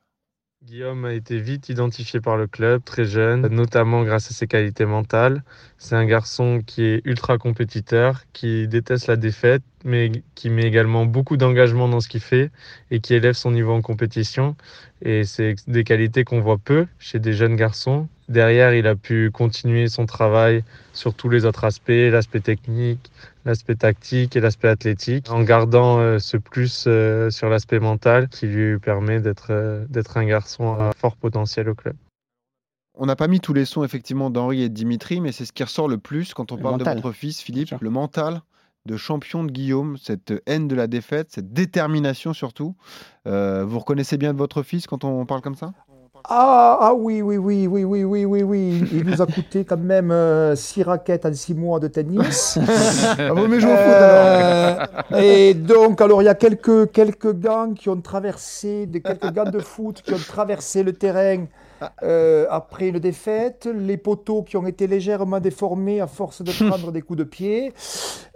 Guillaume 0.66 1.04
a 1.04 1.12
été 1.12 1.38
vite 1.38 1.68
identifié 1.68 2.20
par 2.20 2.36
le 2.36 2.48
club, 2.48 2.82
très 2.82 3.04
jeune, 3.04 3.46
notamment 3.46 4.02
grâce 4.02 4.32
à 4.32 4.34
ses 4.34 4.48
qualités 4.48 4.84
mentales. 4.84 5.44
C'est 5.78 5.94
un 5.94 6.04
garçon 6.04 6.60
qui 6.66 6.82
est 6.82 7.02
ultra 7.04 7.38
compétiteur, 7.38 8.24
qui 8.32 8.66
déteste 8.66 9.06
la 9.06 9.14
défaite, 9.14 9.62
mais 9.84 10.10
qui 10.34 10.50
met 10.50 10.64
également 10.64 11.06
beaucoup 11.06 11.36
d'engagement 11.36 11.88
dans 11.88 12.00
ce 12.00 12.08
qu'il 12.08 12.20
fait 12.20 12.50
et 12.90 12.98
qui 12.98 13.14
élève 13.14 13.34
son 13.34 13.52
niveau 13.52 13.74
en 13.74 13.80
compétition. 13.80 14.56
Et 15.02 15.22
c'est 15.22 15.54
des 15.68 15.84
qualités 15.84 16.24
qu'on 16.24 16.40
voit 16.40 16.58
peu 16.58 16.88
chez 16.98 17.20
des 17.20 17.32
jeunes 17.32 17.54
garçons. 17.54 18.08
Derrière, 18.28 18.74
il 18.74 18.86
a 18.88 18.96
pu 18.96 19.30
continuer 19.30 19.88
son 19.88 20.04
travail 20.04 20.64
sur 20.92 21.14
tous 21.14 21.28
les 21.28 21.44
autres 21.44 21.64
aspects, 21.64 21.90
l'aspect 21.90 22.40
technique, 22.40 23.10
l'aspect 23.44 23.76
tactique 23.76 24.34
et 24.34 24.40
l'aspect 24.40 24.68
athlétique, 24.68 25.30
en 25.30 25.42
gardant 25.42 25.98
euh, 25.98 26.18
ce 26.18 26.36
plus 26.36 26.86
euh, 26.88 27.30
sur 27.30 27.48
l'aspect 27.48 27.78
mental 27.78 28.28
qui 28.28 28.46
lui 28.46 28.78
permet 28.80 29.20
d'être 29.20 29.48
euh, 29.50 29.84
d'être 29.88 30.16
un 30.16 30.24
garçon 30.24 30.74
à 30.74 30.92
fort 30.96 31.16
potentiel 31.16 31.68
au 31.68 31.74
club. 31.74 31.94
On 32.98 33.06
n'a 33.06 33.14
pas 33.14 33.28
mis 33.28 33.40
tous 33.40 33.52
les 33.52 33.66
sons 33.66 33.84
effectivement 33.84 34.30
d'Henri 34.30 34.62
et 34.62 34.68
de 34.68 34.74
Dimitri, 34.74 35.20
mais 35.20 35.30
c'est 35.30 35.44
ce 35.44 35.52
qui 35.52 35.62
ressort 35.62 35.86
le 35.86 35.98
plus 35.98 36.34
quand 36.34 36.50
on 36.50 36.56
Le 36.56 36.62
parle 36.62 36.78
mental. 36.78 36.96
de 36.96 37.02
votre 37.02 37.14
fils, 37.14 37.40
Philippe, 37.40 37.74
le 37.80 37.90
mental 37.90 38.40
de 38.86 38.96
champion 38.96 39.44
de 39.44 39.50
Guillaume, 39.50 39.98
cette 39.98 40.32
haine 40.46 40.68
de 40.68 40.74
la 40.74 40.86
défaite, 40.86 41.28
cette 41.30 41.52
détermination 41.52 42.32
surtout. 42.32 42.74
Euh, 43.26 43.64
vous 43.64 43.78
reconnaissez 43.80 44.16
bien 44.16 44.32
votre 44.32 44.62
fils 44.62 44.86
quand 44.86 45.04
on 45.04 45.26
parle 45.26 45.42
comme 45.42 45.56
ça? 45.56 45.74
Ah, 46.28 46.78
ah 46.80 46.94
oui, 46.94 47.22
oui, 47.22 47.36
oui, 47.36 47.68
oui, 47.68 47.84
oui, 47.84 48.02
oui, 48.02 48.24
oui, 48.24 48.42
oui. 48.42 48.84
Il 48.92 49.04
nous 49.04 49.22
a 49.22 49.26
coûté 49.32 49.64
quand 49.64 49.76
même 49.76 50.12
6 50.56 50.82
raquettes 50.82 51.24
en 51.24 51.32
6 51.32 51.54
mois 51.54 51.78
de 51.78 51.86
tennis. 51.86 52.58
ah, 53.18 53.32
vous 53.32 53.46
mais 53.46 53.60
foot 53.60 53.70
alors. 53.70 54.88
Euh, 55.12 55.20
et 55.20 55.54
donc, 55.54 56.00
alors, 56.00 56.22
il 56.22 56.24
y 56.24 56.28
a 56.28 56.34
quelques, 56.34 56.90
quelques 56.90 57.32
gants 57.32 57.74
qui 57.74 57.88
ont 57.88 58.00
traversé, 58.00 58.86
des, 58.86 59.00
quelques 59.00 59.32
gants 59.32 59.48
de 59.48 59.60
foot 59.60 60.02
qui 60.02 60.14
ont 60.14 60.18
traversé 60.18 60.82
le 60.82 60.92
terrain 60.92 61.44
euh, 62.02 62.46
après 62.50 62.88
une 62.88 62.98
défaite, 62.98 63.68
les 63.72 63.96
poteaux 63.96 64.42
qui 64.42 64.56
ont 64.56 64.66
été 64.66 64.86
légèrement 64.86 65.40
déformés 65.40 66.00
à 66.00 66.06
force 66.06 66.42
de 66.42 66.52
prendre 66.68 66.92
des 66.92 67.02
coups 67.02 67.18
de 67.18 67.24
pied, 67.24 67.72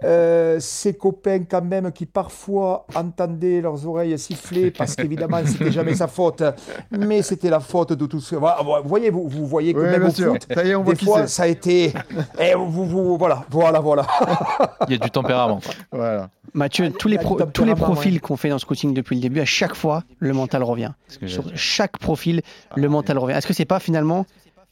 euh, 0.03 0.57
ces 0.59 0.93
copains 0.93 1.43
quand 1.49 1.63
même 1.63 1.91
qui 1.91 2.05
parfois 2.05 2.85
entendaient 2.95 3.61
leurs 3.61 3.85
oreilles 3.87 4.17
siffler 4.17 4.71
parce 4.71 4.95
qu'évidemment 4.95 5.37
c'était 5.45 5.71
jamais 5.71 5.95
sa 5.95 6.07
faute, 6.07 6.43
mais 6.91 7.21
c'était 7.21 7.49
la 7.49 7.59
faute 7.59 7.93
de 7.93 8.05
tout 8.05 8.19
ce. 8.19 8.35
Vous 8.35 8.47
voyez, 8.85 9.09
vous, 9.09 9.27
vous 9.27 9.45
voyez 9.45 9.73
que 9.73 9.79
Oui, 9.79 9.89
même 9.89 10.05
au 10.05 10.09
sûr. 10.11 10.31
foot, 10.33 10.47
Ça 10.53 10.63
y 10.63 10.69
est, 10.69 10.75
on 10.75 10.83
voit 10.83 10.93
des 10.93 11.05
fois 11.05 11.27
ça 11.27 11.43
a 11.43 11.47
été. 11.47 11.93
Eh, 12.39 12.53
vous, 12.55 12.85
vous, 12.85 13.17
voilà, 13.17 13.45
voilà, 13.49 13.79
voilà. 13.79 14.05
Il 14.87 14.93
y 14.93 14.95
a 14.95 14.97
du 14.97 15.09
tempérament. 15.11 15.59
Voilà. 15.91 16.29
Mathieu, 16.53 16.91
tous 16.91 17.07
les, 17.07 17.17
pro- 17.17 17.39
tous 17.45 17.63
les 17.63 17.75
profils 17.75 18.13
ouais. 18.15 18.19
qu'on 18.19 18.35
fait 18.35 18.49
dans 18.49 18.59
ce 18.59 18.65
coaching 18.65 18.93
depuis 18.93 19.15
le 19.15 19.21
début, 19.21 19.39
à 19.39 19.45
chaque 19.45 19.73
fois, 19.75 20.03
le 20.19 20.33
mental 20.33 20.63
revient. 20.63 20.91
Sur 21.25 21.45
chaque 21.55 21.97
profil, 21.97 22.41
le 22.75 22.89
mental 22.89 23.17
revient. 23.17 23.30
Est-ce 23.31 23.47
que 23.47 23.53
c'est 23.53 23.65
pas 23.65 23.79
finalement 23.79 24.25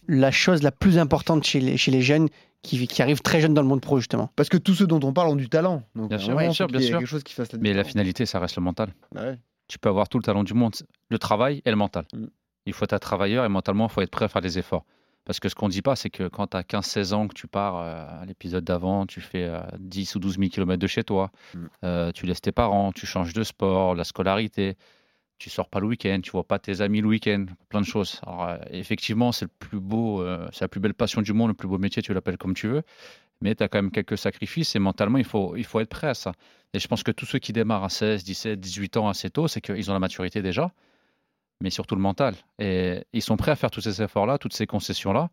la 0.08 0.32
chose 0.32 0.64
la 0.64 0.72
plus 0.72 0.98
importante 0.98 1.44
chez 1.44 1.60
les, 1.60 1.78
chez 1.78 1.92
les 1.92 2.02
jeunes 2.02 2.30
qui, 2.62 2.88
qui 2.88 3.02
arrivent 3.02 3.22
très 3.22 3.40
jeunes 3.42 3.54
dans 3.54 3.62
le 3.62 3.68
monde 3.68 3.82
pro, 3.82 3.98
justement 4.00 4.32
Parce 4.36 4.50
que 4.50 4.58
tous 4.58 4.74
ceux 4.76 4.88
dont 4.88 5.00
on 5.04 5.14
parle 5.14 5.30
ont 5.30 5.36
du 5.36 5.50
talent. 5.50 5.84
Donc, 5.96 6.10
Bien 6.10 6.18
un 6.18 6.22
sûr, 6.22 6.36
bien 6.38 6.52
sûr, 6.52 6.66
faut 6.66 6.72
bien 6.72 6.80
qu'il 6.80 6.86
y 6.86 6.88
ait 6.88 6.92
sûr. 6.92 7.00
quelque 7.00 7.08
chose 7.08 7.24
qui 7.24 7.34
fasse 7.34 7.52
la 7.54 7.60
Mais 7.60 7.74
la 7.74 7.84
finalité, 7.84 8.26
ça 8.26 8.40
reste 8.40 8.56
le 8.56 8.62
mental. 8.64 8.94
Bah 9.14 9.22
ouais. 9.22 9.38
Tu 9.68 9.78
peux 9.78 9.90
avoir 9.90 10.10
tout 10.10 10.18
le 10.18 10.24
talent 10.24 10.44
du 10.44 10.54
monde, 10.56 10.74
le 11.10 11.20
travail 11.20 11.62
et 11.64 11.70
le 11.70 11.76
mental. 11.76 12.06
Mm. 12.14 12.26
Il 12.66 12.74
faut 12.74 12.84
être 12.86 12.94
un 12.94 13.00
travailleur 13.00 13.46
et 13.46 13.50
mentalement, 13.50 13.86
il 13.88 13.92
faut 13.92 14.02
être 14.02 14.10
prêt 14.12 14.26
à 14.26 14.28
faire 14.28 14.42
des 14.42 14.58
efforts. 14.58 14.84
Parce 15.26 15.40
que 15.40 15.48
ce 15.48 15.54
qu'on 15.54 15.68
ne 15.68 15.72
dit 15.72 15.84
pas, 15.84 15.96
c'est 15.96 16.10
que 16.10 16.28
quand 16.28 16.48
tu 16.48 16.58
as 16.58 16.62
15-16 16.64 17.14
ans, 17.14 17.28
que 17.28 17.36
tu 17.36 17.46
pars 17.48 17.76
euh, 17.78 18.22
à 18.22 18.26
l'épisode 18.26 18.64
d'avant, 18.64 19.06
tu 19.06 19.22
fais 19.22 19.44
euh, 19.44 19.60
10 19.78 20.16
ou 20.16 20.20
12 20.20 20.38
000 20.40 20.50
km 20.50 20.80
de 20.80 20.88
chez 20.88 21.04
toi, 21.04 21.30
Mm. 21.54 21.60
euh, 21.86 22.12
tu 22.12 22.26
laisses 22.26 22.42
tes 22.42 22.52
parents, 22.52 22.92
tu 22.92 23.06
changes 23.06 23.34
de 23.34 23.44
sport, 23.44 23.94
la 23.96 24.04
scolarité, 24.04 24.76
tu 25.40 25.50
sors 25.50 25.70
pas 25.70 25.80
le 25.80 25.88
week-end, 25.88 26.20
tu 26.22 26.32
vois 26.32 26.44
pas 26.44 26.60
tes 26.60 26.82
amis 26.82 27.00
le 27.02 27.08
week-end, 27.08 27.46
plein 27.70 27.80
de 27.80 27.86
choses. 27.86 28.20
Alors, 28.28 28.44
euh, 28.44 28.58
effectivement, 28.72 29.32
c'est 29.32 29.46
le 29.46 29.52
plus 29.58 29.80
beau, 29.80 30.22
euh, 30.22 30.48
c'est 30.52 30.66
la 30.66 30.68
plus 30.68 30.82
belle 30.82 30.94
passion 30.94 31.22
du 31.22 31.32
monde, 31.32 31.48
le 31.48 31.54
plus 31.54 31.68
beau 31.68 31.78
métier, 31.78 32.02
tu 32.02 32.14
l'appelles 32.14 32.38
comme 32.38 32.54
tu 32.54 32.68
veux. 32.68 32.84
Mais 33.42 33.56
tu 33.56 33.64
as 33.64 33.70
quand 33.70 33.78
même 33.78 33.92
quelques 33.92 34.18
sacrifices 34.18 34.76
et 34.76 34.80
mentalement, 34.80 35.18
il 35.18 35.24
faut, 35.24 35.56
il 35.56 35.64
faut 35.64 35.80
être 35.80 35.90
prêt 35.90 36.08
à 36.10 36.14
ça. 36.14 36.34
Et 36.74 36.80
je 36.80 36.88
pense 36.90 37.04
que 37.04 37.12
tous 37.12 37.26
ceux 37.26 37.40
qui 37.40 37.54
démarrent 37.54 37.86
à 37.86 37.90
16, 37.90 38.26
17, 38.26 38.60
18 38.60 38.98
ans 38.98 39.08
assez 39.08 39.30
tôt, 39.30 39.48
c'est 39.48 39.62
qu'ils 39.62 39.90
ont 39.90 39.94
la 39.94 40.00
maturité 40.00 40.42
déjà, 40.42 40.74
mais 41.62 41.70
surtout 41.70 41.96
le 41.96 42.02
mental. 42.02 42.36
Et 42.60 43.06
ils 43.14 43.22
sont 43.22 43.38
prêts 43.38 43.52
à 43.52 43.56
faire 43.56 43.72
tous 43.72 43.82
ces 43.82 44.02
efforts-là, 44.02 44.38
toutes 44.38 44.54
ces 44.54 44.68
concessions-là, 44.68 45.30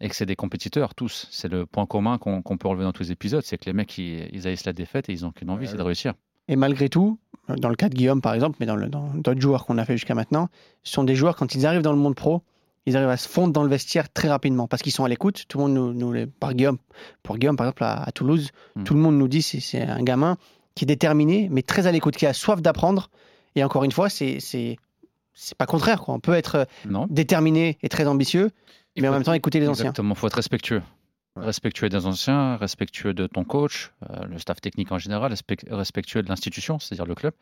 et 0.00 0.08
que 0.08 0.14
c'est 0.14 0.26
des 0.26 0.36
compétiteurs, 0.36 0.94
tous. 0.94 1.26
C'est 1.32 1.48
le 1.48 1.66
point 1.66 1.86
commun 1.86 2.18
qu'on 2.18 2.40
peut 2.42 2.68
relever 2.68 2.84
dans 2.84 2.92
tous 2.92 3.02
les 3.02 3.12
épisodes, 3.12 3.42
c'est 3.42 3.58
que 3.58 3.64
les 3.66 3.72
mecs, 3.72 3.98
ils, 3.98 4.28
ils 4.32 4.46
haïssent 4.46 4.64
la 4.64 4.72
défaite 4.72 5.08
et 5.08 5.12
ils 5.12 5.22
n'ont 5.22 5.32
qu'une 5.32 5.50
envie, 5.50 5.66
Ouais, 5.66 5.72
c'est 5.72 5.76
de 5.76 5.82
réussir. 5.82 6.14
Et 6.48 6.56
malgré 6.56 6.88
tout, 6.88 7.18
dans 7.48 7.68
le 7.68 7.76
cas 7.76 7.88
de 7.88 7.94
Guillaume 7.94 8.20
par 8.20 8.34
exemple, 8.34 8.56
mais 8.60 8.66
dans 8.66 8.76
d'autres 9.14 9.40
joueurs 9.40 9.66
qu'on 9.66 9.78
a 9.78 9.84
fait 9.84 9.94
jusqu'à 9.94 10.14
maintenant, 10.14 10.48
ce 10.82 10.92
sont 10.92 11.04
des 11.04 11.14
joueurs, 11.14 11.36
quand 11.36 11.54
ils 11.54 11.66
arrivent 11.66 11.82
dans 11.82 11.92
le 11.92 11.98
monde 11.98 12.14
pro, 12.14 12.42
ils 12.86 12.96
arrivent 12.96 13.08
à 13.10 13.16
se 13.16 13.28
fondre 13.28 13.52
dans 13.52 13.62
le 13.62 13.68
vestiaire 13.68 14.10
très 14.12 14.28
rapidement 14.28 14.66
parce 14.66 14.82
qu'ils 14.82 14.92
sont 14.92 15.04
à 15.04 15.08
l'écoute. 15.08 15.44
Tout 15.48 15.58
le 15.58 15.64
monde 15.64 15.74
nous, 15.74 15.92
nous 15.92 16.12
les- 16.12 16.26
par 16.26 16.54
Guillaume, 16.54 16.78
pour 17.22 17.36
Guillaume 17.38 17.56
par 17.56 17.66
exemple 17.66 17.84
à, 17.84 18.02
à 18.02 18.10
Toulouse, 18.12 18.50
Mm. 18.76 18.84
tout 18.84 18.94
le 18.94 19.00
monde 19.00 19.16
nous 19.18 19.28
dit 19.28 19.42
c'est 19.42 19.60
c'est 19.60 19.82
un 19.82 20.02
gamin 20.02 20.36
qui 20.74 20.84
est 20.84 20.86
déterminé, 20.86 21.48
mais 21.50 21.62
très 21.62 21.86
à 21.86 21.92
l'écoute, 21.92 22.16
qui 22.16 22.26
a 22.26 22.32
soif 22.32 22.62
d'apprendre. 22.62 23.10
Et 23.54 23.62
encore 23.64 23.84
une 23.84 23.92
fois, 23.92 24.08
c'est 24.08 24.40
c'est 24.40 24.76
c'est 25.34 25.56
pas 25.56 25.66
contraire 25.66 26.00
quoi. 26.02 26.14
On 26.14 26.20
peut 26.20 26.34
être 26.34 26.66
Non 26.88 27.06
déterminé 27.10 27.78
et 27.82 27.88
très 27.88 28.06
ambitieux, 28.06 28.50
mais 28.98 29.08
en 29.08 29.12
même 29.12 29.22
temps 29.24 29.32
écouter 29.32 29.60
les 29.60 29.68
anciens. 29.68 29.84
Exactement, 29.86 30.14
il 30.14 30.18
faut 30.18 30.26
être 30.26 30.34
respectueux. 30.34 30.82
Ouais. 31.36 31.44
Respectueux 31.44 31.88
des 31.88 32.06
anciens, 32.06 32.56
respectueux 32.56 33.14
de 33.14 33.26
ton 33.28 33.44
coach, 33.44 33.92
euh, 34.10 34.24
le 34.26 34.38
staff 34.38 34.60
technique 34.60 34.90
en 34.90 34.98
général, 34.98 35.30
respect- 35.32 35.64
respectueux 35.70 36.22
de 36.22 36.28
l'institution, 36.28 36.78
c'est-à-dire 36.80 37.06
le 37.06 37.14
club, 37.14 37.34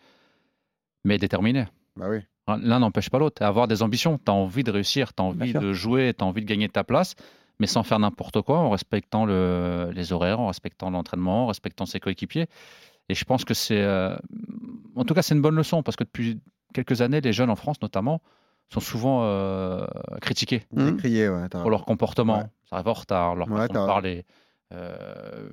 mais 1.04 1.16
déterminé. 1.18 1.66
Bah 1.96 2.06
oui. 2.10 2.18
Hein, 2.48 2.58
L'un 2.62 2.80
n'empêche 2.80 3.08
pas 3.10 3.18
l'autre. 3.18 3.42
Avoir 3.42 3.66
des 3.66 3.82
ambitions, 3.82 4.18
tu 4.18 4.30
as 4.30 4.34
envie 4.34 4.62
de 4.62 4.70
réussir, 4.70 5.14
tu 5.14 5.22
as 5.22 5.24
envie 5.24 5.52
de 5.52 5.72
jouer, 5.72 6.14
tu 6.16 6.22
as 6.22 6.26
envie 6.26 6.42
de 6.42 6.46
gagner 6.46 6.68
ta 6.68 6.84
place, 6.84 7.14
mais 7.60 7.66
sans 7.66 7.82
faire 7.82 7.98
n'importe 7.98 8.40
quoi, 8.42 8.58
en 8.58 8.70
respectant 8.70 9.24
le- 9.24 9.90
les 9.94 10.12
horaires, 10.12 10.40
en 10.40 10.46
respectant 10.48 10.90
l'entraînement, 10.90 11.44
en 11.44 11.46
respectant 11.46 11.86
ses 11.86 11.98
coéquipiers. 11.98 12.46
Et 13.08 13.14
je 13.14 13.24
pense 13.24 13.44
que 13.46 13.54
c'est. 13.54 13.80
euh, 13.82 14.14
en 14.96 15.04
tout 15.04 15.14
cas, 15.14 15.22
c'est 15.22 15.34
une 15.34 15.40
bonne 15.42 15.56
leçon, 15.56 15.82
parce 15.82 15.96
que 15.96 16.04
depuis 16.04 16.40
quelques 16.74 17.00
années, 17.00 17.22
les 17.22 17.32
jeunes 17.32 17.50
en 17.50 17.56
France 17.56 17.80
notamment 17.80 18.20
sont 18.72 18.80
souvent 18.80 19.20
euh, 19.24 19.86
critiqués 20.20 20.62
ouais. 20.72 21.48
t'as 21.50 21.60
pour 21.60 21.70
leur 21.70 21.84
comportement. 21.84 22.38
Ouais. 22.38 22.44
Ça 22.68 22.76
arrive 22.76 22.88
en 22.88 22.92
retard, 22.92 23.34
leur 23.34 23.48
Ouais, 23.50 23.56
façon 23.66 23.72
de 23.72 23.86
parler, 23.86 24.26
euh, 24.74 25.48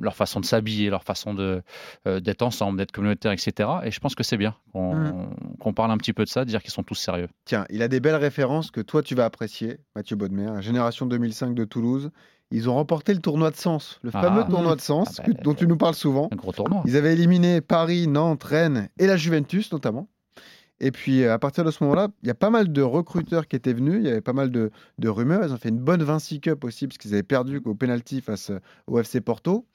leur 0.00 0.16
façon 0.16 0.40
de 0.40 0.44
s'habiller, 0.44 0.90
leur 0.90 1.04
façon 1.04 1.34
de, 1.34 1.62
euh, 2.06 2.20
d'être 2.20 2.42
ensemble, 2.42 2.78
d'être 2.78 2.92
communautaire, 2.92 3.32
etc. 3.32 3.68
Et 3.84 3.90
je 3.90 4.00
pense 4.00 4.14
que 4.14 4.22
c'est 4.24 4.36
bien 4.36 4.54
qu'on, 4.72 4.94
Mm. 4.94 5.34
qu'on 5.60 5.72
parle 5.72 5.90
un 5.92 5.98
petit 5.98 6.12
peu 6.12 6.24
de 6.24 6.28
ça, 6.28 6.44
de 6.44 6.50
dire 6.50 6.62
qu'ils 6.62 6.72
sont 6.72 6.82
tous 6.82 6.96
sérieux. 6.96 7.28
Tiens, 7.44 7.64
il 7.70 7.82
a 7.82 7.88
des 7.88 8.00
belles 8.00 8.16
références 8.16 8.70
que 8.70 8.80
toi 8.80 9.02
tu 9.02 9.14
vas 9.14 9.24
apprécier, 9.24 9.78
Mathieu 9.94 10.16
Baudemer, 10.16 10.60
Génération 10.62 11.06
2005 11.06 11.54
de 11.54 11.64
Toulouse. 11.64 12.10
Ils 12.50 12.70
ont 12.70 12.74
remporté 12.74 13.12
le 13.12 13.20
tournoi 13.20 13.50
de 13.50 13.56
Sens, 13.56 14.00
le 14.02 14.10
Ah. 14.14 14.22
fameux 14.22 14.42
tournoi 14.44 14.74
de 14.74 14.80
Sens 14.80 15.20
Ah 15.20 15.24
que- 15.24 15.32
bah, 15.32 15.40
dont 15.44 15.54
tu 15.54 15.66
nous 15.66 15.76
parles 15.76 15.94
souvent. 15.94 16.28
Un 16.32 16.36
gros 16.36 16.52
tournoi. 16.52 16.82
Ils 16.86 16.96
avaient 16.96 17.12
éliminé 17.12 17.60
Paris, 17.60 18.08
Nantes, 18.08 18.42
Rennes 18.42 18.88
et 18.98 19.06
la 19.06 19.16
Juventus 19.18 19.70
notamment. 19.70 20.08
Et 20.80 20.92
puis 20.92 21.24
euh, 21.24 21.34
à 21.34 21.38
partir 21.38 21.64
de 21.64 21.70
ce 21.70 21.82
moment-là, 21.84 22.08
il 22.22 22.28
y 22.28 22.30
a 22.30 22.34
pas 22.34 22.50
mal 22.50 22.72
de 22.72 22.82
recruteurs 22.82 23.48
qui 23.48 23.56
étaient 23.56 23.72
venus, 23.72 23.96
il 23.96 24.06
y 24.06 24.10
avait 24.10 24.20
pas 24.20 24.32
mal 24.32 24.50
de, 24.50 24.70
rumeurs. 25.08 25.44
Ils 25.44 25.52
ont 25.52 25.56
fait 25.56 25.70
une 25.70 25.78
bonne 25.78 26.02
Vinci 26.02 26.40
Cup 26.40 26.64
aussi 26.64 26.86
parce 26.86 26.98
qu'ils 26.98 27.14
avaient 27.14 27.22
perdu 27.22 27.60
au 27.64 27.74
penalty 27.74 28.20
face 28.20 28.50
euh, 28.50 28.60
au 28.86 28.98
FC 28.98 29.20
Porto. 29.20 29.66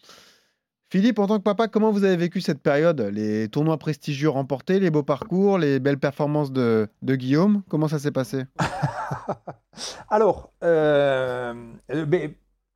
Philippe, 0.89 1.17
en 1.17 1.25
tant 1.25 1.39
que 1.39 1.43
papa, 1.43 1.67
comment 1.67 1.91
vous 1.91 2.03
avez 2.03 2.15
vécu 2.15 2.39
cette 2.39 2.61
période? 2.61 3.01
Les 3.01 3.49
tournois 3.49 3.79
prestigieux 3.79 4.29
remportés, 4.29 4.79
les 4.79 4.91
beaux 4.91 5.01
parcours, 5.01 5.57
les 5.57 5.79
belles 5.79 5.97
performances 5.97 6.51
de, 6.51 6.87
de 7.01 7.15
Guillaume, 7.15 7.63
comment 7.67 7.87
ça 7.87 7.97
s'est 7.97 8.11
passé? 8.11 8.43
Alors, 10.09 10.51
euh, 10.63 11.51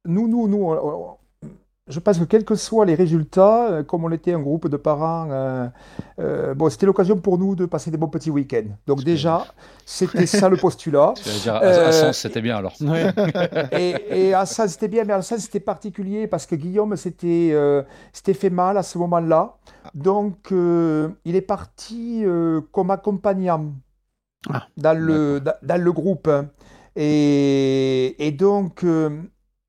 nous, 0.06 0.28
nous, 0.28 0.48
nous, 0.48 1.17
je 1.88 2.00
pense 2.00 2.20
que 2.20 2.26
quels 2.26 2.44
que 2.46 2.56
soient 2.56 2.86
les 2.86 2.96
résultats, 2.96 3.70
euh, 3.72 3.84
comme 3.84 4.04
on 4.04 4.12
était 4.12 4.34
un 4.34 4.40
groupe 4.40 4.68
de 4.68 4.78
parents, 4.78 5.28
euh, 5.32 5.68
euh, 6.20 6.54
bon, 6.54 6.70
c'était 6.70 6.86
l'occasion 6.86 7.18
pour 7.18 7.38
nous 7.38 7.56
de 7.56 7.66
passer 7.66 7.92
des 7.92 7.98
bons 7.98 8.10
petits 8.10 8.30
week-ends. 8.32 8.76
Donc 8.88 9.04
déjà, 9.04 9.54
c'était 9.86 10.26
ça 10.26 10.50
le 10.50 10.58
postulat. 10.58 11.14
Je 11.24 11.32
veux 11.32 11.40
dire, 11.40 11.56
à, 11.56 11.64
Euh, 11.64 11.88
à 11.88 11.92
Sens, 11.92 12.18
c'était 12.18 12.42
bien 12.42 12.58
alors. 12.58 12.74
Et, 13.72 13.96
et 14.30 14.34
à 14.34 14.46
ça, 14.46 14.68
c'était 14.68 14.88
bien, 14.88 15.04
mais 15.06 15.14
à 15.14 15.22
ça, 15.22 15.38
c'était 15.40 15.60
particulier 15.60 16.28
parce 16.28 16.46
que 16.46 16.56
Guillaume 16.56 16.96
s'était 16.96 17.52
euh, 17.54 17.84
fait 18.14 18.50
mal 18.50 18.78
à 18.78 18.84
ce 18.84 18.98
moment-là. 18.98 19.58
Donc, 19.94 20.52
euh, 20.52 21.10
il 21.26 21.36
est 21.36 21.42
parti 21.42 22.24
euh, 22.26 22.62
comme 22.72 22.92
accompagnant 22.92 23.74
Ah, 24.50 24.68
dans, 24.78 24.98
le, 24.98 25.40
dans, 25.40 25.54
dans 25.62 25.82
le 25.82 25.92
groupe. 25.92 26.30
Et, 26.96 28.16
et 28.28 28.32
donc, 28.32 28.84
euh, 28.84 29.22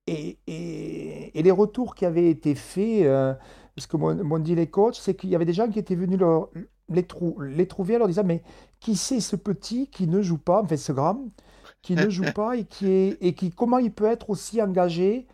et, 0.09 0.39
et- 0.47 1.39
et 1.39 1.43
les 1.43 1.51
retours 1.51 1.95
qui 1.95 2.05
avaient 2.07 2.31
été 2.31 2.55
faits, 2.55 3.03
euh, 3.05 3.35
parce 3.75 3.87
que 3.87 3.97
m'ont 3.97 4.39
dit 4.39 4.55
les 4.55 4.67
coachs, 4.69 4.97
c'est 4.97 5.15
qu'il 5.15 5.31
y 5.31 5.35
avait 5.37 5.45
des 5.45 5.53
gens 5.53 5.69
qui 5.69 5.79
étaient 5.79 5.95
venus 5.95 6.19
leur- 6.19 6.49
les, 6.89 7.03
trou- 7.05 7.41
les 7.41 7.67
trouver 7.69 7.97
en 7.97 7.99
leur 8.01 8.09
disant, 8.09 8.25
mais 8.25 8.43
qui 8.81 8.97
c'est 8.97 9.21
ce 9.21 9.37
petit 9.37 9.89
qui 9.91 10.07
ne 10.07 10.23
joue 10.23 10.39
pas, 10.39 10.63
enfin 10.63 10.77
ce 10.77 10.93
grand, 10.93 11.19
qui 11.83 11.95
ne 11.95 12.09
joue 12.11 12.25
pas 12.35 12.57
et 12.57 12.65
qui 12.65 12.87
est 12.91 13.19
et 13.21 13.35
qui 13.35 13.51
comment 13.51 13.79
il 13.79 13.93
peut 13.93 14.07
être 14.07 14.31
aussi 14.31 14.61
engagé 14.63 15.27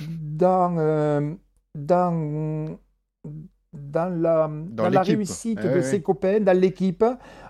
dans 0.00 0.76
euh, 0.78 1.34
dans 1.74 2.76
dans 3.72 4.08
la, 4.20 4.48
dans 4.48 4.84
la 4.94 5.02
réussite 5.16 5.58
Eh 5.62 5.68
de 5.76 5.80
ses 5.82 6.00
copains, 6.02 6.40
dans 6.40 6.56
l'équipe, 6.58 7.04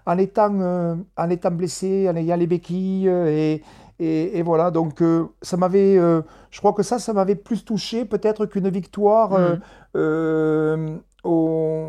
en 0.05 0.19
étant, 0.19 0.61
euh, 0.61 0.97
en 1.17 1.31
étant 1.31 1.51
blessé, 1.53 2.09
en 2.11 2.17
ayant 2.17 2.37
les 2.37 2.47
béquilles. 2.47 3.09
euh, 3.09 3.27
Et, 3.29 3.63
et, 3.99 4.39
et 4.39 4.43
voilà, 4.43 4.71
donc 4.71 5.03
euh, 5.03 5.27
ça 5.43 5.57
m'avait, 5.57 5.99
euh, 5.99 6.23
je 6.51 6.59
crois 6.61 6.73
que 6.73 6.83
ça, 6.83 6.99
ça 6.99 7.13
m'avait 7.13 7.35
plus 7.35 7.65
touché 7.65 8.05
peut-être 8.05 8.47
qu'une 8.47 8.69
victoire 8.69 9.33
euh, 9.35 9.55
Mhm. 9.55 9.61
euh, 9.97 10.97
au- 11.25 11.87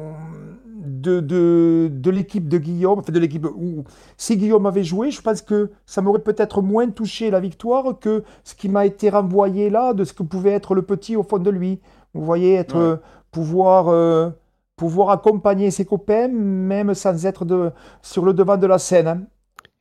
de, 0.81 1.19
de, 1.19 1.89
de 1.91 2.09
l'équipe 2.09 2.47
de 2.47 2.57
Guillaume, 2.57 2.99
enfin 2.99 3.11
de 3.11 3.19
l'équipe 3.19 3.45
où 3.45 3.83
si 4.17 4.37
Guillaume 4.37 4.65
avait 4.65 4.83
joué, 4.83 5.11
je 5.11 5.21
pense 5.21 5.41
que 5.41 5.69
ça 5.85 6.01
m'aurait 6.01 6.19
peut-être 6.23 6.61
moins 6.61 6.89
touché 6.89 7.29
la 7.31 7.39
victoire 7.39 7.99
que 7.99 8.23
ce 8.43 8.55
qui 8.55 8.69
m'a 8.69 8.85
été 8.85 9.09
renvoyé 9.09 9.69
là 9.69 9.93
de 9.93 10.03
ce 10.03 10.13
que 10.13 10.23
pouvait 10.23 10.51
être 10.51 10.73
le 10.75 10.81
petit 10.83 11.15
au 11.15 11.23
fond 11.23 11.37
de 11.39 11.49
lui. 11.49 11.79
Vous 12.13 12.23
voyez, 12.23 12.55
être, 12.55 12.75
Ouais. 12.75 12.99
pouvoir, 13.31 14.33
pouvoir 14.75 15.09
accompagner 15.11 15.69
ses 15.71 15.85
copains, 15.85 16.27
même 16.29 16.93
sans 16.95 17.25
être 17.25 17.45
de, 17.45 17.71
sur 18.01 18.23
le 18.25 18.33
devant 18.33 18.57
de 18.57 18.65
la 18.67 18.79
scène. 18.79 19.07
hein. 19.07 19.21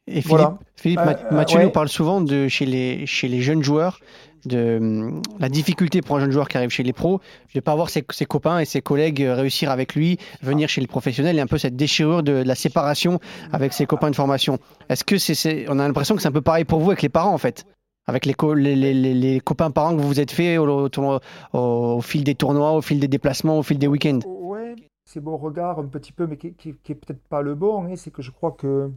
Et 0.08 0.20
Philippe, 0.22 0.28
Voilà. 0.28 0.58
Philippe, 0.76 1.00
Euh, 1.00 1.14
euh, 1.30 1.34
Mathieu 1.36 1.58
ouais. 1.58 1.64
nous 1.64 1.70
parle 1.70 1.88
souvent 1.88 2.20
de 2.20 2.48
chez 2.48 2.64
les, 2.66 3.04
chez 3.06 3.28
les 3.28 3.40
jeunes 3.42 3.62
joueurs 3.62 4.00
de 4.46 4.78
hum, 4.80 5.22
la 5.38 5.48
difficulté 5.48 6.00
pour 6.00 6.16
un 6.16 6.20
jeune 6.20 6.30
joueur 6.30 6.48
qui 6.48 6.56
arrive 6.56 6.70
chez 6.70 6.82
les 6.84 6.92
pros 6.92 7.18
de 7.18 7.58
ne 7.58 7.60
pas 7.60 7.74
voir 7.74 7.90
ses, 7.90 8.04
ses 8.10 8.24
copains 8.24 8.58
et 8.60 8.64
ses 8.64 8.80
collègues 8.80 9.22
euh, 9.22 9.34
réussir 9.34 9.70
avec 9.70 9.94
lui, 9.94 10.16
venir 10.42 10.68
chez 10.68 10.80
les 10.80 10.86
professionnels 10.86 11.36
et 11.36 11.40
un 11.40 11.46
peu 11.46 11.58
cette 11.58 11.76
déchirure 11.76 12.22
de, 12.22 12.42
de 12.42 12.48
la 12.48 12.54
séparation 12.54 13.18
avec 13.52 13.72
ses 13.72 13.84
copains 13.86 14.10
de 14.10 14.16
formation. 14.16 14.58
Est-ce 14.88 15.04
que 15.04 15.18
c'est, 15.18 15.34
c'est- 15.34 15.66
on 15.68 15.78
a 15.78 15.86
l'impression 15.86 16.14
que 16.16 16.22
c'est 16.22 16.28
un 16.28 16.32
peu 16.32 16.40
pareil 16.40 16.64
pour 16.64 16.78
vous 16.80 16.90
avec 16.90 17.02
les 17.02 17.08
parents 17.08 17.34
en 17.34 17.38
fait? 17.38 17.66
Avec 18.06 18.24
les, 18.24 18.32
co- 18.32 18.54
les, 18.54 18.74
les- 18.76 18.94
les- 18.94 19.12
les 19.14 19.40
copains 19.40 19.70
parents 19.70 19.94
que 19.94 20.00
vous 20.00 20.08
vous 20.08 20.20
êtes 20.20 20.30
fait 20.30 20.56
au 20.56 22.00
fil 22.00 22.24
des 22.24 22.34
tournois, 22.34 22.72
au 22.72 22.80
fil 22.80 23.00
des 23.00 23.08
déplacements, 23.08 23.58
au 23.58 23.62
fil 23.62 23.78
des 23.78 23.86
week-ends? 23.88 24.20
Ouais, 24.24 24.74
c'est 25.04 25.22
mon 25.22 25.36
regard 25.36 25.78
un 25.78 25.84
petit 25.86 26.12
peu, 26.12 26.26
mais 26.26 26.36
qui, 26.36 26.54
qui, 26.54 26.74
qui 26.82 26.92
est 26.92 26.94
peut-être 26.94 27.22
pas 27.28 27.42
le 27.42 27.54
bon. 27.54 27.84
hein, 27.84 27.96
c'est 27.96 28.10
que 28.12 28.22
je 28.22 28.30
crois 28.30 28.52
que 28.52 28.90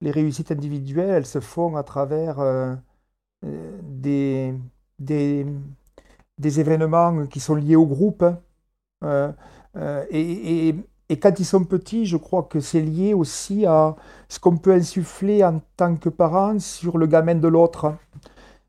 les 0.00 0.10
réussites 0.10 0.52
individuelles, 0.52 1.10
elles 1.10 1.26
se 1.26 1.40
font 1.40 1.76
à 1.76 1.82
travers 1.82 2.40
euh, 2.40 2.74
euh, 3.44 3.78
des, 4.98 5.46
événements 6.38 7.26
qui 7.26 7.40
sont 7.40 7.54
liés 7.54 7.76
au 7.76 7.86
groupe. 7.86 8.24
hein. 9.02 9.34
Euh, 9.76 10.04
et, 10.10 10.74
quand 11.20 11.38
ils 11.38 11.44
sont 11.44 11.64
petits, 11.64 12.06
je 12.06 12.16
crois 12.16 12.44
que 12.44 12.60
c'est 12.60 12.80
lié 12.80 13.14
aussi 13.14 13.64
à 13.66 13.94
ce 14.28 14.40
qu'on 14.40 14.56
peut 14.56 14.72
insuffler 14.72 15.44
en 15.44 15.60
tant 15.76 15.94
que 15.96 16.08
parent 16.08 16.58
sur 16.58 16.98
le 16.98 17.06
gamin 17.06 17.36
de 17.36 17.48
l'autre. 17.48 17.94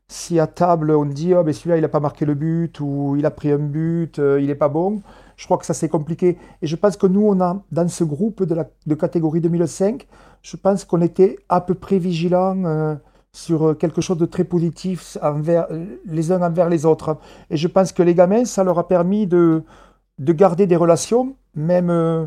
Si 0.08 0.38
à 0.38 0.46
table 0.46 0.92
on 0.92 1.04
dit 1.04 1.34
oh, 1.34 1.44
celui-là 1.44 1.78
il 1.78 1.82
n'a 1.82 1.88
pas 1.88 2.00
marqué 2.00 2.24
le 2.24 2.34
but 2.34 2.80
ou 2.80 3.16
il 3.18 3.26
a 3.26 3.30
pris 3.30 3.50
un 3.50 3.58
but, 3.58 4.18
il 4.18 4.46
n'est 4.46 4.54
pas 4.54 4.68
bon, 4.68 5.02
je 5.38 5.44
crois 5.46 5.56
que 5.56 5.64
ça 5.64 5.72
c'est 5.72 5.88
compliqué. 5.88 6.36
Et 6.60 6.66
je 6.66 6.76
pense 6.76 6.98
que 6.98 7.06
nous 7.06 7.22
on 7.22 7.40
a 7.40 7.62
dans 7.72 7.88
ce 7.88 8.04
groupe 8.04 8.42
de 8.44 8.94
catégorie 8.94 9.40
2005, 9.40 10.06
je 10.42 10.56
pense 10.58 10.84
qu'on 10.84 11.00
était 11.00 11.38
à 11.48 11.62
peu 11.62 11.74
près 11.74 11.98
vigilants 11.98 12.64
euh, 12.66 12.94
sur 13.32 13.78
quelque 13.78 14.02
chose 14.02 14.18
de 14.18 14.26
très 14.26 14.44
positif 14.44 15.16
envers 15.22 15.66
les 16.04 16.32
uns 16.32 16.42
envers 16.42 16.68
les 16.68 16.84
autres. 16.84 17.16
Et 17.48 17.56
je 17.56 17.68
pense 17.68 17.92
que 17.92 18.02
les 18.02 18.14
gamins 18.14 18.44
ça 18.44 18.62
leur 18.64 18.78
a 18.78 18.86
permis 18.86 19.26
de 19.26 19.62
de 20.18 20.32
garder 20.32 20.66
des 20.66 20.76
relations, 20.76 21.36
même 21.54 21.90
euh, 21.90 22.26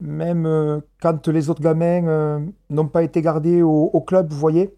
même 0.00 0.46
euh, 0.46 0.80
quand 1.00 1.28
les 1.28 1.50
autres 1.50 1.62
gamins 1.62 2.06
euh, 2.06 2.40
n'ont 2.70 2.88
pas 2.88 3.02
été 3.02 3.22
gardés 3.22 3.62
au, 3.62 3.90
au 3.92 4.00
club, 4.00 4.30
vous 4.32 4.38
voyez. 4.38 4.74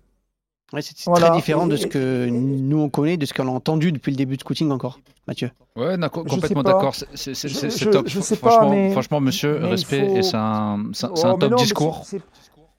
Ouais, 0.73 0.83
c'est 0.83 0.97
c'est 0.99 1.09
Voilà. 1.11 1.29
très 1.29 1.37
différent 1.37 1.67
de 1.67 1.77
ce 1.77 1.87
que 1.87 2.27
nous 2.29 2.79
on 2.79 2.91
connaît, 2.91 3.17
de 3.17 3.25
ce 3.25 3.33
qu'on 3.33 3.49
a 3.49 3.51
entendu 3.51 3.91
depuis 3.91 4.11
le 4.11 4.17
début 4.17 4.37
de 4.37 4.43
scouting 4.43 4.71
encore, 4.71 5.01
Mathieu. 5.27 5.51
Ouais, 5.77 5.97
complètement 6.11 6.63
d'accord. 6.63 6.95
C'est- 6.95 7.07
C'est 7.15 7.35
c'est- 7.35 7.49
Je- 7.49 7.55
c'est- 7.55 7.71
c'est 7.71 7.85
je- 7.87 7.91
pas, 8.41 8.51
franchement, 8.51 8.71
mais- 8.71 8.91
franchement, 8.93 9.21
monsieur, 9.21 9.59
mais 9.61 9.69
respect. 9.69 10.07
faut- 10.07 10.17
Et 10.17 10.23
c'est 10.23 10.37
un, 10.37 10.85
c'est 10.93 11.07
un- 11.07 11.13
c'est 11.17 11.27
Oh, 11.27 11.31
un 11.31 11.39
top 11.39 11.51
non, 11.53 11.57
discours. 11.57 12.03
c'est- 12.05 12.19
c'est- 12.19 12.23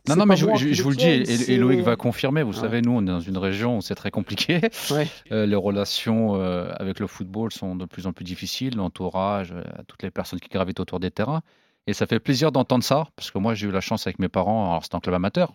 Non, 0.07 0.13
c'est 0.13 0.19
non, 0.19 0.25
mais 0.27 0.35
je, 0.37 0.45
vous 0.83 0.89
le 0.91 0.95
dis, 0.95 1.05
et, 1.07 1.21
et 1.21 1.25
c'est- 1.37 1.57
Loïc 1.57 1.81
va 1.81 1.95
confirmer. 1.95 2.43
Vous 2.43 2.51
Ouais. 2.53 2.61
savez, 2.61 2.81
nous, 2.81 2.91
on 2.91 3.01
est 3.01 3.05
dans 3.07 3.19
une 3.19 3.37
région 3.37 3.77
où 3.77 3.81
c'est 3.81 3.95
très 3.95 4.11
compliqué. 4.11 4.59
Ouais. 4.91 5.07
Euh, 5.31 5.45
les 5.47 5.55
relations 5.55 6.35
euh, 6.35 6.71
avec 6.77 6.99
le 6.99 7.07
football 7.07 7.51
sont 7.51 7.75
de 7.75 7.85
plus 7.85 8.05
en 8.05 8.13
plus 8.13 8.23
difficiles, 8.23 8.75
l'entourage, 8.77 9.51
euh, 9.51 9.63
toutes 9.87 10.03
les 10.03 10.11
personnes 10.11 10.39
qui 10.39 10.49
gravitent 10.49 10.79
autour 10.79 10.99
des 10.99 11.09
terrains. 11.11 11.41
Et 11.87 11.93
ça 11.93 12.05
fait 12.05 12.19
plaisir 12.19 12.51
d'entendre 12.51 12.83
ça, 12.83 13.07
parce 13.15 13.31
que 13.31 13.39
moi, 13.39 13.55
j'ai 13.55 13.67
eu 13.67 13.71
la 13.71 13.81
chance 13.81 14.05
avec 14.05 14.19
mes 14.19 14.29
parents, 14.29 14.69
alors 14.69 14.83
c'était 14.83 14.95
un 14.95 14.99
club 14.99 15.15
amateur, 15.15 15.53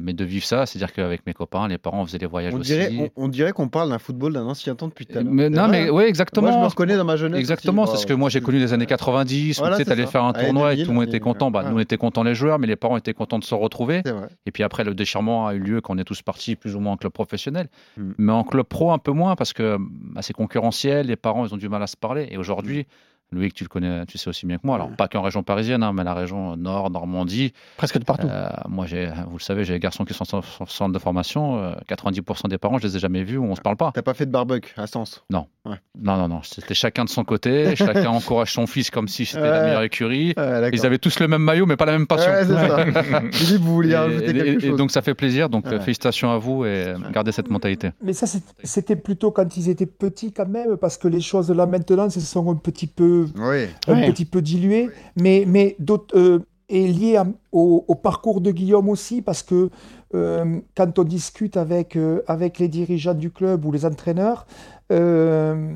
mais 0.00 0.12
de 0.12 0.24
vivre 0.24 0.44
ça, 0.44 0.66
c'est-à-dire 0.66 0.92
qu'avec 0.92 1.26
mes 1.26 1.34
copains, 1.34 1.68
les 1.68 1.78
parents, 1.78 2.02
on 2.02 2.06
faisait 2.06 2.18
des 2.18 2.26
voyages 2.26 2.54
On 2.54 2.60
aussi. 2.60 2.72
dirait, 2.72 2.92
on, 3.16 3.24
on 3.24 3.28
dirait 3.28 3.52
qu'on 3.52 3.68
parle 3.68 3.90
d'un 3.90 3.98
football 3.98 4.32
d'un 4.32 4.46
ancien 4.46 4.74
temps 4.74 4.88
depuis 4.88 5.06
tout 5.06 5.18
à 5.18 5.22
l'heure. 5.22 5.32
Mais, 5.32 5.44
C'est 5.44 5.50
non, 5.50 5.68
mais 5.68 5.88
hein. 5.88 5.92
oui, 5.92 6.04
exactement. 6.04 6.48
Moi, 6.48 6.56
je 6.56 6.62
me 6.62 6.66
reconnais 6.66 6.96
dans 6.96 7.04
ma 7.04 7.16
jeunesse. 7.16 7.38
Exactement, 7.38 7.86
c'est 7.86 7.98
ce 7.98 8.06
que 8.06 8.12
moi 8.12 8.30
j'ai 8.30 8.40
connu 8.40 8.58
les 8.58 8.72
années 8.72 8.86
90, 8.86 9.58
Voilà, 9.58 9.74
où 9.74 9.78
tu 9.78 9.84
sais, 9.84 9.88
t'allais 9.88 10.04
ça. 10.04 10.10
faire 10.10 10.24
un 10.24 10.32
tournoi 10.32 10.72
et 10.72 10.76
2000, 10.76 10.84
tout 10.86 10.90
le 10.92 10.98
monde 10.98 11.08
était 11.08 11.20
content. 11.20 11.50
Bah, 11.50 11.62
ouais. 11.62 11.70
Nous 11.70 11.76
on 11.76 11.80
était 11.80 11.96
contents 11.96 12.22
les 12.22 12.34
joueurs, 12.34 12.58
mais 12.58 12.66
les 12.66 12.76
parents 12.76 12.96
étaient 12.96 13.14
contents 13.14 13.38
de 13.38 13.44
se 13.44 13.54
retrouver. 13.54 14.02
Et 14.46 14.50
puis 14.50 14.62
après, 14.62 14.84
le 14.84 14.94
déchirement 14.94 15.46
a 15.46 15.54
eu 15.54 15.58
lieu 15.58 15.80
quand 15.80 15.94
on 15.94 15.98
est 15.98 16.04
tous 16.04 16.22
partis 16.22 16.56
plus 16.56 16.76
ou 16.76 16.80
moins 16.80 16.92
en 16.92 16.96
club 16.96 17.12
professionnel. 17.12 17.68
Mm. 17.96 18.12
Mais 18.18 18.32
en 18.32 18.44
club 18.44 18.66
pro, 18.66 18.92
un 18.92 18.98
peu 18.98 19.12
moins, 19.12 19.36
parce 19.36 19.52
que 19.52 19.76
bah, 19.80 20.22
c'est 20.22 20.32
concurrentiel, 20.32 21.06
les 21.06 21.16
parents 21.16 21.46
ils 21.46 21.54
ont 21.54 21.58
du 21.58 21.68
mal 21.68 21.82
à 21.82 21.86
se 21.86 21.96
parler. 21.96 22.28
Et 22.30 22.36
aujourd'hui, 22.36 22.86
Loïc, 23.34 23.52
tu 23.54 23.64
le 23.64 23.68
connais, 23.68 24.06
tu 24.06 24.16
sais 24.18 24.28
aussi 24.28 24.46
bien 24.46 24.56
que 24.58 24.66
moi. 24.66 24.76
Alors, 24.76 24.90
pas 24.96 25.08
qu'en 25.08 25.22
région 25.22 25.42
parisienne, 25.42 25.82
hein, 25.82 25.92
mais 25.92 26.04
la 26.04 26.14
région 26.14 26.56
Nord, 26.56 26.90
Normandie. 26.90 27.52
Presque 27.76 27.98
de 27.98 28.04
partout. 28.04 28.26
Euh, 28.28 28.48
moi, 28.68 28.86
j'ai, 28.86 29.10
vous 29.28 29.36
le 29.38 29.42
savez, 29.42 29.64
j'ai 29.64 29.74
des 29.74 29.80
garçons 29.80 30.04
qui 30.04 30.14
sont 30.14 30.24
en 30.34 30.38
en 30.38 30.66
centre 30.66 30.92
de 30.92 30.98
formation. 30.98 31.58
euh, 31.58 31.74
90% 31.88 32.48
des 32.48 32.58
parents, 32.58 32.78
je 32.78 32.86
les 32.86 32.96
ai 32.96 32.98
jamais 33.00 33.24
vus 33.24 33.36
ou 33.36 33.44
on 33.44 33.54
se 33.56 33.60
parle 33.60 33.76
pas. 33.76 33.92
T'as 33.94 34.02
pas 34.02 34.14
fait 34.14 34.26
de 34.26 34.30
barbecue 34.30 34.72
à 34.76 34.86
Sens? 34.86 35.24
Non. 35.30 35.46
Ouais. 35.66 35.76
Non, 35.98 36.16
non, 36.18 36.28
non. 36.28 36.40
C'était 36.42 36.74
chacun 36.74 37.04
de 37.04 37.08
son 37.08 37.24
côté. 37.24 37.74
chacun 37.74 38.06
encourage 38.08 38.52
son 38.52 38.66
fils 38.66 38.90
comme 38.90 39.08
si 39.08 39.24
c'était 39.24 39.40
la 39.48 39.62
meilleure 39.64 39.82
écurie. 39.82 40.34
Ouais. 40.36 40.70
Ils 40.72 40.84
avaient 40.84 40.98
tous 40.98 41.18
le 41.20 41.28
même 41.28 41.42
maillot, 41.42 41.64
mais 41.64 41.76
pas 41.76 41.86
la 41.86 41.92
même 41.92 42.06
passion. 42.06 42.30
Ouais, 42.30 42.44
c'est 42.44 42.52
ça. 42.52 43.22
Philippe, 43.32 43.62
vous 43.62 43.74
vouliez 43.74 43.92
Et- 43.92 43.96
rajouter 43.96 44.30
et- 44.30 44.32
quelque 44.34 44.64
et 44.64 44.68
chose 44.68 44.78
donc 44.78 44.90
ça 44.90 45.00
fait 45.00 45.14
plaisir. 45.14 45.48
Donc 45.48 45.64
Ouais. 45.66 45.80
félicitations 45.80 46.30
à 46.30 46.36
vous 46.38 46.64
et 46.66 46.92
gardez 47.12 47.32
cette 47.32 47.48
mentalité. 47.50 47.90
Mais 48.02 48.12
ça, 48.12 48.26
c'était 48.62 48.96
plutôt 48.96 49.30
quand 49.30 49.56
ils 49.56 49.70
étaient 49.70 49.86
petits 49.86 50.32
quand 50.32 50.48
même, 50.48 50.76
parce 50.76 50.98
que 50.98 51.08
les 51.08 51.20
choses 51.22 51.50
là 51.50 51.64
maintenant, 51.66 52.10
se 52.10 52.20
sont 52.20 52.50
un 52.50 52.56
petit 52.56 52.86
peu, 52.86 53.26
Oui. 53.36 53.64
un 53.88 53.94
Ouais. 53.94 54.12
petit 54.12 54.26
peu 54.26 54.42
diluées. 54.42 54.90
Mais, 55.16 55.44
mais 55.46 55.76
d'autres, 55.78 56.14
euh, 56.18 56.40
et 56.68 56.86
lié 56.88 57.16
à- 57.16 57.26
au, 57.52 57.84
au 57.88 57.94
parcours 57.94 58.40
de 58.40 58.50
Guillaume 58.50 58.88
aussi, 58.88 59.22
parce 59.22 59.42
que 59.42 59.70
euh, 60.14 60.60
quand 60.76 60.98
on 60.98 61.04
discute 61.04 61.56
avec, 61.56 61.96
euh, 61.96 62.22
avec 62.26 62.58
les 62.58 62.68
dirigeants 62.68 63.14
du 63.14 63.30
club 63.30 63.64
ou 63.64 63.72
les 63.72 63.84
entraîneurs, 63.84 64.46
euh, 64.92 65.74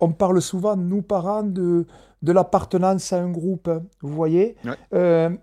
on 0.00 0.12
parle 0.12 0.42
souvent, 0.42 0.76
nous 0.76 1.00
parents, 1.02 1.42
de, 1.42 1.86
de 2.22 2.32
l'appartenance 2.32 3.12
à 3.12 3.22
un 3.22 3.30
groupe. 3.30 3.68
hein, 3.68 3.82
vous 4.02 4.12
voyez 4.14 4.54
Ouais. 4.64 5.38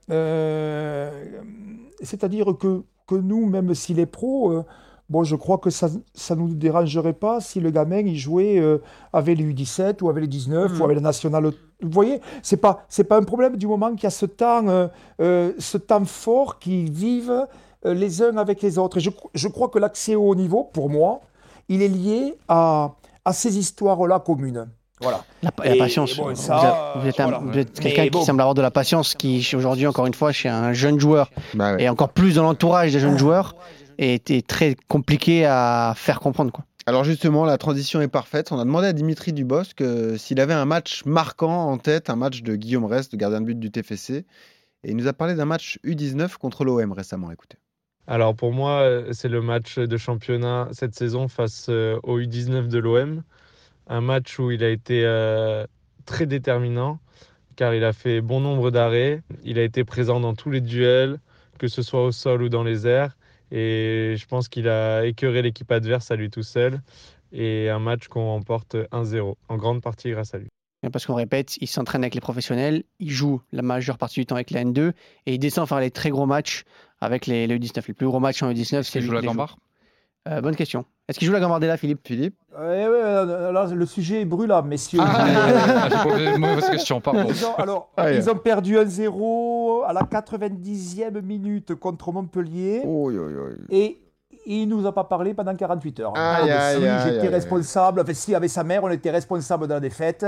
C'est-à-dire 2.01 2.55
que, 2.59 2.83
que 3.07 3.15
nous, 3.15 3.45
même 3.47 3.73
s'il 3.73 3.99
est 3.99 4.05
pro, 4.05 4.51
euh, 4.51 4.63
bon, 5.09 5.23
je 5.23 5.35
crois 5.35 5.57
que 5.57 5.69
ça 5.69 5.89
ne 5.89 6.35
nous 6.35 6.53
dérangerait 6.53 7.13
pas 7.13 7.41
si 7.41 7.59
le 7.59 7.71
gamin 7.71 7.99
il 7.99 8.15
jouait 8.17 8.59
euh, 8.59 8.77
avec 9.13 9.37
les 9.37 9.43
U17 9.53 10.01
ou 10.03 10.09
avec 10.09 10.21
les 10.21 10.27
19 10.27 10.73
Mhm. 10.73 10.81
ou 10.81 10.83
avec 10.85 10.97
les 10.97 11.03
nationales. 11.03 11.51
Vous 11.81 11.91
voyez, 11.91 12.19
c'est 12.43 12.57
pas 12.57 12.83
c'est 12.89 13.05
pas 13.05 13.17
un 13.17 13.23
problème 13.23 13.55
du 13.55 13.65
moment 13.67 13.91
qu'il 13.91 14.03
y 14.03 14.07
a 14.07 14.09
ce 14.09 14.25
temps 14.25 14.67
euh, 14.67 14.87
euh, 15.21 15.53
ce 15.59 15.77
temps 15.77 16.03
fort 16.05 16.59
qu'ils 16.59 16.91
vivent 16.91 17.45
euh, 17.85 17.93
les 17.93 18.21
uns 18.21 18.35
avec 18.37 18.61
les 18.61 18.77
autres. 18.77 18.97
Et 18.97 18.99
je, 18.99 19.09
je 19.33 19.47
crois 19.47 19.69
que 19.69 19.79
l'accès 19.79 20.15
au 20.15 20.23
haut 20.29 20.35
niveau, 20.35 20.65
pour 20.65 20.89
moi, 20.89 21.21
il 21.69 21.81
est 21.81 21.87
lié 21.87 22.35
à, 22.49 22.95
à 23.23 23.33
ces 23.33 23.57
histoires-là 23.57 24.19
communes. 24.19 24.67
Voilà. 25.01 25.23
La, 25.41 25.51
patience. 25.51 26.17
bon, 26.17 26.29
vous, 26.29 26.35
ça, 26.35 26.93
êtes, 26.97 27.01
vous 27.01 27.07
êtes 27.07 27.15
voilà. 27.15 27.41
quelqu'un 27.79 28.03
qui 28.03 28.09
bon. 28.09 28.21
semble 28.25 28.41
avoir 28.41 28.53
de 28.53 28.61
la 28.61 28.71
patience, 28.71 29.15
qui 29.15 29.49
aujourd'hui, 29.55 29.87
encore 29.87 30.05
une 30.05 30.13
fois, 30.13 30.33
chez 30.33 30.49
un 30.49 30.73
jeune 30.73 30.99
joueur, 30.99 31.31
Bah 31.53 31.75
ouais. 31.75 31.83
et 31.83 31.87
encore 31.89 32.09
plus 32.09 32.35
dans 32.35 32.43
l'entourage 32.43 32.91
des 32.91 32.99
jeunes 32.99 33.17
joueurs, 33.17 33.55
est, 33.97 34.29
est 34.29 34.45
très 34.45 34.75
compliqué 34.89 35.45
à 35.45 35.93
faire 35.95 36.19
comprendre. 36.19 36.51
Quoi. 36.51 36.65
Alors 36.89 37.03
justement, 37.03 37.45
la 37.45 37.59
transition 37.59 38.01
est 38.01 38.07
parfaite. 38.07 38.51
On 38.51 38.57
a 38.57 38.65
demandé 38.65 38.87
à 38.87 38.93
Dimitri 38.93 39.31
Dubosc 39.31 39.79
euh, 39.79 40.17
s'il 40.17 40.39
avait 40.39 40.55
un 40.55 40.65
match 40.65 41.05
marquant 41.05 41.69
en 41.69 41.77
tête, 41.77 42.09
un 42.09 42.15
match 42.15 42.41
de 42.41 42.55
Guillaume 42.55 42.85
Rest, 42.85 43.15
gardien 43.15 43.41
de 43.41 43.45
but 43.45 43.59
du 43.59 43.69
TFC. 43.69 44.25
Et 44.83 44.89
il 44.89 44.95
nous 44.95 45.05
a 45.05 45.13
parlé 45.13 45.35
d'un 45.35 45.45
match 45.45 45.77
U19 45.85 46.37
contre 46.37 46.65
l'OM 46.65 46.91
récemment. 46.91 47.29
Écoutez. 47.29 47.59
Alors 48.07 48.35
pour 48.35 48.53
moi, 48.53 48.79
euh, 48.79 49.09
c'est 49.11 49.29
le 49.29 49.39
match 49.39 49.77
de 49.77 49.97
championnat 49.97 50.67
cette 50.71 50.95
saison 50.95 51.27
face 51.27 51.67
euh, 51.69 51.99
au 52.01 52.19
U19 52.19 52.69
de 52.69 52.79
l'OM. 52.79 53.21
Un 53.85 54.01
match 54.01 54.39
où 54.39 54.49
il 54.49 54.63
a 54.63 54.69
été 54.69 55.03
très 56.07 56.25
déterminant 56.25 56.97
car 57.55 57.75
il 57.75 57.83
a 57.83 57.93
fait 57.93 58.19
bon 58.19 58.39
nombre 58.39 58.71
d'arrêts. 58.71 59.21
Il 59.43 59.59
a 59.59 59.63
été 59.63 59.83
présent 59.83 60.19
dans 60.19 60.33
tous 60.33 60.49
les 60.49 60.61
duels, 60.61 61.19
que 61.59 61.67
ce 61.67 61.83
soit 61.83 62.03
au 62.03 62.11
sol 62.11 62.41
ou 62.41 62.49
dans 62.49 62.63
les 62.63 62.87
airs. 62.87 63.15
Et 63.51 64.15
je 64.17 64.25
pense 64.27 64.47
qu'il 64.47 64.67
a 64.67 65.05
écœuré 65.05 65.41
l'équipe 65.41 65.71
adverse 65.71 66.11
à 66.11 66.15
lui 66.15 66.29
tout 66.29 66.43
seul. 66.43 66.81
Et 67.31 67.69
un 67.69 67.79
match 67.79 68.07
qu'on 68.07 68.25
remporte 68.25 68.75
1-0, 68.75 69.35
en 69.47 69.57
grande 69.57 69.81
partie 69.81 70.11
grâce 70.11 70.33
à 70.33 70.39
lui. 70.39 70.47
Parce 70.91 71.05
qu'on 71.05 71.15
répète, 71.15 71.57
il 71.57 71.67
s'entraîne 71.67 72.03
avec 72.03 72.15
les 72.15 72.21
professionnels, 72.21 72.83
il 72.99 73.11
joue 73.11 73.41
la 73.51 73.61
majeure 73.61 73.97
partie 73.97 74.21
du 74.21 74.25
temps 74.25 74.35
avec 74.35 74.49
la 74.49 74.63
N2, 74.63 74.93
et 75.25 75.33
il 75.33 75.37
descend 75.39 75.67
faire 75.67 75.81
les 75.81 75.91
très 75.91 76.09
gros 76.09 76.25
matchs 76.25 76.63
avec 77.01 77.27
les, 77.27 77.47
les 77.47 77.59
U19. 77.59 77.83
Les 77.87 77.93
plus 77.93 78.07
gros 78.07 78.21
matchs 78.21 78.41
en 78.43 78.51
U19, 78.51 78.83
c'est 78.83 78.99
lui 79.01 79.07
joue 79.07 79.13
la 79.13 79.21
gambarre 79.21 79.57
Euh, 80.29 80.39
Bonne 80.41 80.55
question. 80.55 80.85
Est-ce 81.09 81.17
qu'il 81.17 81.27
joue 81.27 81.33
la 81.33 81.39
Gambardella, 81.39 81.75
Philippe? 81.75 82.01
Philippe 82.05 82.35
Ouais, 82.55 82.87
ouais, 82.87 83.01
euh, 83.01 83.51
là, 83.51 83.65
le 83.65 83.85
sujet 83.87 84.21
est 84.21 84.25
brûlant, 84.25 84.61
messieurs. 84.61 84.99
Ah, 85.01 85.89
j'ai 85.89 86.09
posé 86.09 86.25
une 86.25 86.37
mauvaise 86.37 86.69
question, 86.69 87.01
pardon. 87.01 87.25
Ils 87.27 87.45
ont, 87.45 87.55
alors, 87.55 87.89
Ah, 87.97 88.11
ils 88.11 88.29
ont 88.29 88.35
perdu 88.35 88.75
1-0 88.77 89.85
à 89.87 89.93
la 89.93 90.01
90e 90.01 91.21
minute 91.23 91.73
contre 91.73 92.11
Montpellier. 92.11 92.83
Oh. 92.85 93.09
Et 93.71 93.99
il 94.45 94.67
nous 94.67 94.85
a 94.85 94.93
pas 94.93 95.03
parlé 95.03 95.33
pendant 95.33 95.55
48 95.55 95.99
heures. 95.99 96.13
Aïe, 96.15 96.53
si 96.75 97.09
j'étais 97.09 97.29
responsable, 97.29 98.01
enfin 98.01 98.13
si 98.13 98.35
avec 98.35 98.51
sa 98.51 98.63
mère, 98.63 98.83
on 98.83 98.89
était 98.91 99.11
responsable 99.11 99.67
de 99.67 99.73
la 99.73 99.79
défaite. 99.79 100.27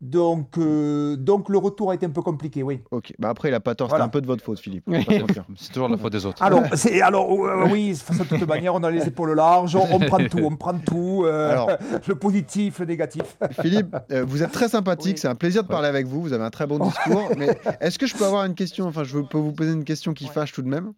Donc, 0.00 0.58
euh, 0.58 1.16
donc 1.16 1.48
le 1.48 1.58
retour 1.58 1.90
a 1.90 1.94
été 1.94 2.06
un 2.06 2.10
peu 2.10 2.22
compliqué, 2.22 2.62
oui. 2.62 2.80
Ok. 2.92 3.12
Bah 3.18 3.30
après, 3.30 3.48
il 3.48 3.54
a 3.54 3.60
pas 3.60 3.74
tort. 3.74 3.88
Voilà. 3.88 4.04
C'était 4.04 4.08
un 4.08 4.12
peu 4.12 4.20
de 4.20 4.26
votre 4.26 4.44
faute, 4.44 4.60
Philippe. 4.60 4.84
C'est 5.56 5.72
toujours 5.72 5.88
la 5.88 5.96
faute 5.96 6.12
des 6.12 6.24
autres. 6.24 6.40
Alors, 6.40 6.62
c'est, 6.74 7.00
alors 7.00 7.32
euh, 7.32 7.66
oui, 7.70 7.92
de 7.92 8.24
toute 8.24 8.48
manière, 8.48 8.74
on 8.74 8.82
a 8.84 8.90
les 8.90 9.06
épaules 9.08 9.34
larges, 9.34 9.74
on, 9.74 9.86
on 9.90 9.98
prend 9.98 10.18
tout, 10.30 10.38
on 10.38 10.56
prend 10.56 10.78
tout, 10.78 11.24
euh, 11.24 11.50
Alors. 11.50 11.70
le 12.06 12.14
positif, 12.14 12.78
le 12.78 12.86
négatif. 12.86 13.36
Philippe, 13.60 13.96
euh, 14.12 14.24
vous 14.24 14.42
êtes 14.42 14.52
très 14.52 14.68
sympathique. 14.68 15.16
Oui. 15.16 15.20
C'est 15.20 15.28
un 15.28 15.34
plaisir 15.34 15.64
de 15.64 15.68
parler 15.68 15.88
avec 15.88 16.06
vous. 16.06 16.22
Vous 16.22 16.32
avez 16.32 16.44
un 16.44 16.50
très 16.50 16.66
bon 16.66 16.78
discours. 16.78 17.30
mais 17.36 17.58
est-ce 17.80 17.98
que 17.98 18.06
je 18.06 18.14
peux 18.14 18.24
avoir 18.24 18.44
une 18.44 18.54
question 18.54 18.86
Enfin, 18.86 19.02
je 19.02 19.18
peux 19.18 19.38
vous 19.38 19.52
poser 19.52 19.72
une 19.72 19.84
question 19.84 20.14
qui 20.14 20.26
fâche 20.26 20.52
tout 20.52 20.62
de 20.62 20.68
même. 20.68 20.92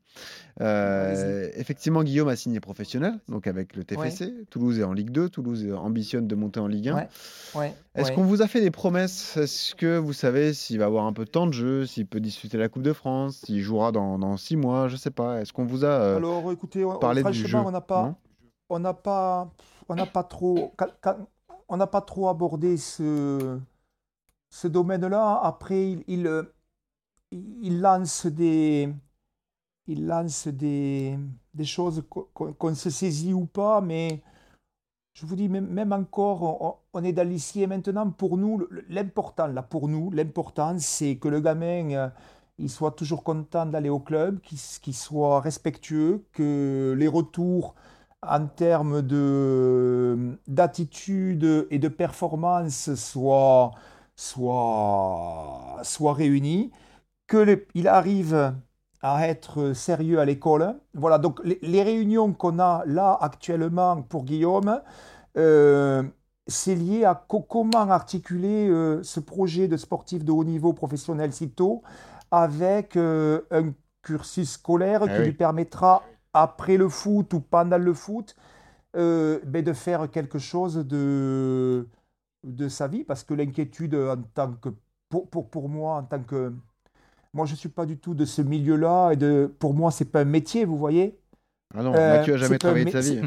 Euh, 0.60 1.48
effectivement, 1.54 2.02
Guillaume 2.02 2.28
a 2.28 2.36
signé 2.36 2.60
professionnel, 2.60 3.18
donc 3.28 3.46
avec 3.46 3.74
le 3.76 3.84
TFC. 3.84 4.44
Toulouse 4.50 4.78
est 4.78 4.84
en 4.84 4.92
Ligue 4.92 5.10
2. 5.10 5.28
Toulouse 5.30 5.66
ambitionne 5.76 6.26
de 6.26 6.34
monter 6.34 6.60
en 6.60 6.66
Ligue 6.66 6.88
1. 6.88 6.94
Ouais. 6.96 7.08
Ouais. 7.54 7.74
Est-ce 7.94 8.10
ouais. 8.10 8.14
qu'on 8.14 8.24
vous 8.24 8.42
a 8.42 8.46
fait 8.46 8.60
des 8.60 8.70
promesses? 8.70 9.36
Est-ce 9.36 9.74
que 9.74 9.96
vous 9.96 10.12
savez 10.12 10.52
s'il 10.52 10.78
va 10.78 10.84
avoir 10.84 11.06
un 11.06 11.12
peu 11.12 11.24
de 11.24 11.30
temps 11.30 11.46
de 11.46 11.52
jeu, 11.52 11.86
s'il 11.86 12.06
peut 12.06 12.20
disputer 12.20 12.58
la 12.58 12.68
Coupe 12.68 12.82
de 12.82 12.92
France, 12.92 13.42
s'il 13.46 13.60
jouera 13.60 13.90
dans, 13.90 14.18
dans 14.18 14.36
six 14.36 14.56
mois? 14.56 14.88
Je 14.88 14.96
sais 14.96 15.10
pas. 15.10 15.40
Est-ce 15.40 15.52
qu'on 15.52 15.64
vous 15.64 15.84
a 15.84 15.88
euh, 15.88 16.16
Alors, 16.16 16.52
écoutez, 16.52 16.84
on- 16.84 16.98
parlé 16.98 17.22
du 17.22 17.32
franchement, 17.32 17.62
jeu? 17.62 17.66
on 17.68 17.70
n'a 17.70 17.80
pas, 17.80 18.14
on 18.68 18.78
n'a 18.78 18.94
pas, 18.94 19.50
on 19.88 19.94
n'a 19.94 20.06
pas 20.06 20.24
trop, 20.24 20.74
on 21.68 21.76
n'a 21.76 21.86
pas 21.86 22.00
trop 22.02 22.28
abordé 22.28 22.76
ce, 22.76 23.58
ce 24.50 24.68
domaine-là. 24.68 25.40
Après, 25.42 25.92
il, 25.92 26.04
il, 26.06 26.26
euh, 26.26 26.42
il 27.32 27.80
lance 27.80 28.26
des, 28.26 28.92
il 29.90 30.06
lance 30.06 30.48
des, 30.48 31.18
des 31.54 31.64
choses 31.64 32.04
qu'on 32.08 32.74
se 32.74 32.90
saisit 32.90 33.32
ou 33.34 33.46
pas, 33.46 33.80
mais 33.80 34.22
je 35.14 35.26
vous 35.26 35.36
dis, 35.36 35.48
même, 35.48 35.92
encore, 35.92 36.80
on, 36.94 37.04
est 37.04 37.12
dans 37.12 37.28
l'ici 37.28 37.62
et 37.62 37.66
maintenant. 37.66 38.10
Pour 38.10 38.38
nous, 38.38 38.66
l'important, 38.88 39.48
là, 39.48 39.62
pour 39.62 39.88
nous, 39.88 40.10
l'important, 40.12 40.78
c'est 40.78 41.16
que 41.16 41.28
le 41.28 41.40
gamin, 41.40 41.90
euh, 41.92 42.08
il 42.58 42.70
soit 42.70 42.92
toujours 42.92 43.24
content 43.24 43.66
d'aller 43.66 43.88
au 43.90 44.00
club, 44.00 44.40
qu'il 44.40 44.58
qu'il 44.82 44.94
soit 44.94 45.40
respectueux, 45.40 46.24
que 46.32 46.94
les 46.98 47.08
retours 47.08 47.74
en 48.22 48.46
termes 48.46 49.02
de 49.02 50.38
d'attitude 50.46 51.66
et 51.70 51.78
de 51.78 51.88
performance 51.88 52.94
soient, 52.94 53.72
soient, 54.16 55.78
soient 55.82 56.14
réunis, 56.14 56.70
que 57.26 57.36
le- 57.38 57.66
il 57.74 57.88
arrive 57.88 58.54
à 59.02 59.28
être 59.28 59.72
sérieux 59.74 60.20
à 60.20 60.24
l'école. 60.24 60.74
Voilà, 60.94 61.18
donc 61.18 61.40
les, 61.44 61.58
les 61.62 61.82
réunions 61.82 62.32
qu'on 62.32 62.58
a 62.58 62.82
là 62.86 63.16
actuellement 63.20 64.02
pour 64.02 64.24
Guillaume, 64.24 64.80
euh, 65.36 66.02
c'est 66.46 66.74
lié 66.74 67.04
à 67.04 67.14
co- 67.14 67.40
comment 67.42 67.90
articuler 67.90 68.68
euh, 68.68 69.02
ce 69.02 69.20
projet 69.20 69.68
de 69.68 69.76
sportif 69.76 70.24
de 70.24 70.32
haut 70.32 70.44
niveau 70.44 70.72
professionnel 70.72 71.32
si 71.32 71.50
tôt 71.50 71.82
avec 72.30 72.96
euh, 72.96 73.42
un 73.50 73.72
cursus 74.02 74.52
scolaire 74.52 75.02
Ah 75.06 75.12
qui 75.12 75.22
oui. 75.22 75.24
lui 75.24 75.32
permettra, 75.32 76.02
après 76.32 76.76
le 76.76 76.88
foot 76.88 77.32
ou 77.34 77.40
pendant 77.40 77.78
le 77.78 77.94
foot, 77.94 78.36
ben, 78.94 79.62
de 79.64 79.72
faire 79.72 80.10
quelque 80.10 80.38
chose 80.38 80.76
de, 80.76 81.88
de 82.44 82.68
sa 82.68 82.88
vie. 82.88 83.04
Parce 83.04 83.24
que 83.24 83.34
l'inquiétude 83.34 83.94
en 83.94 84.22
tant 84.34 84.52
que, 84.54 84.70
pour, 85.08 85.28
pour, 85.30 85.50
pour 85.50 85.68
moi, 85.68 85.96
en 85.96 86.04
tant 86.04 86.22
que... 86.22 86.54
Moi, 87.32 87.46
je 87.46 87.52
ne 87.52 87.56
suis 87.56 87.68
pas 87.68 87.86
du 87.86 87.96
tout 87.98 88.14
de 88.14 88.24
ce 88.24 88.42
milieu-là. 88.42 89.12
Et 89.12 89.16
de, 89.16 89.52
pour 89.58 89.74
moi, 89.74 89.90
ce 89.90 90.02
n'est 90.04 90.10
pas 90.10 90.20
un 90.20 90.24
métier, 90.24 90.64
vous 90.64 90.76
voyez. 90.76 91.16
Ah 91.76 91.84
non, 91.84 91.94
Euh, 91.94 92.16
Mathieu 92.18 92.34
a 92.34 92.36
jamais 92.36 92.48
c'est 92.48 92.54
pas- 92.54 92.58
travaillé 92.58 92.84
de 92.86 92.90
sa 92.90 93.00
vie. 93.00 93.20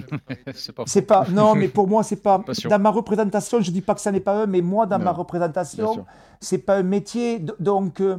C'est 0.53 0.73
pas 0.75 0.83
C'est 0.85 1.01
pas. 1.03 1.25
Non, 1.31 1.55
mais 1.55 1.69
pour 1.69 1.87
moi, 1.87 2.03
c'est 2.03 2.17
pas. 2.21 2.39
Passion. 2.39 2.69
Dans 2.69 2.79
ma 2.79 2.89
représentation, 2.89 3.61
je 3.61 3.71
dis 3.71 3.81
pas 3.81 3.95
que 3.95 4.01
ça 4.01 4.11
n'est 4.11 4.19
pas 4.19 4.43
eux, 4.43 4.47
mais 4.47 4.59
moi, 4.61 4.85
dans 4.85 4.97
Non, 4.99 5.05
ma 5.05 5.11
représentation, 5.13 6.05
c'est 6.41 6.57
pas 6.57 6.75
un 6.75 6.83
métier. 6.83 7.39
Donc, 7.59 8.01
euh, 8.01 8.17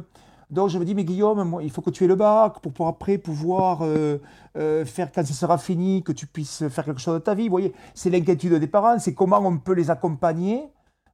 donc 0.49 0.69
je 0.69 0.79
me 0.79 0.85
dis, 0.85 0.95
mais 0.95 1.03
Guillaume, 1.03 1.43
moi, 1.47 1.61
il 1.61 1.69
faut 1.69 1.83
que 1.83 1.91
tu 1.91 2.03
aies 2.03 2.07
le 2.07 2.15
bac 2.15 2.59
pour, 2.59 2.73
pour 2.73 2.87
après 2.87 3.19
pouvoir 3.19 3.83
euh, 3.83 4.17
euh, 4.57 4.83
faire 4.85 5.11
quand 5.11 5.23
ce 5.23 5.33
sera 5.33 5.59
fini, 5.59 6.01
que 6.01 6.11
tu 6.11 6.25
puisses 6.25 6.67
faire 6.69 6.85
quelque 6.85 7.01
chose 7.01 7.13
de 7.13 7.19
ta 7.19 7.35
vie. 7.35 7.43
Vous 7.43 7.51
voyez, 7.51 7.73
c'est 7.93 8.09
l'inquiétude 8.09 8.55
des 8.55 8.67
parents, 8.67 8.97
c'est 8.97 9.13
comment 9.13 9.37
on 9.45 9.59
peut 9.59 9.73
les 9.73 9.91
accompagner 9.91 10.63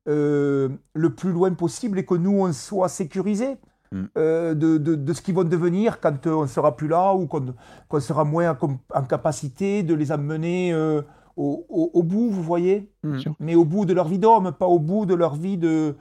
euh, 0.07 0.69
le 0.93 1.13
plus 1.13 1.31
loin 1.33 1.51
possible 1.53 1.99
et 1.99 2.05
que 2.05 2.15
nous, 2.15 2.39
on 2.39 2.53
soit 2.53 2.87
sécurisés. 2.87 3.57
Mm. 3.93 4.03
euh, 4.17 4.53
de, 4.53 4.77
de, 4.77 4.95
de 4.95 5.13
ce 5.13 5.21
qu'ils 5.21 5.35
vont 5.35 5.43
devenir 5.43 5.99
quand 5.99 6.25
on 6.27 6.43
ne 6.43 6.47
sera 6.47 6.77
plus 6.77 6.87
là 6.87 7.13
ou 7.13 7.27
qu'on 7.27 7.53
qu'on 7.89 7.99
sera 7.99 8.23
moins 8.23 8.57
en, 8.61 8.79
en 8.93 9.03
capacité 9.03 9.83
de 9.83 9.93
les 9.93 10.13
amener 10.13 10.71
euh, 10.73 11.01
au, 11.35 11.65
au- 11.67 11.91
au 11.93 12.03
bout, 12.03 12.29
vous 12.29 12.41
voyez 12.43 12.89
Mhm. 13.03 13.19
Mais 13.39 13.55
au 13.55 13.65
bout 13.65 13.85
de 13.85 13.93
leur 13.93 14.07
vie 14.07 14.19
d'homme, 14.19 14.53
pas 14.57 14.67
au 14.67 14.79
bout 14.79 15.05
de 15.05 15.13
leur 15.13 15.35
vie 15.35 15.57
de, 15.57 15.95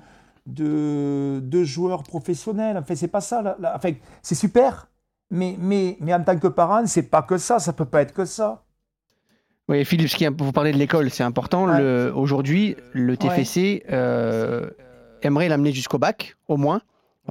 de, 0.46 1.40
de 1.42 1.64
joueurs 1.64 2.02
professionnels. 2.02 2.76
Enfin, 2.78 2.94
c'est 2.94 3.08
pas 3.08 3.20
ça. 3.20 3.42
là- 3.42 3.56
là. 3.60 3.72
Enfin, 3.76 3.92
c'est 4.22 4.34
super, 4.34 4.88
mais, 5.30 5.56
mais, 5.58 5.96
mais 6.00 6.14
en 6.14 6.22
tant 6.22 6.38
que 6.38 6.48
parent, 6.48 6.86
c'est 6.86 7.10
pas 7.10 7.22
que 7.22 7.38
ça. 7.38 7.58
Ça 7.58 7.72
peut 7.72 7.84
pas 7.86 8.02
être 8.02 8.12
que 8.14 8.24
ça. 8.24 8.62
Oui, 9.68 9.84
Philippe, 9.84 10.08
qui 10.10 10.26
vous 10.26 10.52
parlez 10.52 10.72
de 10.72 10.78
l'école, 10.78 11.10
c'est 11.10 11.22
important. 11.22 11.68
Ouais. 11.68 12.10
Aujourd'hui, 12.10 12.76
le 12.92 13.16
TFC 13.16 13.84
euh, 13.90 14.68
aimerait 15.22 15.48
l'amener 15.48 15.72
jusqu'au 15.72 15.98
bac, 15.98 16.36
au 16.48 16.56
moins. 16.56 16.80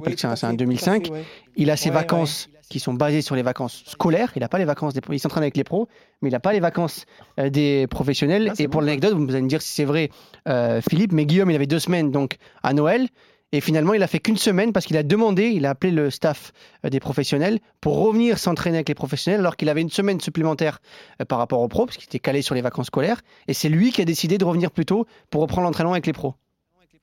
Que 0.00 0.36
c'est 0.36 0.46
un 0.46 0.54
2005. 0.54 1.10
Il 1.56 1.70
a 1.70 1.76
ses 1.76 1.90
Ouais, 1.90 1.94
vacances 1.94 2.48
qui 2.70 2.78
sont 2.78 2.94
basées 2.94 3.20
sur 3.20 3.34
les 3.34 3.42
vacances 3.42 3.82
scolaires. 3.84 4.32
Il 4.36 4.40
n'a 4.40 4.48
pas 4.48 4.58
les 4.58 4.64
vacances 4.64 4.94
des 4.94 5.00
il 5.10 5.18
s'entraîne 5.18 5.42
avec 5.42 5.56
les 5.56 5.64
pros, 5.64 5.88
mais 6.22 6.28
il 6.30 6.32
n'a 6.32 6.40
pas 6.40 6.52
les 6.52 6.60
vacances 6.60 7.04
euh, 7.38 7.50
des 7.50 7.86
professionnels. 7.88 8.52
Ah, 8.52 8.54
et 8.58 8.68
pour 8.68 8.80
bon, 8.80 8.86
l'anecdote, 8.86 9.12
vous 9.14 9.30
allez 9.30 9.42
me 9.42 9.48
dire 9.48 9.60
si 9.60 9.72
c'est 9.72 9.84
vrai, 9.84 10.10
euh, 10.48 10.80
Philippe, 10.88 11.12
mais 11.12 11.26
Guillaume, 11.26 11.50
il 11.50 11.56
avait 11.56 11.66
deux 11.66 11.80
semaines 11.80 12.10
donc 12.10 12.36
à 12.62 12.72
Noël. 12.72 13.08
Et 13.52 13.60
finalement, 13.60 13.94
il 13.94 14.02
a 14.04 14.06
fait 14.06 14.20
qu'une 14.20 14.36
semaine 14.36 14.72
parce 14.72 14.86
qu'il 14.86 14.96
a 14.96 15.02
demandé, 15.02 15.48
il 15.48 15.66
a 15.66 15.70
appelé 15.70 15.90
le 15.90 16.10
staff 16.10 16.52
euh, 16.84 16.90
des 16.90 17.00
professionnels 17.00 17.58
pour 17.80 17.98
revenir 17.98 18.38
s'entraîner 18.38 18.76
avec 18.76 18.88
les 18.88 18.94
professionnels 18.94 19.40
alors 19.40 19.56
qu'il 19.56 19.68
avait 19.68 19.82
une 19.82 19.90
semaine 19.90 20.20
supplémentaire 20.20 20.78
par 21.26 21.38
rapport 21.38 21.60
aux 21.60 21.68
pros 21.68 21.86
parce 21.86 21.96
qu'il 21.96 22.06
était 22.06 22.20
calé 22.20 22.40
sur 22.42 22.54
les 22.54 22.62
vacances 22.62 22.86
scolaires. 22.86 23.20
Et 23.48 23.52
c'est 23.52 23.68
lui 23.68 23.90
qui 23.90 24.00
a 24.00 24.04
décidé 24.04 24.38
de 24.38 24.44
revenir 24.44 24.70
plus 24.70 24.86
tôt 24.86 25.06
pour 25.30 25.42
reprendre 25.42 25.66
l'entraînement 25.66 25.92
avec 25.92 26.06
les 26.06 26.12
pros. 26.12 26.36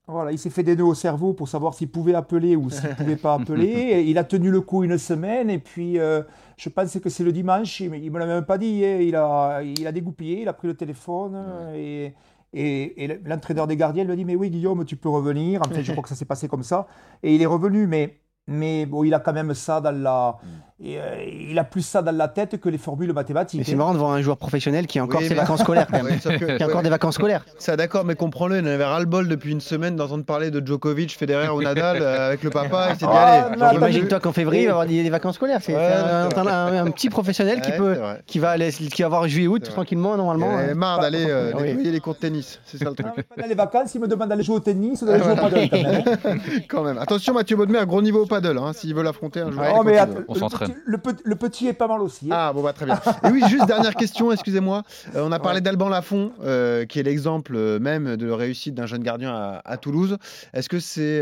Voilà, 0.09 0.31
il 0.31 0.39
s'est 0.39 0.49
fait 0.49 0.63
des 0.63 0.75
nœuds 0.77 0.85
au 0.85 0.93
cerveau 0.93 1.33
pour 1.33 1.49
savoir 1.49 1.73
s'il 1.73 1.89
pouvait 1.91 2.13
appeler 2.13 2.55
ou 2.55 2.69
s'il 2.69 2.87
ne 2.89 2.95
pouvait 2.95 3.17
pas 3.17 3.33
appeler. 3.41 4.05
Il 4.07 4.17
a 4.17 4.23
tenu 4.23 4.49
le 4.49 4.61
coup 4.61 4.83
une 4.85 4.97
semaine 4.97 5.49
et 5.49 5.59
puis 5.59 5.99
euh, 5.99 6.23
je 6.55 6.69
pense 6.69 6.97
que 6.99 7.09
c'est 7.09 7.25
le 7.25 7.33
dimanche, 7.33 7.81
mais 7.81 7.99
il 7.99 8.05
ne 8.05 8.11
me 8.11 8.19
l'a 8.19 8.25
même 8.25 8.45
pas 8.45 8.57
dit. 8.57 8.85
hein. 8.85 8.99
Il 9.01 9.15
a, 9.17 9.61
il 9.63 9.85
a 9.85 9.91
dégoupillé, 9.91 10.43
il 10.43 10.47
a 10.47 10.53
pris 10.53 10.67
le 10.69 10.75
téléphone 10.75 11.35
et, 11.75 12.13
et, 12.53 13.03
et 13.03 13.19
l'entraîneur 13.25 13.67
des 13.67 13.75
gardiens 13.75 14.05
lui 14.05 14.13
a 14.13 14.15
dit 14.15 14.23
Mais 14.23 14.35
oui, 14.37 14.49
Guillaume, 14.49 14.85
tu 14.85 14.95
peux 14.95 15.09
revenir. 15.09 15.61
Enfin, 15.65 15.81
je 15.81 15.91
crois 15.91 16.03
que 16.03 16.09
ça 16.09 16.15
s'est 16.15 16.23
passé 16.25 16.47
comme 16.47 16.63
ça. 16.63 16.87
Et 17.21 17.35
il 17.35 17.41
est 17.41 17.45
revenu, 17.45 17.85
mais, 17.85 18.21
mais 18.47 18.85
bon, 18.85 19.03
il 19.03 19.13
a 19.13 19.19
quand 19.19 19.33
même 19.33 19.53
ça 19.53 19.81
dans 19.81 19.91
la. 19.91 20.37
Et, 20.83 20.99
euh, 20.99 21.23
il 21.49 21.57
a 21.57 21.63
plus 21.63 21.81
ça 21.81 22.01
dans 22.01 22.15
la 22.15 22.27
tête 22.27 22.59
que 22.59 22.69
les 22.69 22.77
formules 22.77 23.11
mathématiques. 23.13 23.59
Mais 23.59 23.63
c'est 23.65 23.73
hein. 23.73 23.77
marrant 23.77 23.93
de 23.93 23.97
voir 23.97 24.11
un 24.11 24.21
joueur 24.21 24.37
professionnel 24.37 24.85
qui 24.87 24.99
a 24.99 25.03
encore 25.03 25.21
Oui, 25.21 25.27
ses 25.27 25.33
mais- 25.33 25.39
vacances 25.41 25.61
scolaires 25.61 25.87
quand 25.91 26.03
même. 26.03 26.05
Ouais, 26.13 26.19
sauf 26.21 26.37
que- 26.37 26.57
Qui 26.57 26.63
a 26.63 26.67
encore 26.67 26.83
des 26.83 26.89
vacances 26.89 27.15
scolaires. 27.15 27.43
Ça, 27.57 27.75
d'accord, 27.75 28.05
mais 28.05 28.15
comprends-le, 28.15 28.57
il 28.59 28.63
en 28.63 28.67
avait 28.67 28.83
ras-le-bol 28.85 29.27
depuis 29.27 29.51
une 29.51 29.61
semaine 29.61 29.95
d'entendre 29.95 30.23
parler 30.23 30.51
de 30.51 30.65
Djokovic, 30.65 31.17
Federer 31.17 31.49
ou 31.49 31.61
Nadal 31.61 31.97
euh, 32.01 32.27
avec 32.27 32.43
le 32.43 32.49
papa. 32.51 32.89
Il 32.91 32.97
plus. 32.97 33.75
Imagine-toi 33.77 34.19
qu'en 34.19 34.31
février, 34.33 34.63
il 34.63 34.65
va 34.65 34.69
y 34.69 34.71
avoir 34.71 34.85
des, 34.85 35.03
des 35.03 35.09
vacances 35.09 35.35
scolaires. 35.35 35.59
C'est 35.61 35.75
Ouais, 35.75 35.83
un, 35.85 36.91
petit 36.91 37.09
professionnel 37.09 37.61
qui, 37.61 37.71
Ouais, 37.71 37.77
peut, 37.77 37.97
qui, 38.25 38.39
va 38.39 38.51
aller, 38.51 38.71
qui 38.71 39.01
va 39.01 39.07
avoir 39.07 39.27
juillet-août 39.27 39.63
tranquillement, 39.63 40.13
Il 40.13 40.17
normalement. 40.17 40.47
en 40.47 40.57
avait 40.57 40.71
hein. 40.71 40.75
marre 40.75 40.99
d'aller 40.99 41.25
euh, 41.27 41.53
nettoyer 41.53 41.91
les 41.91 41.99
cours 41.99 42.13
de 42.13 42.19
tennis. 42.19 42.59
C'est 42.65 42.77
ça 42.77 42.85
le 42.85 42.93
truc. 42.95 43.07
Ah, 43.17 43.21
pendant 43.35 43.47
les 43.47 43.55
vacances, 43.55 43.95
il 43.95 44.01
me 44.01 44.07
demande 44.07 44.29
d'aller 44.29 44.43
jouer 44.43 44.55
au 44.57 44.59
tennis 44.59 45.01
ou 45.01 45.05
d'aller 45.05 45.23
jouer 45.23 45.33
au 45.33 45.35
paddle 45.35 45.69
quand 45.69 45.77
même. 45.83 46.03
hein. 46.05 46.37
Quand 46.69 46.83
même. 46.83 46.97
Attention, 46.97 47.33
Mathieu 47.33 47.55
Baudemer, 47.57 47.85
gros 47.85 48.01
niveau 48.01 48.23
au 48.23 48.25
paddle. 48.27 48.59
S'il 48.73 48.93
veut 48.93 49.03
l'affronter 49.03 49.41
un 49.41 49.51
jour. 49.51 49.61
Oh, 49.75 49.83
il. 49.87 50.07
On 50.27 50.35
s'entraîne. 50.35 50.66
Petit, 50.67 50.77
le, 50.85 50.97
petit, 50.97 51.21
le 51.25 51.35
petit 51.35 51.67
est 51.67 51.73
pas 51.73 51.87
mal 51.87 52.01
aussi. 52.01 52.25
hein. 52.27 52.35
Ah 52.35 52.53
bon 52.53 52.61
bah 52.61 52.73
très 52.73 52.85
bien. 52.85 52.99
Et 53.23 53.29
oui, 53.31 53.41
juste 53.47 53.65
dernière 53.65 53.95
question, 53.95 54.31
excusez-moi. 54.31 54.83
Euh, 55.15 55.23
on 55.25 55.31
a 55.31 55.39
parlé 55.39 55.57
Ouais. 55.57 55.61
d'Alban 55.61 55.89
Lafont, 55.89 56.31
euh, 56.41 56.85
qui 56.85 56.99
est 56.99 57.03
l'exemple 57.03 57.55
euh, 57.55 57.79
même 57.79 58.15
de 58.17 58.29
réussite 58.29 58.75
d'un 58.75 58.85
jeune 58.85 59.03
gardien 59.03 59.33
à, 59.33 59.61
à 59.65 59.77
Toulouse. 59.77 60.17
Est-ce 60.53 60.69
que 60.69 60.79
c'est 60.79 61.19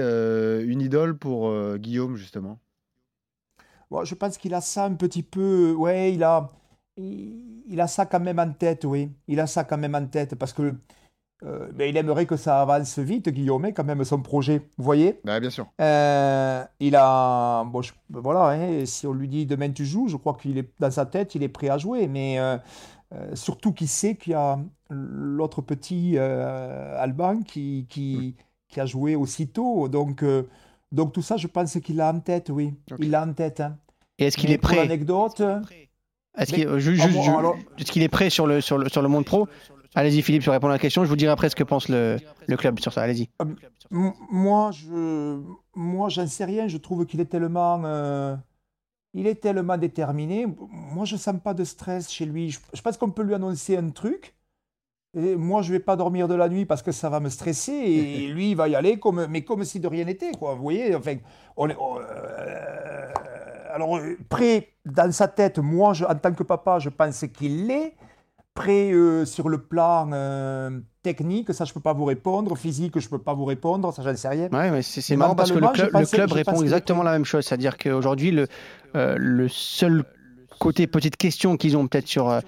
une 0.65 0.81
idole 0.81 1.17
pour 1.17 1.53
Guillaume 1.77 2.15
justement? 2.15 2.59
Bon, 3.91 4.03
je 4.03 4.15
pense 4.15 4.37
qu'il 4.37 4.53
a 4.53 4.61
ça 4.61 4.85
un 4.85 4.93
petit 4.95 5.23
peu. 5.23 5.73
Ouais, 5.77 6.13
il 6.13 6.23
a, 6.23 6.49
il, 6.97 7.63
il 7.67 7.79
a 7.79 7.87
ça 7.87 8.05
quand 8.05 8.19
même 8.19 8.39
en 8.39 8.51
tête, 8.51 8.83
oui. 8.85 9.11
Il 9.27 9.39
a 9.39 9.47
ça 9.47 9.63
quand 9.63 9.77
même 9.77 9.95
en 9.95 10.05
tête 10.07 10.35
parce 10.35 10.53
que 10.53 10.73
euh, 11.45 11.67
ben, 11.73 11.87
il 11.89 11.95
aimerait 11.97 12.25
que 12.25 12.35
ça 12.37 12.61
avance 12.61 12.97
vite, 12.99 13.29
Guillaume, 13.29 13.71
quand 13.73 13.83
même, 13.83 14.03
son 14.03 14.21
projet. 14.21 14.61
Vous 14.77 14.83
voyez? 14.83 15.19
Bah 15.23 15.39
bien 15.39 15.49
sûr. 15.49 15.67
Euh, 15.79 16.63
Il 16.79 16.95
a. 16.95 17.63
Bon, 17.65 17.81
je- 17.81 17.93
voilà, 18.09 18.49
hein, 18.49 18.85
si 18.85 19.05
on 19.07 19.13
lui 19.13 19.27
dit 19.27 19.45
demain 19.45 19.69
tu 19.71 19.85
joues, 19.85 20.07
je 20.07 20.17
crois 20.17 20.35
qu'il 20.41 20.57
est 20.57 20.69
dans 20.79 20.91
sa 20.91 21.05
tête, 21.05 21.35
il 21.35 21.43
est 21.43 21.49
prêt 21.49 21.69
à 21.69 21.77
jouer. 21.77 22.07
Mais 22.07 22.39
euh, 22.39 22.57
euh, 23.13 23.35
surtout 23.35 23.71
qu'il 23.73 23.87
sait 23.87 24.15
qu'il 24.15 24.31
y 24.31 24.35
a 24.35 24.57
l'autre 24.89 25.61
petit 25.61 26.13
euh, 26.17 26.97
Alban 26.99 27.41
qui, 27.43 27.85
qui, 27.89 28.35
qui 28.67 28.79
a 28.79 28.85
joué 28.85 29.15
aussitôt. 29.15 29.87
Donc, 29.87 30.23
euh, 30.23 30.43
donc 30.91 31.13
tout 31.13 31.21
ça, 31.21 31.37
je 31.37 31.47
pense 31.47 31.79
qu'il 31.79 31.97
l'a 31.97 32.11
en 32.11 32.19
tête, 32.19 32.49
oui. 32.49 32.73
Il 32.99 33.11
l'a 33.11 33.23
en 33.23 33.33
tête. 33.33 33.59
hein. 33.59 33.77
Et 34.17 34.25
est-ce 34.27 34.37
qu'il 34.37 34.51
est 34.51 34.57
prêt? 34.57 34.77
ju- 36.79 36.91
Ah 37.77 37.81
est-ce 37.81 37.91
qu'il 37.91 38.01
est 38.03 38.09
prêt 38.09 38.29
sur 38.29 38.45
le, 38.47 38.59
sur 38.61 38.77
le, 38.77 38.89
sur 38.89 39.01
le 39.01 39.07
monde 39.07 39.25
pro? 39.25 39.47
Allez-y 39.95 40.21
Philippe, 40.21 40.41
je 40.43 40.49
réponds 40.51 40.67
à 40.67 40.71
la 40.71 40.79
question. 40.79 41.03
Je 41.03 41.09
vous 41.09 41.15
dirai 41.15 41.31
après 41.31 41.49
ce 41.49 41.55
que 41.55 41.63
pense 41.63 41.87
le, 41.89 42.17
le 42.47 42.57
club 42.57 42.79
sur 42.79 42.91
ça. 42.93 43.01
Allez-y. 43.01 43.29
M- 43.41 43.55
Moi, 44.29 44.71
je, 44.71 45.39
moi, 45.73 46.09
j'en 46.09 46.27
sais 46.27 46.45
rien. 46.45 46.67
Je 46.67 46.77
trouve 46.77 47.05
qu'il 47.05 47.21
est 47.21 47.25
tellement, 47.25 47.81
euh, 47.85 48.35
il 49.13 49.25
est 49.25 49.35
tellement 49.41 49.77
déterminé. 49.77 50.45
Moi, 50.69 51.05
je 51.05 51.15
sens 51.15 51.35
pas 51.41 51.53
de 51.53 51.63
stress 51.63 52.11
chez 52.11 52.25
lui. 52.25 52.49
Je, 52.51 52.59
je 52.73 52.81
pense 52.81 52.97
qu'on 52.97 53.09
peut 53.11 53.23
lui 53.23 53.33
annoncer 53.35 53.77
un 53.77 53.89
truc. 53.89 54.35
Et 55.17 55.37
moi, 55.37 55.61
je 55.61 55.71
vais 55.71 55.79
pas 55.79 55.95
dormir 55.95 56.27
de 56.27 56.35
la 56.35 56.49
nuit 56.49 56.65
parce 56.65 56.81
que 56.81 56.91
ça 56.91 57.09
va 57.09 57.21
me 57.21 57.29
stresser. 57.29 57.71
Et 57.71 58.27
lui, 58.33 58.51
il 58.51 58.55
va 58.57 58.67
y 58.67 58.75
aller 58.75 58.99
comme, 58.99 59.27
mais 59.29 59.43
comme 59.43 59.63
si 59.63 59.79
de 59.79 59.87
rien 59.87 60.03
n'était, 60.03 60.31
quoi. 60.33 60.55
Vous 60.55 60.61
voyez, 60.63 60.93
enfin, 60.93 61.15
on 61.55 61.69
est, 61.69 61.77
on- 61.79 61.99
euh, 61.99 63.11
alors, 63.73 63.97
euh, 63.97 64.17
prêt 64.27 64.69
dans 64.85 65.11
sa 65.13 65.29
tête, 65.29 65.59
moi, 65.59 65.93
je- 65.93 66.03
en 66.05 66.15
tant 66.15 66.33
que 66.33 66.43
papa, 66.43 66.79
je 66.79 66.89
pense 66.89 67.23
qu'il 67.33 67.67
l'est. 67.67 67.93
Prêt 68.55 68.93
euh, 68.93 69.25
sur 69.25 69.49
le 69.49 69.57
plan 69.57 70.09
euh, 70.13 70.79
technique, 71.03 71.53
ça, 71.53 71.65
je 71.65 71.73
peux 71.73 71.81
pas 71.81 71.91
vous 71.91 72.05
répondre. 72.05 72.57
Physique, 72.57 72.97
je 72.97 73.09
peux 73.09 73.19
pas 73.19 73.33
vous 73.33 73.43
répondre, 73.45 73.93
ça, 73.93 74.01
j'en 74.01 74.15
sais 74.15 74.29
rien. 74.29 74.49
Ouais, 74.49 74.71
mais 74.71 74.81
c'est 74.81 75.15
marrant 75.17 75.35
parce 75.35 75.51
que 75.51 75.59
le 75.59 75.67
club, 75.67 75.89
le 75.93 76.33
répond 76.33 76.61
exactement 76.61 77.03
la 77.03 77.11
même 77.11 77.25
chose. 77.25 77.45
C'est-à-dire 77.45 77.77
qu'aujourd'hui, 77.77 78.31
le, 78.31 78.47
euh, 78.95 79.15
le 79.19 79.49
seul 79.49 80.05
côté, 80.57 80.87
petite 80.87 81.17
question 81.17 81.57
qu'ils 81.57 81.75
ont 81.75 81.85
peut-être 81.87 82.07
sur, 82.07 82.29
euh, 82.29 82.39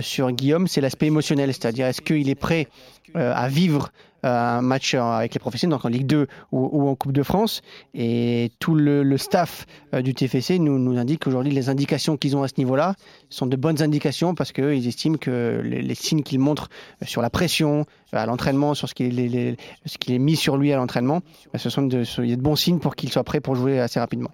sur 0.00 0.32
Guillaume, 0.32 0.66
c'est 0.66 0.80
l'aspect 0.80 1.06
émotionnel. 1.06 1.52
C'est-à-dire, 1.54 1.86
est-ce 1.86 2.00
qu'il 2.00 2.28
est 2.28 2.34
prêt 2.34 2.66
à 3.14 3.48
vivre 3.48 3.90
un 4.22 4.62
match 4.62 4.94
euh, 4.94 5.02
avec 5.02 5.34
les 5.34 5.40
professionnels, 5.40 5.76
donc 5.76 5.84
en 5.84 5.88
Ligue 5.88 6.06
2 6.06 6.26
ou, 6.52 6.88
en 6.88 6.94
Coupe 6.94 7.12
de 7.12 7.22
France 7.22 7.62
Et 7.94 8.52
tout 8.58 8.74
le, 8.74 9.16
staff 9.16 9.66
euh, 9.94 10.02
du 10.02 10.14
TFC 10.14 10.58
nous, 10.58 10.98
indique 10.98 11.24
qu'aujourd'hui, 11.24 11.52
les 11.52 11.68
indications 11.68 12.16
qu'ils 12.16 12.36
ont 12.36 12.42
à 12.42 12.48
ce 12.48 12.54
niveau-là 12.58 12.94
sont 13.28 13.46
de 13.46 13.56
bonnes 13.56 13.82
indications 13.82 14.34
parce 14.34 14.52
qu'ils 14.52 14.86
estiment 14.86 15.16
que 15.16 15.60
les, 15.64 15.94
signes 15.94 16.22
qu'ils 16.22 16.38
montrent 16.38 16.68
euh, 17.02 17.06
sur 17.06 17.22
la 17.22 17.30
pression, 17.30 17.86
euh, 18.14 18.18
à 18.18 18.26
l'entraînement, 18.26 18.74
sur 18.74 18.88
ce 18.88 18.94
qui 18.94 19.04
est, 19.04 20.18
mis 20.18 20.36
sur 20.36 20.56
lui 20.56 20.72
à 20.72 20.76
l'entraînement, 20.76 21.20
ce 21.54 21.70
sont 21.70 21.82
de, 21.82 22.04
il 22.18 22.30
y 22.30 22.32
a 22.32 22.36
de 22.36 22.42
bons 22.42 22.56
signes 22.56 22.78
pour 22.78 22.96
qu'il 22.96 23.10
soit 23.10 23.24
prêt 23.24 23.40
pour 23.40 23.54
jouer 23.54 23.80
assez 23.80 24.00
rapidement. 24.00 24.30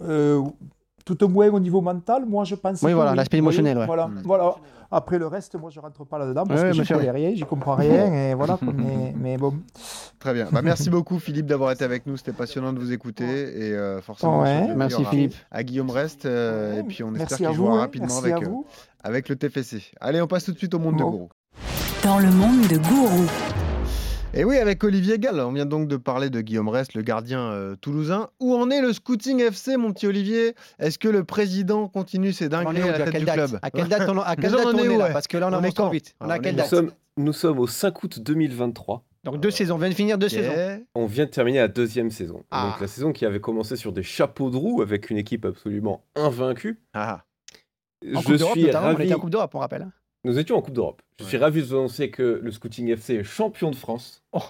Euh, 0.00 0.42
tout 1.04 1.22
au 1.24 1.28
moins 1.28 1.48
au 1.50 1.60
niveau 1.60 1.80
mental, 1.80 2.24
moi 2.26 2.44
je 2.44 2.54
pense. 2.54 2.82
Oui, 2.82 2.90
que 2.90 2.94
voilà, 2.96 3.14
l'aspect 3.14 3.38
émotionnel, 3.38 3.78
ouais. 3.78 3.86
Voilà, 3.86 4.08
Mm. 4.08 4.22
voilà. 4.24 4.54
Après 4.90 5.18
le 5.18 5.26
reste, 5.26 5.56
moi 5.56 5.70
je 5.70 5.80
rentre 5.80 6.04
pas 6.04 6.18
là-dedans 6.18 6.44
parce 6.46 6.62
Ouais, 6.62 6.70
que 6.70 6.84
sûr. 6.84 6.96
connais 6.98 7.10
rien, 7.10 7.32
j'y 7.34 7.42
comprends 7.42 7.74
rien 7.74 8.12
et 8.30 8.34
voilà. 8.34 8.58
mais, 8.62 9.12
mais 9.18 9.36
bon. 9.36 9.54
Très 10.20 10.32
bien. 10.34 10.46
Bah, 10.52 10.62
merci 10.62 10.88
beaucoup 10.88 11.18
Philippe 11.18 11.46
d'avoir 11.46 11.72
été 11.72 11.84
avec 11.84 12.06
nous. 12.06 12.16
C'était 12.16 12.32
passionnant 12.32 12.72
de 12.72 12.78
vous 12.78 12.92
écouter 12.92 13.24
et 13.24 13.72
euh, 13.74 14.00
forcément. 14.00 14.42
Ouais. 14.42 14.66
on 14.70 14.76
Merci, 14.76 15.02
à- 15.02 15.10
Philippe. 15.10 15.34
À 15.50 15.62
Guillaume 15.64 15.90
Reste 15.90 16.26
euh, 16.26 16.74
Ouais, 16.74 16.80
et 16.80 16.82
puis 16.84 17.02
on 17.02 17.14
espère 17.14 17.38
qu'il 17.38 17.52
jouera 17.52 17.78
rapidement 17.80 18.18
avec, 18.18 18.34
euh, 18.42 18.48
avec 19.02 19.28
le 19.28 19.36
TFC. 19.36 19.82
Allez, 20.00 20.22
on 20.22 20.26
passe 20.28 20.44
tout 20.44 20.52
de 20.52 20.58
suite 20.58 20.74
au 20.74 20.78
monde 20.78 20.96
de. 20.96 21.02
Gourou. 21.02 21.28
Dans 22.04 22.18
le 22.18 22.30
monde 22.30 22.66
de 22.68 22.76
Gourou. 22.78 23.24
Et 24.36 24.42
oui, 24.42 24.56
avec 24.58 24.82
Olivier 24.82 25.18
Gall, 25.20 25.38
on 25.38 25.52
vient 25.52 25.64
donc 25.66 25.86
de 25.86 25.96
parler 25.96 26.28
de 26.28 26.40
Guillaume 26.40 26.68
Rest, 26.68 26.94
le 26.94 27.02
gardien 27.02 27.38
euh, 27.52 27.76
toulousain. 27.76 28.30
Où 28.40 28.52
en 28.56 28.68
est 28.68 28.80
le 28.80 28.92
Scouting 28.92 29.38
FC, 29.40 29.76
mon 29.76 29.92
petit 29.92 30.08
Olivier? 30.08 30.54
Est-ce 30.80 30.98
que 30.98 31.06
le 31.06 31.22
président 31.22 31.86
continue 31.86 32.32
ses 32.32 32.48
dingueries 32.48 32.78
est 32.78 32.82
où, 32.82 32.88
à 32.88 32.90
la 32.90 32.94
à 32.94 32.98
tête 33.04 33.12
quelle 33.12 33.20
du 33.20 33.26
date? 33.26 33.36
club? 33.36 33.58
À 33.62 33.70
quelle 33.70 33.88
date 33.88 34.08
on, 34.08 34.18
à 34.18 34.34
quelle 34.34 34.50
Déjà, 34.50 34.56
date 34.64 34.66
on 34.66 34.76
on 34.76 34.78
est 34.78 34.84
est 34.86 34.88
où, 34.88 34.98
là? 34.98 35.04
ouais? 35.06 35.12
Parce 35.12 35.28
que 35.28 35.36
là, 35.38 35.48
on 35.48 35.52
On 35.54 35.62
est 35.62 35.72
quand? 35.76 35.88
vite. 35.88 36.16
On 36.20 36.28
à 36.28 36.38
on 36.38 36.40
quelle 36.40 36.46
est 36.48 36.52
Nous 36.52 36.58
date 36.58 36.66
sommes, 36.68 36.90
nous 37.16 37.32
sommes 37.32 37.58
au 37.60 37.68
5 37.68 38.02
août 38.02 38.18
2023. 38.20 39.04
Donc 39.22 39.38
deux 39.40 39.52
saisons. 39.52 39.76
On 39.76 39.78
vient 39.78 39.88
de 39.88 39.94
finir 39.94 40.18
deux 40.18 40.28
saisons. 40.28 40.52
On 40.96 41.06
vient 41.06 41.26
de 41.26 41.30
terminer 41.30 41.58
la 41.58 41.68
deuxième 41.68 42.10
saison. 42.10 42.42
Ah. 42.50 42.70
Donc 42.72 42.80
la 42.80 42.88
saison 42.88 43.12
qui 43.12 43.24
avait 43.26 43.40
commencé 43.40 43.76
sur 43.76 43.92
des 43.92 44.02
chapeaux 44.02 44.50
de 44.50 44.56
roue 44.56 44.82
avec 44.82 45.10
une 45.10 45.16
équipe 45.16 45.44
absolument 45.44 46.02
invaincue. 46.16 46.80
Ah, 46.92 47.22
En 48.14 48.20
Je 48.20 48.26
Coupe 48.36 48.50
suis 48.52 48.64
notamment. 48.64 48.86
On 48.88 48.90
ravi. 48.94 49.04
était 49.04 49.14
en 49.14 49.18
Coupe 49.20 49.30
d'Europe, 49.30 49.54
on 49.54 49.60
rappelle. 49.60 49.86
Nous 50.24 50.38
étions 50.38 50.56
en 50.56 50.62
Coupe 50.62 50.74
d'Europe. 50.74 51.02
Je 51.20 51.24
suis 51.24 51.36
ravi 51.36 51.60
de 51.60 51.66
vous 51.66 51.74
annoncer 51.74 52.10
que 52.10 52.40
le 52.42 52.50
Scouting 52.50 52.88
FC 52.88 53.14
est 53.16 53.24
champion 53.24 53.70
de 53.70 53.76
France 53.76 54.22
Oh, 54.32 54.40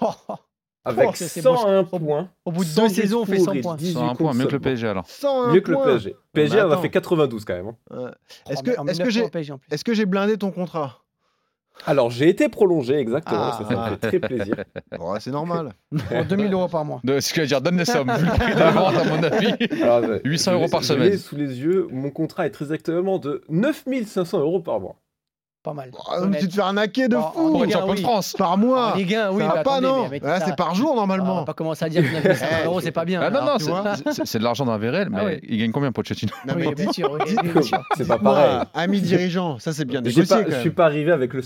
avec 0.86 1.08
Oh, 1.08 1.14
ça, 1.14 1.26
c'est 1.28 1.42
beau. 1.42 1.56
101 1.56 1.84
points. 1.84 2.28
Au 2.44 2.52
bout 2.52 2.62
de 2.64 2.68
100 2.68 2.82
deux 2.82 2.88
saisons, 2.90 3.22
on 3.22 3.24
fait 3.24 3.36
pour 3.36 3.44
100 3.46 3.52
et 3.54 3.60
points. 3.62 3.76
18 3.76 3.92
C'est 3.92 3.98
un 3.98 4.06
contre 4.08 4.16
point, 4.18 4.34
mieux 4.34 4.46
que 4.46 4.52
le. 4.52 4.60
PSG 4.60 4.86
alors. 4.88 5.04
101 5.08 5.52
Mieux 5.54 5.60
que 5.62 5.70
le 5.70 5.76
points. 5.76 5.84
PSG. 5.86 6.16
PSG 6.32 6.60
en 6.62 6.70
a 6.70 6.76
fait 6.78 6.90
92 6.90 7.44
quand 7.44 7.54
même. 7.54 7.68
hein. 7.68 7.76
Ouais. 7.90 8.10
Oh, 8.46 8.50
Est-ce 8.50 8.62
que, 8.62 8.70
est-ce 8.70 8.76
que 8.76 9.08
1900 9.08 9.58
j'ai 9.70 9.78
que 9.84 9.94
j'ai 9.94 10.06
blindé 10.06 10.36
ton 10.36 10.50
contrat? 10.50 11.00
Alors 11.86 12.08
j'ai 12.10 12.28
été 12.28 12.48
prolongé 12.48 12.94
exactement, 12.98 13.40
Ah. 13.50 13.58
ça, 13.60 13.68
ça 13.68 13.76
me 13.90 13.90
fait 13.96 13.96
très 13.96 14.20
plaisir. 14.20 14.56
Oh, 15.00 15.14
C'est 15.18 15.32
normal. 15.32 15.72
Pour 16.08 16.24
2000 16.24 16.52
euros 16.52 16.68
par 16.68 16.84
mois. 16.84 17.00
De- 17.02 17.18
Ce 17.18 17.30
que 17.30 17.36
je 17.36 17.40
veux 17.40 17.46
dire, 17.48 17.60
donne 17.62 17.78
les 17.78 17.84
sommes. 17.84 18.12
Vu 18.12 18.24
le 18.26 18.30
prix 18.32 18.54
de 18.54 18.58
la 18.60 18.70
vente, 18.70 18.94
à 18.94 19.04
mon 19.04 19.22
avis. 19.24 19.54
Alors, 19.82 20.04
euh, 20.04 20.20
800 20.24 20.52
je 20.52 20.56
euros 20.56 20.68
par 20.68 20.84
semaine. 20.84 21.16
sous 21.18 21.34
les 21.34 21.58
yeux, 21.60 21.88
mon 21.90 22.10
contrat 22.10 22.46
est 22.46 22.50
très 22.50 22.66
exactement 22.66 23.18
de 23.18 23.42
9500 23.48 24.38
euros 24.38 24.60
par 24.60 24.78
mois. 24.80 24.96
Pas 25.64 25.72
mal. 25.72 25.90
Honnête. 26.18 26.40
tu 26.42 26.48
te 26.48 26.54
fais 26.54 26.60
arnaquer 26.60 27.08
de 27.08 27.16
Bon, 27.16 27.22
fou 27.32 27.46
en 27.46 27.52
Pour 27.52 27.64
une 27.64 27.70
de 27.70 27.76
oui. 27.88 28.02
France. 28.02 28.34
par 28.36 28.58
mois. 28.58 28.92
En 28.92 28.96
Ligue 28.96 29.14
1, 29.14 29.30
oui. 29.32 29.40
ça 29.42 29.48
mais 29.48 29.54
va 29.54 29.62
pas, 29.62 29.80
non 29.80 30.08
mais 30.10 30.20
ça- 30.20 30.40
C'est 30.44 30.56
par 30.56 30.74
jour, 30.74 30.88
Ah, 30.90 30.92
On 30.92 30.96
normalement. 30.96 31.36
va 31.36 31.44
pas 31.46 31.54
commencer 31.54 31.86
à 31.86 31.88
dire 31.88 32.02
que 32.02 32.12
9500 32.12 32.46
euros, 32.66 32.80
c'est 32.82 32.92
pas 32.92 33.06
bien. 33.06 33.22
Ah 33.22 33.30
non, 33.30 33.36
alors, 33.40 33.52
non, 33.52 33.56
tu 33.56 33.64
c'est- 34.26 34.38
de 34.38 34.44
l'argent 34.44 34.66
d'un 34.66 34.76
VRL, 34.76 35.08
mais 35.08 35.18
Ah 35.18 35.24
oui. 35.24 35.40
il 35.48 35.58
gagne 35.58 35.70
combien 35.72 35.90
Pochettino 35.90 36.32
mais 36.44 36.52
Oui, 36.68 36.74
bien 36.74 36.92
sûr. 36.92 37.10
C'est 37.96 38.06
pas 38.06 38.18
pareil. 38.18 38.58
Ami 38.74 39.00
dirigeant, 39.00 39.58
ça 39.58 39.72
c'est 39.72 39.86
bien 39.86 40.02
négocié 40.02 40.36
je 40.50 40.60
suis 40.60 40.70
pas 40.70 40.84
arrivé 40.84 41.10
avec 41.12 41.32
le. 41.32 41.40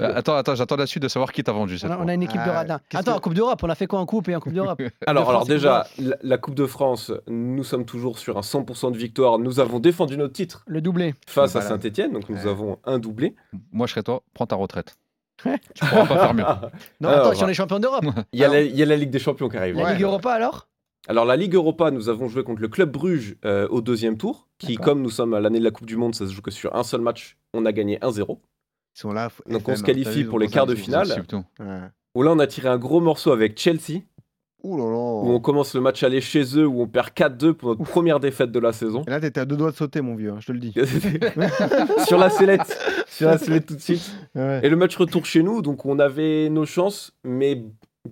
Ah. 0.00 0.04
Attends, 0.16 0.36
attends, 0.36 0.54
j'attends 0.54 0.76
la 0.76 0.86
suite 0.86 1.02
de 1.02 1.08
savoir 1.08 1.32
qui 1.32 1.42
t'a 1.42 1.50
vendu 1.52 1.76
cette 1.78 1.90
On 1.90 1.94
a, 1.94 1.96
fois. 1.96 2.04
on 2.04 2.08
a 2.08 2.14
une 2.14 2.22
équipe 2.22 2.42
de 2.44 2.48
Ah, 2.50 2.52
radins. 2.58 2.80
Attends, 2.94 3.18
Coupe 3.18 3.34
d'Europe, 3.34 3.60
on 3.64 3.68
a 3.68 3.74
fait 3.74 3.86
quoi 3.88 3.98
en 3.98 4.06
Coupe 4.06 4.28
et 4.28 4.36
en 4.36 4.40
Coupe 4.40 4.52
d'Europe 4.52 4.80
Alors, 5.08 5.44
déjà, 5.44 5.86
la, 6.22 6.38
Coupe 6.38 6.54
de 6.54 6.66
France, 6.66 7.10
nous 7.26 7.64
sommes 7.64 7.84
toujours 7.84 8.18
sur 8.20 8.36
un 8.38 8.42
100% 8.42 8.92
de 8.92 8.96
victoire. 8.96 9.40
Nous 9.40 9.58
avons 9.58 9.80
défendu 9.80 10.16
notre 10.16 10.34
titre 10.34 10.62
Le 10.68 10.80
doublé. 10.80 11.14
face 11.26 11.56
à 11.56 11.60
Saint-Etienne, 11.62 12.12
donc 12.12 12.28
nous 12.28 12.46
avons 12.46 12.78
un 12.84 12.98
doublé. 13.00 13.34
Moi, 13.72 13.86
je 13.86 13.92
serais 13.92 14.02
toi, 14.02 14.22
prends 14.34 14.46
ta 14.46 14.56
retraite. 14.56 14.96
tu 15.42 15.50
pourras 15.86 16.06
pas 16.06 16.18
faire 16.18 16.34
mieux. 16.34 16.44
Non, 17.00 17.08
Alors, 17.10 17.26
attends, 17.26 17.34
si 17.36 17.44
on 17.44 17.48
est 17.48 17.54
champion 17.54 17.78
d'Europe. 17.78 18.04
Il 18.32 18.40
y, 18.40 18.44
a 18.44 18.48
la, 18.48 18.62
il 18.62 18.74
y 18.76 18.82
a 18.82 18.86
la 18.86 18.96
Ligue 18.96 19.10
des 19.10 19.18
Champions 19.18 19.48
qui 19.48 19.56
arrive. 19.56 19.76
La 19.76 19.84
Ouais. 19.84 19.92
Ligue 19.94 20.02
Europa 20.02 20.32
alors? 20.32 20.68
Alors 21.08 21.24
la 21.24 21.36
Ligue 21.36 21.54
Europa, 21.54 21.90
nous 21.92 22.08
avons 22.08 22.26
joué 22.28 22.42
contre 22.42 22.60
le 22.62 22.68
Club 22.68 22.90
Bruges 22.90 23.36
euh, 23.44 23.68
au 23.68 23.80
deuxième 23.80 24.16
tour, 24.18 24.48
qui 24.58 24.74
comme 24.76 25.02
nous 25.02 25.10
sommes 25.10 25.34
à 25.34 25.40
l'année 25.40 25.60
de 25.60 25.64
la 25.64 25.70
Coupe 25.70 25.86
du 25.86 25.96
Monde, 25.96 26.14
ça 26.16 26.26
se 26.26 26.32
joue 26.32 26.42
que 26.42 26.50
sur 26.50 26.74
un 26.74 26.82
seul 26.82 27.00
match, 27.00 27.36
on 27.54 27.64
a 27.64 27.70
gagné 27.72 27.98
1-0. 27.98 28.38
Ils 28.38 28.98
sont 28.98 29.12
là. 29.12 29.28
Donc, 29.48 29.68
on 29.68 29.76
se 29.76 29.82
qualifie 29.84 30.24
pour 30.24 30.38
les 30.40 30.48
quarts 30.48 30.66
de 30.66 30.74
finale. 30.74 31.06
Où 32.14 32.22
là 32.22 32.32
on 32.32 32.38
a 32.38 32.46
tiré 32.46 32.68
un 32.68 32.78
gros 32.78 33.00
morceau 33.00 33.30
avec 33.30 33.58
Chelsea, 33.60 34.00
Ouh 34.62 34.76
là 34.78 34.84
là. 34.84 34.90
où 34.96 35.30
on 35.30 35.40
commence 35.40 35.74
le 35.74 35.80
match 35.80 36.02
aller 36.02 36.20
chez 36.20 36.42
eux, 36.58 36.66
où 36.66 36.80
on 36.82 36.86
perd 36.86 37.08
4-2 37.10 37.52
pour 37.52 37.68
notre 37.70 37.82
première 37.84 38.20
défaite 38.20 38.50
de 38.50 38.58
la 38.58 38.72
saison. 38.72 39.02
Et 39.06 39.10
là, 39.10 39.20
t'étais 39.20 39.40
à 39.40 39.44
deux 39.44 39.56
doigts 39.56 39.70
de 39.70 39.76
sauter, 39.76 40.00
mon 40.00 40.14
vieux, 40.16 40.30
hein, 40.32 40.38
je 40.40 40.46
te 40.46 40.52
le 40.52 40.58
dis. 40.58 40.72
sur 42.06 42.18
la 42.18 42.30
sellette, 42.30 42.78
sur 43.06 43.28
la 43.28 43.38
sellette 43.38 43.66
tout 43.66 43.74
de 43.76 43.80
suite. 43.80 44.10
Ouais. 44.34 44.60
Et 44.62 44.68
le 44.68 44.76
match 44.76 44.96
retour 44.96 45.24
chez 45.26 45.42
nous, 45.42 45.62
donc 45.62 45.84
on 45.86 45.98
avait 45.98 46.48
nos 46.48 46.66
chances, 46.66 47.12
mais 47.24 47.62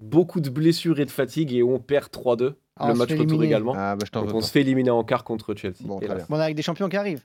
beaucoup 0.00 0.40
de 0.40 0.50
blessures 0.50 1.00
et 1.00 1.04
de 1.04 1.10
fatigue, 1.10 1.52
et 1.52 1.62
on 1.62 1.78
perd 1.78 2.08
3-2. 2.08 2.54
Ah, 2.76 2.88
le 2.88 2.94
match 2.94 3.10
retour 3.10 3.22
éliminer. 3.22 3.46
également. 3.46 3.74
Ah, 3.76 3.96
bah 3.96 4.06
Donc 4.20 4.34
on 4.34 4.40
se 4.40 4.50
fait 4.50 4.60
éliminer 4.60 4.90
en 4.90 5.04
quart 5.04 5.22
contre 5.24 5.54
Chelsea. 5.54 5.76
Bon. 5.84 6.00
On 6.28 6.38
a 6.38 6.44
avec 6.44 6.56
des 6.56 6.62
champions 6.62 6.88
qui 6.88 6.96
arrivent. 6.96 7.24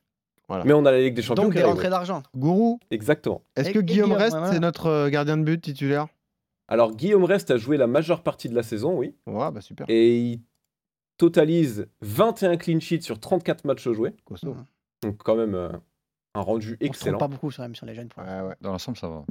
Mais 0.66 0.74
on 0.74 0.86
a 0.86 0.92
la 0.92 1.00
Ligue 1.00 1.14
des 1.14 1.22
Champions 1.22 1.44
Donc 1.44 1.54
des 1.54 1.64
rentrées 1.64 1.90
d'argent. 1.90 2.24
Gourou, 2.36 2.80
Exactement. 2.92 3.44
est-ce 3.56 3.70
que 3.72 3.80
et 3.80 3.84
Guillaume 3.84 4.08
Guillaume, 4.08 4.20
Rest, 4.20 4.34
ouais, 4.34 4.40
voilà. 4.40 4.54
c'est 4.54 4.60
notre 4.60 4.88
euh, 4.88 5.10
gardien 5.10 5.38
de 5.38 5.44
but 5.44 5.62
titulaire 5.62 6.08
Alors 6.70 6.96
Guillaume 6.96 7.24
Rest 7.26 7.52
a 7.52 7.58
joué 7.58 7.78
la 7.78 7.88
majeure 7.88 8.22
partie 8.24 8.48
de 8.48 8.56
la 8.56 8.64
saison, 8.64 8.98
oui. 8.98 9.16
Ouais, 9.26 9.52
bah 9.52 9.60
super. 9.62 9.86
Et 9.90 10.18
il 10.20 10.42
totalise 11.18 11.88
21 12.02 12.58
clean 12.58 12.80
sheets 12.80 13.02
sur 13.02 13.20
34 13.20 13.66
matchs 13.66 13.90
joués. 13.90 14.16
Costaud. 14.24 14.56
Donc 15.02 15.18
quand 15.18 15.36
même 15.36 15.56
euh, 15.56 15.70
un 16.36 16.42
rendu 16.42 16.68
On 16.68 16.72
se 16.72 16.76
trompe 16.78 16.88
excellent. 16.88 17.18
pas 17.18 17.28
beaucoup 17.28 17.52
sur, 17.52 17.66
sur 17.76 17.86
les 17.86 17.96
jeunes. 17.96 18.10
pour 18.10 18.24
Ouais, 18.24 18.42
ouais. 18.42 18.56
Dans 18.62 18.72
l'ensemble, 18.72 18.98
ça 18.98 19.10
va. 19.10 19.26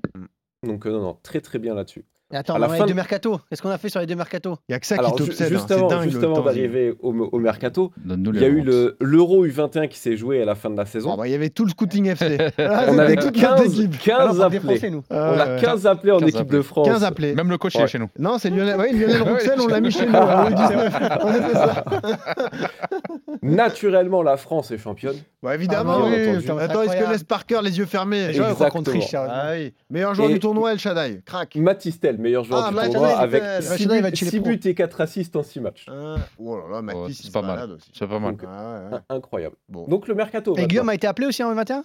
Donc 0.65 0.87
euh, 0.87 0.91
non, 0.91 1.01
non, 1.01 1.19
très 1.23 1.41
très 1.41 1.59
bien 1.59 1.75
là-dessus. 1.75 2.05
Et 2.31 2.37
attends, 2.37 2.57
À 2.57 2.59
la 2.59 2.67
a 2.67 2.69
fin 2.69 2.75
les 2.75 2.81
de- 2.83 2.89
deux 2.89 2.95
mercato. 2.95 3.41
Qu'est-ce 3.49 3.63
qu'on 3.63 3.71
a 3.71 3.79
fait 3.79 3.89
sur 3.89 4.01
les 4.01 4.07
deux 4.07 4.15
mercato 4.15 4.57
Il 4.69 4.73
y 4.73 4.75
a 4.75 4.81
que 4.81 4.87
ça 4.87 4.97
Alors 4.99 5.15
qui 5.15 5.25
t'obsède. 5.25 5.47
hein, 5.47 5.51
juste 5.51 5.69
c'est 5.69 5.73
avant, 5.75 5.89
avant 5.89 6.45
d'arriver 6.45 6.95
au, 7.01 7.11
au 7.33 7.39
mercato, 7.39 7.91
il 8.05 8.35
y 8.39 8.45
a 8.45 8.49
eu 8.49 8.61
le- 8.61 8.99
l'Euro 9.01 9.47
U21 9.47 9.89
qui 9.89 9.99
s'est 9.99 10.15
joué 10.19 10.43
à 10.43 10.45
la 10.45 10.55
fin 10.55 10.69
de 10.69 10.77
la 10.77 10.85
saison. 10.85 11.13
Ah 11.15 11.17
bah, 11.17 11.27
il 11.27 11.31
y 11.31 11.35
avait 11.35 11.49
tout 11.49 11.65
le 11.65 11.71
scouting 11.71 12.05
FC. 12.09 12.37
on 12.59 12.99
avait 12.99 13.17
toute 13.17 13.33
15, 13.33 13.51
notre 13.51 13.65
équipe. 13.65 13.99
15 13.99 14.21
Alors, 14.21 14.37
on 14.37 14.41
appelés. 14.43 14.59
défonçait, 14.61 14.91
nous. 14.91 15.03
On 15.09 15.17
a 15.17 15.55
Ouais. 15.55 15.61
15 15.63 15.87
appelés 15.87 16.13
en 16.13 16.19
15 16.19 16.29
équipe 16.29 16.51
de. 16.51 16.61
France. 16.61 16.87
15 16.87 17.03
appelés. 17.05 17.35
Même 17.35 17.49
le 17.49 17.57
coach, 17.57 17.75
il 17.75 17.79
Ouais. 17.79 17.85
est 17.85 17.89
chez 17.89 17.99
nous. 17.99 18.11
Non, 18.19 18.37
c'est 18.39 18.51
Lionel, 18.51 18.77
ouais, 18.79 18.93
Lionel 18.93 19.23
Rouxel, 19.29 19.61
on 19.63 19.67
l'a 19.67 19.81
mis 19.81 19.91
chez 19.91 20.05
nous. 20.07 20.15
hein, 20.17 20.51
le 20.51 20.55
19. 20.55 20.95
On 21.23 21.29
a 21.29 21.33
fait 21.33 21.55
ça. 21.55 21.85
Naturellement, 23.43 24.23
la 24.23 24.37
France 24.37 24.71
est 24.71 24.79
championne. 24.79 25.17
Bah 25.43 25.55
évidemment, 25.55 26.01
Ah. 26.03 26.09
Attends, 26.09 26.11
est-ce 26.11 26.47
que 26.47 26.61
Incroyable. 26.61 27.13
laisse 27.13 27.25
Parker 27.25 27.61
les 27.63 27.79
yeux 27.79 27.87
fermés. 27.87 28.27
Ah 28.39 29.51
oui. 29.55 29.73
Meilleur 29.91 30.15
joueur 30.15 30.29
du 30.29 30.39
tournoi, 30.41 30.73
El 30.73 30.79
Shaddai. 30.79 31.23
Crac. 31.25 31.55
Matistel, 31.57 32.18
meilleur 32.19 32.45
joueur 32.45 32.65
Ah, 32.67 32.71
du 32.87 32.91
tournoi, 32.93 33.17
avec 33.19 33.43
Tel. 33.43 33.63
6 33.63 33.69
Mathis 33.71 33.87
Tel, 33.89 33.97
il 33.97 34.03
va 34.03 34.11
buts, 34.11 34.17
chez 34.17 34.25
les 34.27 34.31
six 34.31 34.41
pros. 34.41 34.49
buts 34.51 34.61
et 34.65 34.75
4 34.75 35.01
assists 35.01 35.37
en 35.37 35.43
6 35.43 35.61
matchs. 35.61 35.87
Ah, 35.89 36.17
Oh 36.39 36.57
là 36.59 36.65
là, 36.77 36.83
Mathis, 36.83 37.01
Ouais, 37.01 37.09
il 37.11 37.15
c'est 37.15 37.27
se 37.29 37.31
pas 37.33 37.43
mal. 37.43 37.55
balade 37.57 37.71
aussi. 37.73 37.91
C'est 37.95 38.07
pas 38.07 38.19
mal. 38.19 38.33
Donc, 38.37 38.45
Ah 38.47 38.81
ouais, 38.91 38.95
ouais. 38.95 39.01
Incroyable. 39.09 39.57
Bon. 39.69 39.87
Donc 39.89 40.09
le 40.09 40.15
mercato. 40.15 40.53
Et 40.53 40.55
maintenant. 40.57 40.67
Guillaume 40.69 40.89
a 40.89 40.95
été 40.95 41.07
appelé 41.07 41.27
aussi 41.27 41.43
en 41.43 41.55
21 41.55 41.83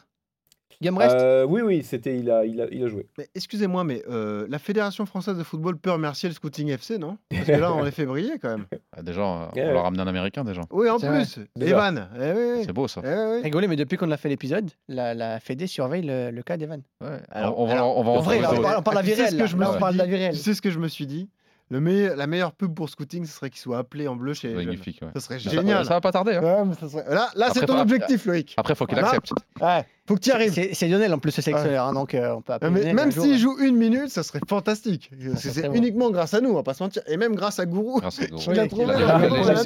Euh, 0.92 1.46
oui, 1.46 1.62
oui, 1.62 1.84
c'était, 1.84 2.18
il 2.18 2.30
a, 2.32 2.46
il 2.46 2.62
a, 2.62 2.66
il 2.72 2.84
a 2.84 2.88
joué. 2.88 3.08
Mais 3.18 3.28
excusez-moi, 3.36 3.84
mais 3.84 4.04
euh, 4.10 4.46
la 4.50 4.60
Fédération 4.60 5.06
française 5.06 5.38
de 5.38 5.44
football 5.44 5.78
peut 5.78 5.92
remercier 5.92 6.30
le 6.30 6.36
scouting 6.36 6.70
FC, 6.70 6.98
non? 6.98 7.18
Parce 7.30 7.46
que 7.46 7.52
là, 7.54 7.74
on 7.74 7.84
les 7.84 7.92
fait 7.92 8.06
briller 8.06 8.34
quand 8.42 8.50
même. 8.50 8.66
Ah, 8.96 9.02
Déjà, 9.02 9.22
euh, 9.22 9.46
on 9.54 9.56
ouais. 9.58 9.66
leur 9.72 9.80
a 9.80 9.84
ramené 9.84 10.04
un 10.04 10.08
américain 10.08 10.44
déjà. 10.44 10.62
Oui, 10.72 10.88
en 10.90 11.00
C'est 11.00 11.10
plus. 11.10 11.40
Evan. 11.60 12.08
Eh 12.16 12.20
oui, 12.32 12.44
oui. 12.58 12.64
C'est 12.66 12.74
beau 12.74 12.88
ça. 12.88 13.02
Eh 13.04 13.08
oui, 13.08 13.14
oui. 13.38 13.42
Rigolez, 13.44 13.68
mais 13.68 13.76
depuis 13.76 13.98
qu'on 13.98 14.12
a 14.12 14.18
fait 14.18 14.30
l'épisode, 14.30 14.70
la, 14.88 15.14
la 15.16 15.40
Fédé 15.40 15.66
surveille 15.68 16.04
le, 16.04 16.30
le 16.30 16.44
cas 16.44 16.58
d'Evan. 16.58 16.82
Ouais. 17.02 17.08
Alors- 17.32 17.60
on, 17.60 17.64
on 17.64 17.66
va, 17.68 17.74
alors, 17.74 17.98
on 17.98 18.04
va 18.04 18.12
En 18.12 18.16
en 18.18 18.22
vrai, 18.22 18.38
on 18.46 18.82
parle, 18.84 18.98
de 18.98 19.02
la 19.02 19.02
vie 19.02 19.12
ce 19.14 19.22
réelle. 19.22 19.38
que 19.38 19.46
je 19.48 19.54
là. 19.54 19.58
me 19.58 19.62
Là, 19.64 19.70
on 19.70 19.72
suis 19.74 19.80
parle 19.80 19.94
de 19.94 19.98
la 19.98 20.04
dit? 20.06 20.10
vie 20.12 20.18
réelle. 20.18 20.34
Tu 20.36 20.40
sais 20.42 20.54
ce 20.54 20.62
que 20.62 20.70
je 20.70 20.78
me 20.80 20.88
suis 20.88 21.08
dit? 21.08 21.30
Le 21.74 21.80
meille- 21.82 22.12
la 22.16 22.28
meilleure 22.28 22.52
pub 22.52 22.72
pour 22.76 22.88
scouting, 22.88 23.26
ce 23.26 23.34
serait 23.34 23.50
qu'il 23.50 23.60
soit 23.60 23.80
appelé 23.80 24.08
en 24.08 24.16
bleu 24.16 24.36
chez 24.36 24.50
les 24.50 24.54
jeunes. 24.54 24.66
Magnifique. 24.66 25.00
ouais. 25.02 25.08
Ça 25.16 25.20
serait 25.22 25.40
Ça- 25.40 25.50
génial. 25.50 25.84
Ça, 25.86 25.96
va 25.96 26.02
pas 26.02 26.12
tarder. 26.12 26.36
hein. 26.36 26.42
Ouais, 26.44 26.66
mais 26.66 26.76
ça 26.76 26.88
serait- 26.88 27.12
Là, 27.12 27.30
là 27.36 27.50
c'est 27.52 27.66
ton 27.66 27.80
objectif, 27.80 28.28
Loïc. 28.28 28.54
Après, 28.58 28.76
faut 28.76 28.86
qu'il 28.86 28.94
Voilà. 29.00 29.08
accepte. 29.18 29.32
Ouais, 29.60 29.84
faut 30.08 30.14
que 30.14 30.20
tu 30.20 30.30
y 30.30 30.34
arrives. 30.34 30.54
C'est 30.54 30.76
c'est 30.76 30.88
Lionel 30.88 31.12
en 31.12 31.18
plus, 31.18 31.36
le 31.36 31.42
sélectionneur, 31.42 31.88
hein, 31.88 31.94
donc 31.94 32.14
euh, 32.14 32.36
on 32.36 32.42
peut 32.44 32.54
appeler 32.54 32.70
Mais 32.70 32.94
même 32.94 33.12
jour. 33.12 33.24
s'il 33.24 33.40
joue 33.40 33.58
une 33.60 33.76
minute, 33.76 34.10
ça 34.10 34.22
serait 34.22 34.40
fantastique. 34.48 35.10
Serait 35.36 35.36
C'est 35.52 35.68
bon. 35.68 35.74
uniquement 35.74 36.12
grâce 36.12 36.36
à 36.36 36.42
nous, 36.42 36.52
on 36.52 36.54
va 36.54 36.62
pas 36.62 36.76
se 36.76 36.84
mentir. 36.84 37.02
Et 37.08 37.18
même 37.18 37.34
grâce 37.34 37.58
à 37.58 37.66
Gourou. 37.66 38.02
C'est 38.12 38.30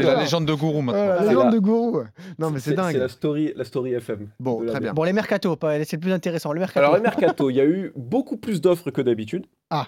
la 0.03 0.15
légende 0.21 0.45
de 0.45 0.53
Gourou 0.53 0.81
maintenant. 0.81 1.05
la 1.05 1.19
C'est 1.23 1.27
légende 1.27 1.53
de 1.53 1.59
Gourou. 1.59 2.03
Non, 2.39 2.51
mais 2.51 2.59
c'est 2.61 2.69
C'est 2.69 2.75
dingue. 2.77 2.95
la 2.95 3.09
story, 3.09 3.51
la 3.53 3.65
story 3.65 3.93
FM. 3.95 4.29
Bon, 4.39 4.65
très 4.65 4.79
bien. 4.79 4.93
Bon, 4.93 5.03
les 5.03 5.11
mercato, 5.11 5.57
pas- 5.57 5.83
c'est 5.83 5.97
le 5.97 6.01
plus 6.01 6.13
intéressant. 6.13 6.53
Le 6.53 6.59
mercato. 6.61 6.79
Alors, 6.79 6.95
le 6.95 7.01
mercato, 7.01 7.49
il 7.49 7.57
y 7.57 7.59
a 7.61 7.65
eu 7.65 7.91
beaucoup 7.97 8.37
plus 8.37 8.61
d'offres 8.61 8.91
que 8.91 9.01
d'habitude. 9.01 9.45
Ah, 9.69 9.87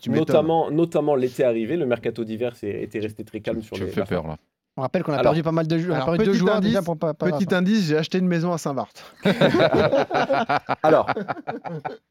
tu 0.00 0.10
m'étonnes. 0.10 0.26
Notamment, 0.26 0.70
notamment 0.70 1.14
l'été 1.14 1.44
arrivé, 1.44 1.76
le 1.76 1.86
mercato 1.86 2.24
d'hiver 2.24 2.56
s'est- 2.56 2.82
était 2.82 3.00
resté 3.00 3.24
très 3.24 3.40
calme 3.40 3.62
sur 3.62 3.76
Tu 3.76 3.84
les 3.84 3.90
fais 3.90 4.00
la 4.00 4.06
fin. 4.06 4.14
peur 4.16 4.26
là. 4.26 4.36
On 4.76 4.80
rappelle 4.82 5.02
qu'on 5.02 5.12
a 5.12 5.16
Alors- 5.16 5.32
perdu 5.32 5.42
pas 5.42 5.52
mal 5.52 5.66
de, 5.66 5.76
jou- 5.78 5.90
on 5.90 5.92
a 5.92 5.96
Alors, 5.96 6.06
perdu 6.06 6.24
deux 6.24 6.30
petit 6.30 6.38
joueurs 6.38 6.56
indice, 6.56 6.70
déjà 6.70 6.82
pour 6.82 6.96
pas. 6.98 7.12
pas 7.12 7.30
Petit 7.32 7.54
indice, 7.54 7.84
j'ai 7.88 7.96
acheté 7.98 8.18
une 8.18 8.26
maison 8.28 8.52
à 8.52 8.58
Saint-Barth. 8.58 9.14
Alors, 10.82 11.06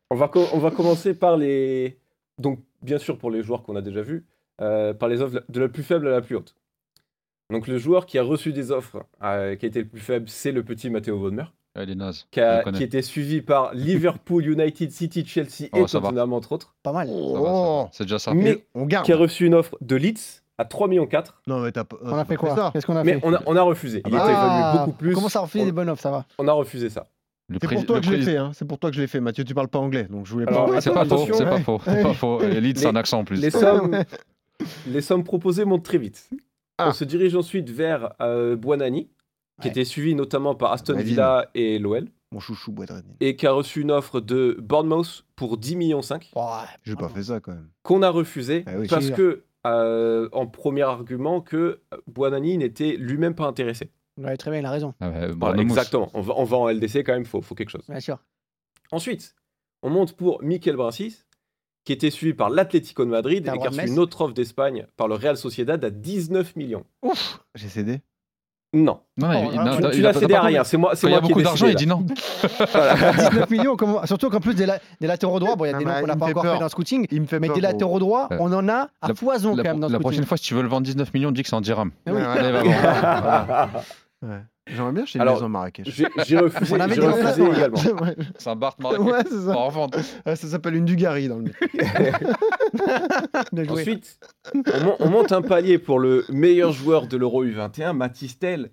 on 0.10 0.16
va, 0.16 0.30
on 0.54 0.60
va 0.60 0.72
commencer 0.72 1.14
par 1.14 1.38
les. 1.38 1.98
Donc, 2.38 2.60
bien 2.82 2.98
sûr, 2.98 3.18
pour 3.18 3.32
les 3.32 3.42
joueurs 3.44 3.64
qu'on 3.64 3.76
a 3.76 3.82
déjà 3.82 4.02
vus, 4.02 4.26
euh, 4.62 4.94
par 4.94 5.10
les 5.10 5.22
offres 5.22 5.44
de 5.48 5.60
la 5.60 5.70
plus 5.70 5.84
faible 5.84 6.08
à 6.08 6.12
la 6.12 6.22
plus 6.22 6.36
haute. 6.36 6.56
Donc, 7.50 7.68
le 7.68 7.78
joueur 7.78 8.06
qui 8.06 8.18
a 8.18 8.24
reçu 8.24 8.54
des 8.54 8.72
offres, 8.72 9.04
euh, 9.24 9.56
qui 9.56 9.66
a 9.66 9.70
été 9.70 9.80
le 9.82 9.88
plus 9.88 10.00
faible, 10.00 10.30
c'est 10.30 10.52
le 10.52 10.64
petit 10.64 10.90
Matteo 10.90 11.18
Bonmer, 11.20 11.46
Elle 11.74 11.90
est 11.90 11.96
naze. 11.96 12.28
qui, 12.32 12.40
a- 12.42 12.64
qui 12.72 12.84
était 12.84 13.02
suivi 13.02 13.42
par 13.42 13.74
Liverpool, 13.74 14.46
United, 14.46 14.92
City, 14.92 15.26
Chelsea 15.26 15.70
Oh, 15.72 15.78
et 15.78 15.82
va. 15.82 15.88
Tottenham, 15.88 16.34
entre 16.34 16.52
autres, 16.52 16.76
Pas 16.84 16.92
mal. 16.92 17.08
Oh, 17.12 17.88
C'est 17.92 18.04
déjà 18.04 18.20
ça. 18.20 18.34
mais 18.34 18.66
on 18.76 18.86
garde. 18.86 19.06
qui 19.06 19.14
a 19.14 19.18
reçu 19.18 19.46
une 19.46 19.54
offre 19.56 19.78
de 19.82 19.96
Leeds 19.96 20.42
à 20.58 20.66
3,4 20.66 20.88
millions. 20.90 21.08
Non, 21.48 21.60
mais 21.62 21.72
t'as 21.72 21.86
pas. 21.86 21.96
On 22.04 22.14
a 22.18 22.26
fait 22.26 22.36
quoi. 22.36 22.72
Qu'est-ce 22.74 22.86
qu'on 22.86 22.96
a 22.98 23.04
Mais 23.04 23.14
fait 23.14 23.20
on 23.24 23.34
a, 23.34 23.42
on 23.46 23.56
a 23.56 23.62
refusé. 23.62 24.02
Il 24.06 24.14
Ah 24.16 24.18
était 24.18 24.34
Ah, 24.36 24.68
évalué 24.74 24.80
beaucoup 24.86 24.98
plus. 24.98 25.14
Comment 25.16 25.30
ça 25.30 25.40
refait 25.40 25.62
on, 25.62 25.66
des 25.66 25.72
bonnes 25.72 25.90
offres, 25.90 26.02
ça 26.02 26.12
va 26.12 26.26
on 26.38 26.48
a 26.48 26.52
refusé 26.52 26.90
ça. 26.90 27.08
C'est 27.62 27.68
pour 27.70 27.86
toi 27.86 28.00
que 28.00 28.06
je 28.06 28.12
l'ai 28.12 28.22
fait, 28.22 28.38
hein. 28.38 28.52
c'est 28.54 28.66
pour 28.66 28.78
toi 28.80 28.90
que 28.92 28.96
je 28.96 29.02
l'ai 29.02 29.08
fait. 29.08 29.20
Mathieu, 29.20 29.44
tu 29.44 29.54
parles 29.54 29.68
pas 29.68 29.80
anglais, 29.80 30.06
donc 30.10 30.26
je 30.26 30.32
voulais 30.32 30.48
Alors, 30.48 30.68
pas. 30.68 30.76
Ah, 30.78 30.82
C'est 30.82 30.90
pas 30.94 31.04
faux, 31.06 31.16
Attention, 31.16 31.34
c'est 31.38 31.46
pas 31.46 31.60
faux, 31.60 31.82
c'est 31.84 32.02
pas 32.04 32.14
faux. 32.14 32.40
Leeds, 32.42 32.80
c'est 32.80 32.86
un 32.88 32.96
accent 32.96 33.20
en 33.20 33.24
plus. 33.26 33.42
Les 33.42 33.50
sommes, 33.52 34.04
les 34.88 35.02
sommes 35.02 35.24
proposées 35.24 35.66
montent 35.66 35.84
très 35.84 35.98
vite. 35.98 36.30
Ah. 36.78 36.90
On 36.90 36.92
se 36.94 37.04
dirige 37.04 37.36
ensuite 37.36 37.70
vers 37.70 38.14
euh, 38.22 38.56
Buonani, 38.56 39.10
qui 39.60 39.68
Ouais. 39.68 39.72
était 39.72 39.86
suivi 39.86 40.16
notamment 40.16 40.56
par 40.56 40.72
Aston 40.72 40.94
Badine. 40.94 41.10
Villa 41.10 41.50
et 41.54 41.78
l'OL, 41.80 42.08
Mon 42.32 42.40
chouchou 42.40 42.72
Boisdredin. 42.72 43.10
et 43.20 43.36
qui 43.36 43.46
a 43.48 43.52
reçu 43.52 43.82
une 43.82 43.92
offre 43.92 44.20
de 44.22 44.58
Bournemouth 44.62 45.26
pour 45.36 45.58
10 45.58 45.76
millions 45.76 46.02
5, 46.02 46.32
Ouais. 46.36 46.42
J'ai 46.84 46.96
pas 46.96 47.10
fait 47.10 47.24
ça 47.24 47.40
quand 47.40 47.52
même. 47.54 47.70
qu'on 47.84 48.02
a 48.02 48.10
refusé 48.10 48.64
Ah 48.68 48.72
oui. 48.78 48.88
parce 48.88 49.12
que, 49.12 49.44
euh, 49.68 50.30
en 50.32 50.48
premier 50.48 50.82
argument, 50.84 51.42
que 51.42 51.82
Buonani 52.08 52.58
n'était 52.58 52.96
lui-même 52.98 53.36
pas 53.36 53.46
intéressé. 53.46 53.92
Ouais, 54.18 54.36
très 54.38 54.52
bien, 54.52 54.60
il 54.60 54.66
a 54.66 54.72
raison. 54.72 54.94
Ah 55.00 55.28
Voilà, 55.38 55.62
exactement. 55.62 56.10
On 56.14 56.22
va, 56.22 56.34
on 56.38 56.44
va 56.44 56.58
en 56.58 56.68
LDC 56.70 57.04
quand 57.04 57.14
même, 57.14 57.26
faut, 57.26 57.42
faut 57.42 57.56
quelque 57.56 57.70
chose. 57.70 57.86
Bien 57.88 58.00
sûr. 58.00 58.18
Ensuite, 58.92 59.36
on 59.84 59.90
monte 59.90 60.14
pour 60.16 60.42
Mikel 60.44 60.76
Bracis, 60.76 61.24
qui 61.86 61.94
était 61.94 62.10
suivi 62.12 62.34
par 62.34 62.50
l'Atlético 62.50 63.06
de 63.06 63.10
Madrid 63.10 63.48
et 63.48 63.58
qui 63.58 63.66
a 63.66 63.70
reçu 63.70 63.88
une 63.88 64.00
autre 64.00 64.22
offre 64.22 64.34
d'Espagne 64.34 64.86
par 64.98 65.08
le 65.08 65.16
Real 65.16 65.38
Sociedad 65.38 65.84
à 65.84 65.90
19 65.90 66.56
millions. 66.56 66.86
Ouf. 67.02 67.40
J'ai 67.56 67.70
cédé. 67.70 68.02
Non, 68.74 69.02
Non, 69.18 69.28
Oh, 69.30 69.50
il- 69.52 69.60
non, 69.60 69.76
tu, 69.76 69.84
il 69.84 69.92
tu 69.92 70.00
a 70.00 70.02
l'as 70.04 70.14
pas- 70.14 70.20
cédé 70.22 70.34
à 70.34 70.42
rien. 70.42 70.64
C'est 70.64 70.78
moi, 70.78 70.96
c'est 70.96 71.02
Quand 71.02 71.08
il 71.08 71.12
y 71.12 71.14
moi 71.14 71.18
a 71.18 71.22
qui 71.22 71.26
ai 71.26 71.34
beaucoup 71.34 71.44
d'argent, 71.44 71.68
il 71.68 71.76
dit 71.76 71.88
non. 71.88 72.06
19 72.06 73.50
millions, 73.50 73.76
comment- 73.76 74.06
surtout 74.06 74.30
qu'en 74.30 74.40
plus 74.40 74.54
des, 74.56 74.66
la- 74.66 74.80
des 75.02 75.08
latéraux 75.08 75.40
droits, 75.40 75.58
bon, 75.58 75.66
il 75.66 75.72
y 75.72 75.74
a 75.74 75.78
des 75.78 75.84
noms 75.84 75.92
qu'on 76.00 76.08
n'a 76.08 76.16
pas 76.16 76.28
encore 76.28 76.44
peur. 76.44 76.54
fait 76.54 76.60
dans 76.60 76.66
le 76.66 76.70
scouting, 76.70 77.06
Il 77.12 77.22
me 77.22 77.26
fait 77.28 77.40
mais 77.42 77.48
peur. 77.48 77.56
des 77.58 77.62
latéraux 77.62 78.00
droits, 78.00 78.28
Ouais. 78.32 78.38
on 78.40 78.52
en 78.54 78.70
a 78.70 78.88
à 79.02 79.08
La- 79.10 79.14
foison 79.14 79.56
La, 79.56 79.64
quand 79.64 79.70
même 79.72 79.80
dans 79.82 79.88
la 79.88 79.94
le 79.94 80.00
prochaine 80.00 80.20
scouting. 80.20 80.28
fois, 80.30 80.38
si 80.38 80.44
tu 80.46 80.54
veux 80.54 80.62
le 80.62 80.70
vendre 80.70 80.84
19 80.84 81.14
millions, 81.14 81.32
dis 81.32 81.44
que 81.44 81.50
c'est 81.50 81.56
en 81.56 81.60
dirham. 81.62 81.92
Ah 82.08 82.12
oui. 82.14 82.22
Ouais, 82.22 82.52
ouais. 84.24 84.30
Ouais. 84.30 84.38
J'aimerais 84.68 84.92
bien 84.92 85.06
chez 85.06 85.18
une 85.18 85.22
Alors, 85.24 85.36
maison 85.36 85.50
Marrakech. 85.50 85.88
J'ai 85.90 86.06
j'ai 86.26 86.38
refusé, 86.38 86.76
On 86.76 86.80
avait 86.80 86.96
j'ai 86.96 87.02
des 87.02 87.08
refusé 87.08 87.42
remplaçants, 87.42 87.54
également. 87.54 88.02
ouais, 88.06 88.16
C'est 88.38 88.50
un 88.50 88.56
Bart 88.56 88.76
ouais, 88.80 89.24
c'est 89.30 89.42
ça. 89.46 89.58
en 89.58 89.66
revente. 89.68 89.96
Ouais, 90.26 90.36
ça 90.36 90.48
s'appelle 90.48 90.76
une 90.76 90.86
Dugarry 90.86 91.28
dans 91.28 91.40
le. 91.40 91.52
Ensuite, 93.72 94.20
on, 94.54 94.84
mon- 94.84 94.96
on 95.00 95.10
monte 95.10 95.32
un 95.32 95.42
palier 95.42 95.78
pour 95.80 96.00
le 96.00 96.26
meilleur 96.30 96.72
joueur 96.72 97.08
de 97.08 97.18
l'Euro 97.18 97.44
U21, 97.46 97.94
Mathis 97.94 98.38
Tel, 98.40 98.72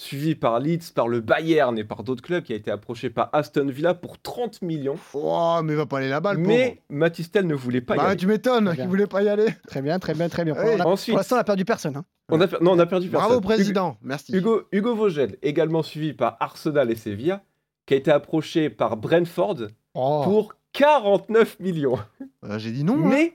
suivi 0.00 0.34
par 0.34 0.60
Leeds, 0.60 0.92
par 0.94 1.08
le 1.08 1.20
Bayern 1.20 1.76
et 1.78 1.84
par 1.84 2.02
d'autres 2.02 2.22
clubs, 2.22 2.42
qui 2.42 2.52
a 2.52 2.56
été 2.56 2.70
approché 2.70 3.10
par 3.10 3.28
Aston 3.34 3.66
Villa 3.66 3.92
pour 3.94 4.18
30 4.20 4.62
millions. 4.62 4.96
Oh, 5.14 5.58
mais 5.62 5.74
va 5.74 5.84
pas 5.86 5.98
aller 5.98 6.08
là-bas, 6.08 6.34
le 6.34 6.40
Mais 6.40 6.80
Mathis 6.88 7.30
Tel 7.30 7.46
ne 7.46 7.54
voulait 7.54 7.80
pas 7.82 7.94
y 7.94 7.98
Bah, 7.98 8.04
aller. 8.04 8.16
tu 8.16 8.26
m'étonnes 8.26 8.72
bien. 8.72 8.86
voulait 8.86 9.06
pas 9.06 9.22
y 9.22 9.28
aller. 9.28 9.46
Très 9.68 9.82
bien, 9.82 9.98
très 9.98 10.14
bien, 10.14 10.28
très 10.28 10.44
bien. 10.44 10.54
Ouais. 10.54 10.76
On 10.76 10.80
a- 10.80 10.86
Ensuite- 10.86 11.12
pour 11.12 11.18
l'instant, 11.18 11.36
on 11.36 11.38
n'a 11.38 11.44
perdu 11.44 11.64
personne. 11.66 11.96
hein. 11.96 12.04
On 12.30 12.40
a 12.40 12.48
per- 12.48 12.56
non, 12.62 12.72
on 12.72 12.78
a 12.78 12.86
perdu 12.86 13.08
personne. 13.08 13.28
Bravo, 13.28 13.40
président. 13.42 13.96
Merci. 14.02 14.34
Hugo, 14.34 14.62
Hugo 14.72 14.94
Vogel, 14.94 15.36
également 15.42 15.82
suivi 15.82 16.12
par 16.14 16.36
Arsenal 16.40 16.90
et 16.90 16.96
Sevilla, 16.96 17.42
qui 17.86 17.94
a 17.94 17.96
été 17.98 18.10
approché 18.10 18.70
par 18.70 18.96
Brentford 18.96 19.56
Oh. 19.94 20.20
pour 20.24 20.54
49 20.72 21.58
millions. 21.60 21.98
Euh, 22.44 22.58
J'ai 22.58 22.70
dit 22.70 22.84
non. 22.84 22.96
moi. 22.96 23.10
Mais 23.10 23.32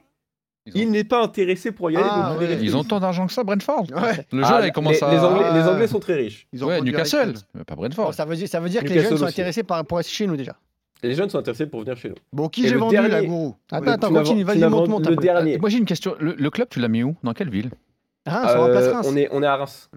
il 0.73 0.89
n'est 0.91 1.03
pas 1.03 1.21
intéressé 1.23 1.71
pour 1.71 1.91
y 1.91 1.95
aller. 1.97 2.05
Ah, 2.09 2.31
donc 2.31 2.39
ouais. 2.41 2.57
Ils 2.61 2.75
ont 2.75 2.83
tant 2.83 2.99
d'argent 2.99 3.27
que 3.27 3.33
ça, 3.33 3.43
Brentford 3.43 3.85
Ouais. 3.95 4.25
Le 4.31 4.39
jeu, 4.43 4.49
Ah, 4.51 4.59
là, 4.61 4.67
il 4.67 4.71
commence 4.71 4.93
les, 4.93 5.03
à. 5.03 5.11
les 5.11 5.19
Anglais, 5.19 5.45
les. 5.53 5.67
Anglais 5.67 5.87
sont 5.87 5.99
très 5.99 6.15
riches. 6.15 6.47
Ils 6.53 6.63
ont 6.63 6.67
Ouais, 6.67 6.81
Newcastle, 6.81 7.33
mais 7.53 7.63
pas 7.63 7.75
Bon, 7.75 7.81
Brentford. 7.81 8.13
ça, 8.13 8.25
veut 8.25 8.35
dire, 8.35 8.47
ça 8.47 8.59
veut 8.59 8.69
dire 8.69 8.83
que 8.83 8.87
les 8.89 9.01
jeunes 9.01 9.17
sont 9.17 9.25
intéressés 9.25 9.63
par, 9.63 9.85
pour 9.85 9.97
rester 9.97 10.13
chez 10.13 10.25
nous 10.27 10.35
déjà. 10.35 10.55
Et 11.03 11.07
les 11.09 11.13
jeunes 11.15 11.29
sont 11.29 11.37
intéressés 11.37 11.67
pour 11.67 11.81
venir 11.81 11.95
chez 11.97 12.09
nous. 12.09 12.15
Bon, 12.33 12.47
qui 12.49 12.63
j'ai 12.67 12.73
le 12.73 12.79
vendu, 12.79 12.95
dernier- 12.95 13.09
la 13.09 13.23
gourou 13.23 13.55
Attends, 13.71 13.91
attends, 13.91 14.09
continue, 14.13 14.43
vas-y, 14.43 14.59
monte, 14.67 14.87
monte. 14.89 15.07
le 15.07 15.15
dernier. 15.17 15.57
Moi, 15.59 15.69
j'ai 15.69 15.77
une 15.77 15.85
question. 15.85 16.15
Le, 16.19 16.33
le 16.33 16.49
club, 16.49 16.67
tu 16.69 16.79
l'as 16.79 16.87
mis 16.87 17.03
où? 17.03 17.15
Dans 17.23 17.33
quelle 17.33 17.49
ville? 17.49 17.69
Reims, 18.25 18.47
on 18.47 18.49
Euh, 18.49 18.59
remplace 18.61 18.87
Reims. 18.87 19.07
on, 19.09 19.15
est, 19.17 19.27
on 19.31 19.43
est 19.43 19.45
à 19.45 19.55
Reims. 19.57 19.89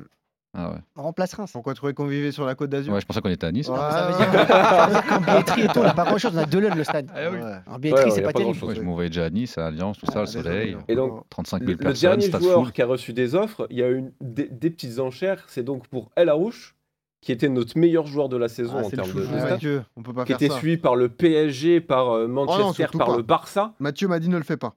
Ah 0.54 0.70
ouais. 0.70 0.78
On 0.96 1.02
remplace 1.02 1.34
Reims. 1.34 1.50
Pourquoi 1.52 1.74
tu 1.74 1.76
trouvais 1.78 1.92
qu'on 1.94 2.06
vivait 2.06 2.32
sur 2.32 2.46
la 2.46 2.54
côte 2.54 2.70
d'Azur 2.70 2.92
Ouais, 2.94 3.00
je 3.00 3.06
pensais 3.06 3.20
qu'on 3.20 3.28
était 3.28 3.46
à 3.46 3.52
Nice. 3.52 3.68
Ouais. 3.68 3.76
Ça 3.76 4.08
veut 4.10 4.16
dire 4.16 4.30
que- 4.30 4.46
ça 4.48 4.86
veut 4.86 4.92
dire 4.92 5.06
qu'en 5.06 5.20
billetterie 5.20 5.62
et 5.62 5.68
tout, 5.68 5.78
on 5.80 5.82
n'a 5.82 5.94
pas 5.94 6.04
grand 6.06 6.18
chose, 6.18 6.32
on 6.34 6.38
a 6.38 6.46
deux 6.46 6.60
leunes 6.60 6.74
le 6.76 6.84
stade. 6.84 7.10
Oui. 7.14 7.38
Ouais. 7.38 7.52
En 7.66 7.78
billetterie, 7.78 8.04
Ouais, 8.06 8.10
c'est 8.10 8.16
ouais, 8.16 8.20
pas 8.20 8.20
y 8.20 8.20
a 8.20 8.22
pas 8.22 8.32
terrible. 8.32 8.52
grand-chose. 8.52 8.68
Ouais, 8.70 8.74
je 8.74 8.80
m'envoyais 8.80 9.10
déjà 9.10 9.26
à 9.26 9.30
Nice, 9.30 9.58
à 9.58 9.66
Alliance, 9.66 9.98
tout 9.98 10.06
ça, 10.06 10.12
Ah, 10.16 10.20
le 10.20 10.26
soleil. 10.26 10.76
Et 10.88 10.94
donc, 10.94 11.22
35 11.28 11.60
Le, 11.60 11.66
000 11.66 11.78
le 11.78 11.84
personnes, 11.84 12.10
dernier 12.10 12.26
stade 12.26 12.42
joueur 12.42 12.62
full. 12.64 12.72
qui 12.72 12.82
a 12.82 12.86
reçu 12.86 13.12
des 13.12 13.34
offres, 13.34 13.66
il 13.70 13.76
y 13.76 13.82
a 13.82 13.88
eu 13.90 13.96
une, 13.98 14.12
des, 14.20 14.48
des 14.48 14.70
petites 14.70 14.98
enchères. 14.98 15.44
C'est 15.48 15.62
donc 15.64 15.86
pour 15.88 16.10
El 16.16 16.30
Arouche, 16.30 16.74
qui 17.20 17.30
était 17.32 17.48
notre 17.50 17.76
meilleur 17.78 18.06
joueur 18.06 18.28
de 18.30 18.36
la 18.38 18.48
saison 18.48 18.74
Ah, 18.76 18.80
en 18.80 18.84
c'est 18.88 18.96
le 18.96 19.02
termes 19.02 19.08
de, 19.08 19.20
chouchou 19.20 19.28
de 19.30 19.34
de 19.34 19.40
stats, 19.40 19.50
Mathieu. 19.50 19.84
On 19.96 20.02
peut 20.02 20.14
pas 20.14 20.22
qui 20.24 20.28
faire 20.28 20.36
était 20.36 20.48
ça. 20.48 20.58
suivi 20.58 20.76
par 20.78 20.96
le 20.96 21.08
PSG, 21.10 21.80
par 21.82 22.10
euh, 22.12 22.26
Manchester, 22.26 22.72
surtout 22.84 22.98
par 22.98 23.08
pas. 23.08 23.16
le 23.18 23.22
Barça. 23.22 23.74
Mathieu 23.80 24.08
m'a 24.08 24.18
dit 24.18 24.28
ne 24.30 24.38
le 24.38 24.44
fais 24.44 24.56
pas. 24.56 24.74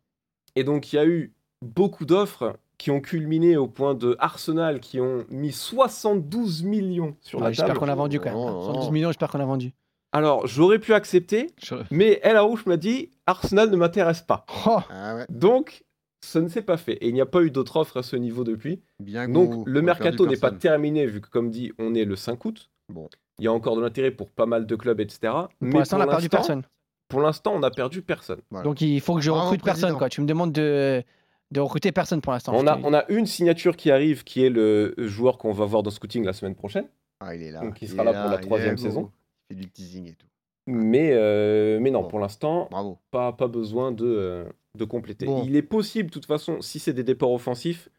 Et 0.57 0.63
donc, 0.65 0.91
il 0.91 0.97
y 0.97 0.99
a 0.99 1.05
eu 1.05 1.33
beaucoup 1.63 2.03
d'offres 2.05 2.57
qui 2.81 2.89
ont 2.89 2.99
culminé 2.99 3.57
au 3.57 3.67
point 3.67 3.93
de 3.93 4.15
Arsenal 4.17 4.79
qui 4.79 4.99
ont 4.99 5.23
mis 5.29 5.51
72 5.51 6.63
millions 6.63 7.15
sur 7.21 7.37
Ouais, 7.37 7.45
la 7.45 7.51
J'espère 7.51 7.67
table. 7.67 7.79
qu'on 7.79 7.87
a 7.89 7.93
vendu 7.93 8.19
quand 8.19 8.25
même. 8.31 8.35
Oh, 8.35 8.57
oh, 8.61 8.65
112 8.73 8.85
oh. 8.87 8.91
millions, 8.91 9.09
j'espère 9.09 9.29
qu'on 9.29 9.39
a 9.39 9.45
vendu. 9.45 9.71
Alors, 10.11 10.47
j'aurais 10.47 10.79
pu 10.79 10.95
accepter, 10.95 11.51
Je- 11.61 11.75
mais 11.91 12.19
El 12.23 12.37
Arouche 12.37 12.65
m'a 12.65 12.77
dit 12.77 13.11
Arsenal 13.27 13.69
ne 13.69 13.75
m'intéresse 13.75 14.21
pas. 14.23 14.47
Oh, 14.65 14.79
Ah 14.89 15.15
ouais. 15.15 15.25
Donc, 15.29 15.83
ça 16.21 16.41
ne 16.41 16.47
s'est 16.47 16.63
pas 16.63 16.77
fait. 16.77 16.93
Et 16.93 17.09
il 17.09 17.13
n'y 17.13 17.21
a 17.21 17.27
pas 17.27 17.43
eu 17.43 17.51
d'autres 17.51 17.77
offres 17.77 17.97
à 17.97 18.03
ce 18.03 18.15
niveau 18.15 18.43
depuis. 18.43 18.81
Bien 18.99 19.29
Donc, 19.29 19.67
le 19.67 19.79
a 19.79 19.83
mercato 19.83 20.25
n'est 20.25 20.37
pas 20.37 20.51
terminé, 20.51 21.05
vu 21.05 21.21
que, 21.21 21.29
comme 21.29 21.51
dit, 21.51 21.71
on 21.77 21.93
est 21.93 22.05
le 22.05 22.15
5 22.15 22.43
août. 22.45 22.71
Bon. 22.89 23.07
Il 23.37 23.45
y 23.45 23.47
a 23.47 23.53
encore 23.53 23.75
de 23.75 23.81
l'intérêt 23.81 24.09
pour 24.09 24.31
pas 24.31 24.47
mal 24.47 24.65
de 24.65 24.75
clubs, 24.75 24.99
etc. 24.99 25.33
pour 25.59 25.69
l'instant, 25.77 25.97
on 25.97 25.99
n'a 25.99 26.07
perdu 26.07 26.29
personne. 26.29 26.63
Pour 27.09 27.21
l'instant, 27.21 27.53
on 27.53 27.59
n'a 27.59 27.69
perdu 27.69 28.01
personne. 28.01 28.39
Voilà. 28.49 28.63
Donc 28.63 28.81
il 28.81 29.01
faut 29.01 29.13
que 29.13 29.21
je 29.21 29.29
Bravo, 29.29 29.45
recrute 29.45 29.63
personne. 29.63 29.95
Quoi. 29.97 30.09
Tu 30.09 30.21
me 30.21 30.25
demandes 30.25 30.53
de, 30.53 31.03
de 31.51 31.59
recruter 31.59 31.91
personne 31.91 32.21
pour 32.21 32.31
l'instant. 32.33 32.53
On 32.55 32.65
a, 32.67 32.79
on 32.83 32.93
a 32.93 33.05
une 33.09 33.25
signature 33.25 33.75
qui 33.75 33.91
arrive, 33.91 34.23
qui 34.23 34.43
est 34.45 34.49
le 34.49 34.93
joueur 34.97 35.37
qu'on 35.37 35.51
va 35.51 35.65
voir 35.65 35.83
dans 35.83 35.91
Scouting 35.91 36.23
la 36.25 36.33
semaine 36.33 36.55
prochaine. 36.55 36.85
Ah, 37.19 37.35
il 37.35 37.43
est 37.43 37.51
là. 37.51 37.61
Donc, 37.61 37.81
il 37.81 37.87
sera 37.89 38.03
là 38.03 38.13
pour 38.21 38.31
la 38.31 38.37
troisième 38.39 38.77
saison. 38.77 39.11
Il 39.49 39.55
fait 39.55 39.61
du 39.61 39.69
teasing 39.69 40.07
et 40.07 40.13
tout. 40.13 40.27
Mais, 40.67 41.09
euh, 41.13 41.79
mais 41.81 41.91
non, 41.91 42.03
Bon. 42.03 42.07
pour 42.07 42.19
l'instant, 42.19 42.69
pas, 43.09 43.33
pas 43.33 43.47
besoin 43.47 43.91
de, 43.91 44.05
euh, 44.05 44.45
de 44.77 44.85
compléter. 44.85 45.25
Bon. 45.25 45.43
Il 45.45 45.55
est 45.55 45.61
possible, 45.63 46.09
de 46.09 46.13
toute 46.13 46.25
façon, 46.25 46.61
si 46.61 46.79
c'est 46.79 46.93
des 46.93 47.03
départs 47.03 47.31
offensifs, 47.31 47.89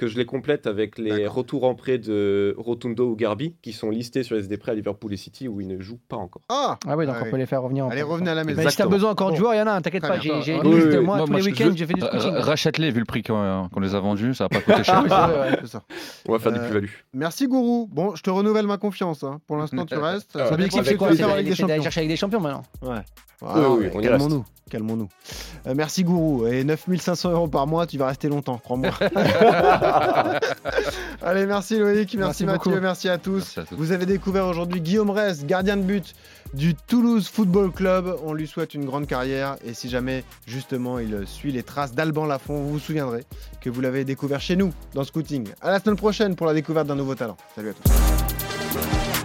que 0.00 0.06
je 0.06 0.16
les 0.16 0.24
complète 0.24 0.66
avec 0.66 0.96
les 0.96 1.26
retours 1.26 1.64
en 1.64 1.74
prêt 1.74 1.98
de 1.98 2.54
Rotundo 2.56 3.10
ou 3.10 3.16
Garbi, 3.16 3.54
qui 3.60 3.72
sont 3.74 3.90
listés 3.90 4.22
sur 4.22 4.34
les 4.34 4.40
SD 4.44 4.56
prêts 4.56 4.72
à 4.72 4.74
Liverpool 4.74 5.12
et 5.12 5.18
City, 5.18 5.46
où 5.46 5.60
ils 5.60 5.68
ne 5.68 5.78
jouent 5.78 6.00
pas 6.08 6.16
encore. 6.16 6.40
Ah 6.48 6.78
Ah 6.88 6.96
oui, 6.96 7.04
donc 7.04 7.16
Ah 7.18 7.20
on 7.20 7.24
oui. 7.26 7.30
peut 7.32 7.36
les 7.36 7.44
faire 7.44 7.60
revenir. 7.62 7.84
en 7.84 7.90
Allez, 7.90 8.00
prêt. 8.00 8.10
revenez 8.10 8.30
à 8.30 8.34
la 8.34 8.44
Mais 8.44 8.54
maison. 8.54 8.70
si 8.70 8.76
t'as 8.78 8.86
besoin 8.86 9.10
encore 9.10 9.28
de 9.28 9.32
Bon. 9.34 9.38
joueurs, 9.40 9.54
il 9.54 9.58
y 9.58 9.60
en 9.60 9.66
a 9.66 9.72
un, 9.72 9.82
t'inquiète 9.82 10.00
pas. 10.06 10.18
J'ai 10.18 10.40
j'ai 10.40 10.54
Ah, 10.54 10.62
une 10.64 10.68
oui, 10.68 10.74
liste, 10.76 10.86
oui, 10.88 11.04
moi, 11.04 11.16
Moi, 11.18 11.26
tous 11.26 11.30
moi, 11.32 11.40
les 11.40 11.46
week-ends, 11.46 11.72
je 11.76 11.84
fais 11.84 11.92
du 11.92 12.00
scouting. 12.00 12.34
Rachète-les, 12.34 12.90
vu 12.90 13.00
le 13.00 13.04
prix 13.04 13.22
qu'on 13.22 13.68
qu'on 13.70 13.80
les 13.80 13.94
a 13.94 14.00
vendus, 14.00 14.34
ça 14.34 14.44
va 14.44 14.48
pas 14.48 14.60
coûter 14.62 14.84
cher. 14.84 15.04
On 16.26 16.32
va 16.32 16.38
faire 16.38 16.52
des 16.52 16.58
Euh, 16.60 16.64
plus-values. 16.64 17.04
Merci 17.12 17.46
Gourou. 17.46 17.86
Bon, 17.92 18.14
je 18.16 18.22
te 18.22 18.30
renouvelle 18.30 18.66
ma 18.66 18.78
confiance. 18.78 19.22
hein. 19.22 19.40
Pour 19.46 19.58
l'instant, 19.58 19.84
tu 19.84 19.94
restes. 19.96 20.34
L'objectif, 20.34 20.82
c'est 20.84 20.92
ce 20.92 20.96
quoi 20.96 21.14
chercher 21.14 22.00
avec 22.00 22.08
des 22.08 22.16
champions 22.16 22.40
maintenant. 22.40 22.62
Ouais. 22.82 23.00
Oui, 23.42 23.88
oui, 23.94 24.02
calmons-nous. 24.02 24.44
Calmons-nous. 24.70 25.08
Euh, 25.66 25.72
merci 25.74 26.04
Gourou. 26.04 26.46
Et 26.46 26.62
9500 26.62 27.32
euros 27.32 27.48
par 27.48 27.66
mois, 27.66 27.86
tu 27.88 27.98
vas 27.98 28.06
rester 28.06 28.28
longtemps, 28.28 28.58
crois-moi. 28.58 28.90
Allez, 31.22 31.46
merci 31.46 31.78
Loïc, 31.78 32.14
merci, 32.14 32.16
Merci 32.16 32.44
Mathieu, 32.46 32.70
beaucoup. 32.70 32.82
merci 32.82 33.08
à 33.08 33.18
tous. 33.18 33.36
Merci 33.56 33.60
à 33.60 33.64
tous. 33.64 33.74
Vous 33.76 33.92
avez 33.92 34.06
découvert 34.06 34.46
aujourd'hui 34.46 34.80
Guillaume 34.80 35.10
Rest, 35.10 35.46
gardien 35.46 35.76
de 35.76 35.82
but 35.82 36.14
du 36.54 36.74
Toulouse 36.74 37.28
Football 37.28 37.70
Club. 37.72 38.16
On 38.24 38.32
lui 38.32 38.46
souhaite 38.46 38.74
une 38.74 38.84
grande 38.84 39.06
carrière 39.06 39.56
et 39.64 39.74
si 39.74 39.88
jamais 39.88 40.24
justement 40.46 40.98
il 40.98 41.26
suit 41.26 41.52
les 41.52 41.62
traces 41.62 41.92
d'Alban 41.92 42.26
Lafont, 42.26 42.62
vous 42.62 42.70
vous 42.70 42.78
souviendrez 42.78 43.24
que 43.60 43.70
vous 43.70 43.80
l'avez 43.80 44.04
découvert 44.04 44.40
chez 44.40 44.56
nous 44.56 44.72
dans 44.94 45.04
Scouting. 45.04 45.48
À 45.60 45.70
la 45.70 45.80
semaine 45.80 45.96
prochaine 45.96 46.36
pour 46.36 46.46
la 46.46 46.54
découverte 46.54 46.86
d'un 46.86 46.96
nouveau 46.96 47.14
talent. 47.14 47.36
Salut 47.54 47.70
à 47.70 47.72
tous. 47.72 49.19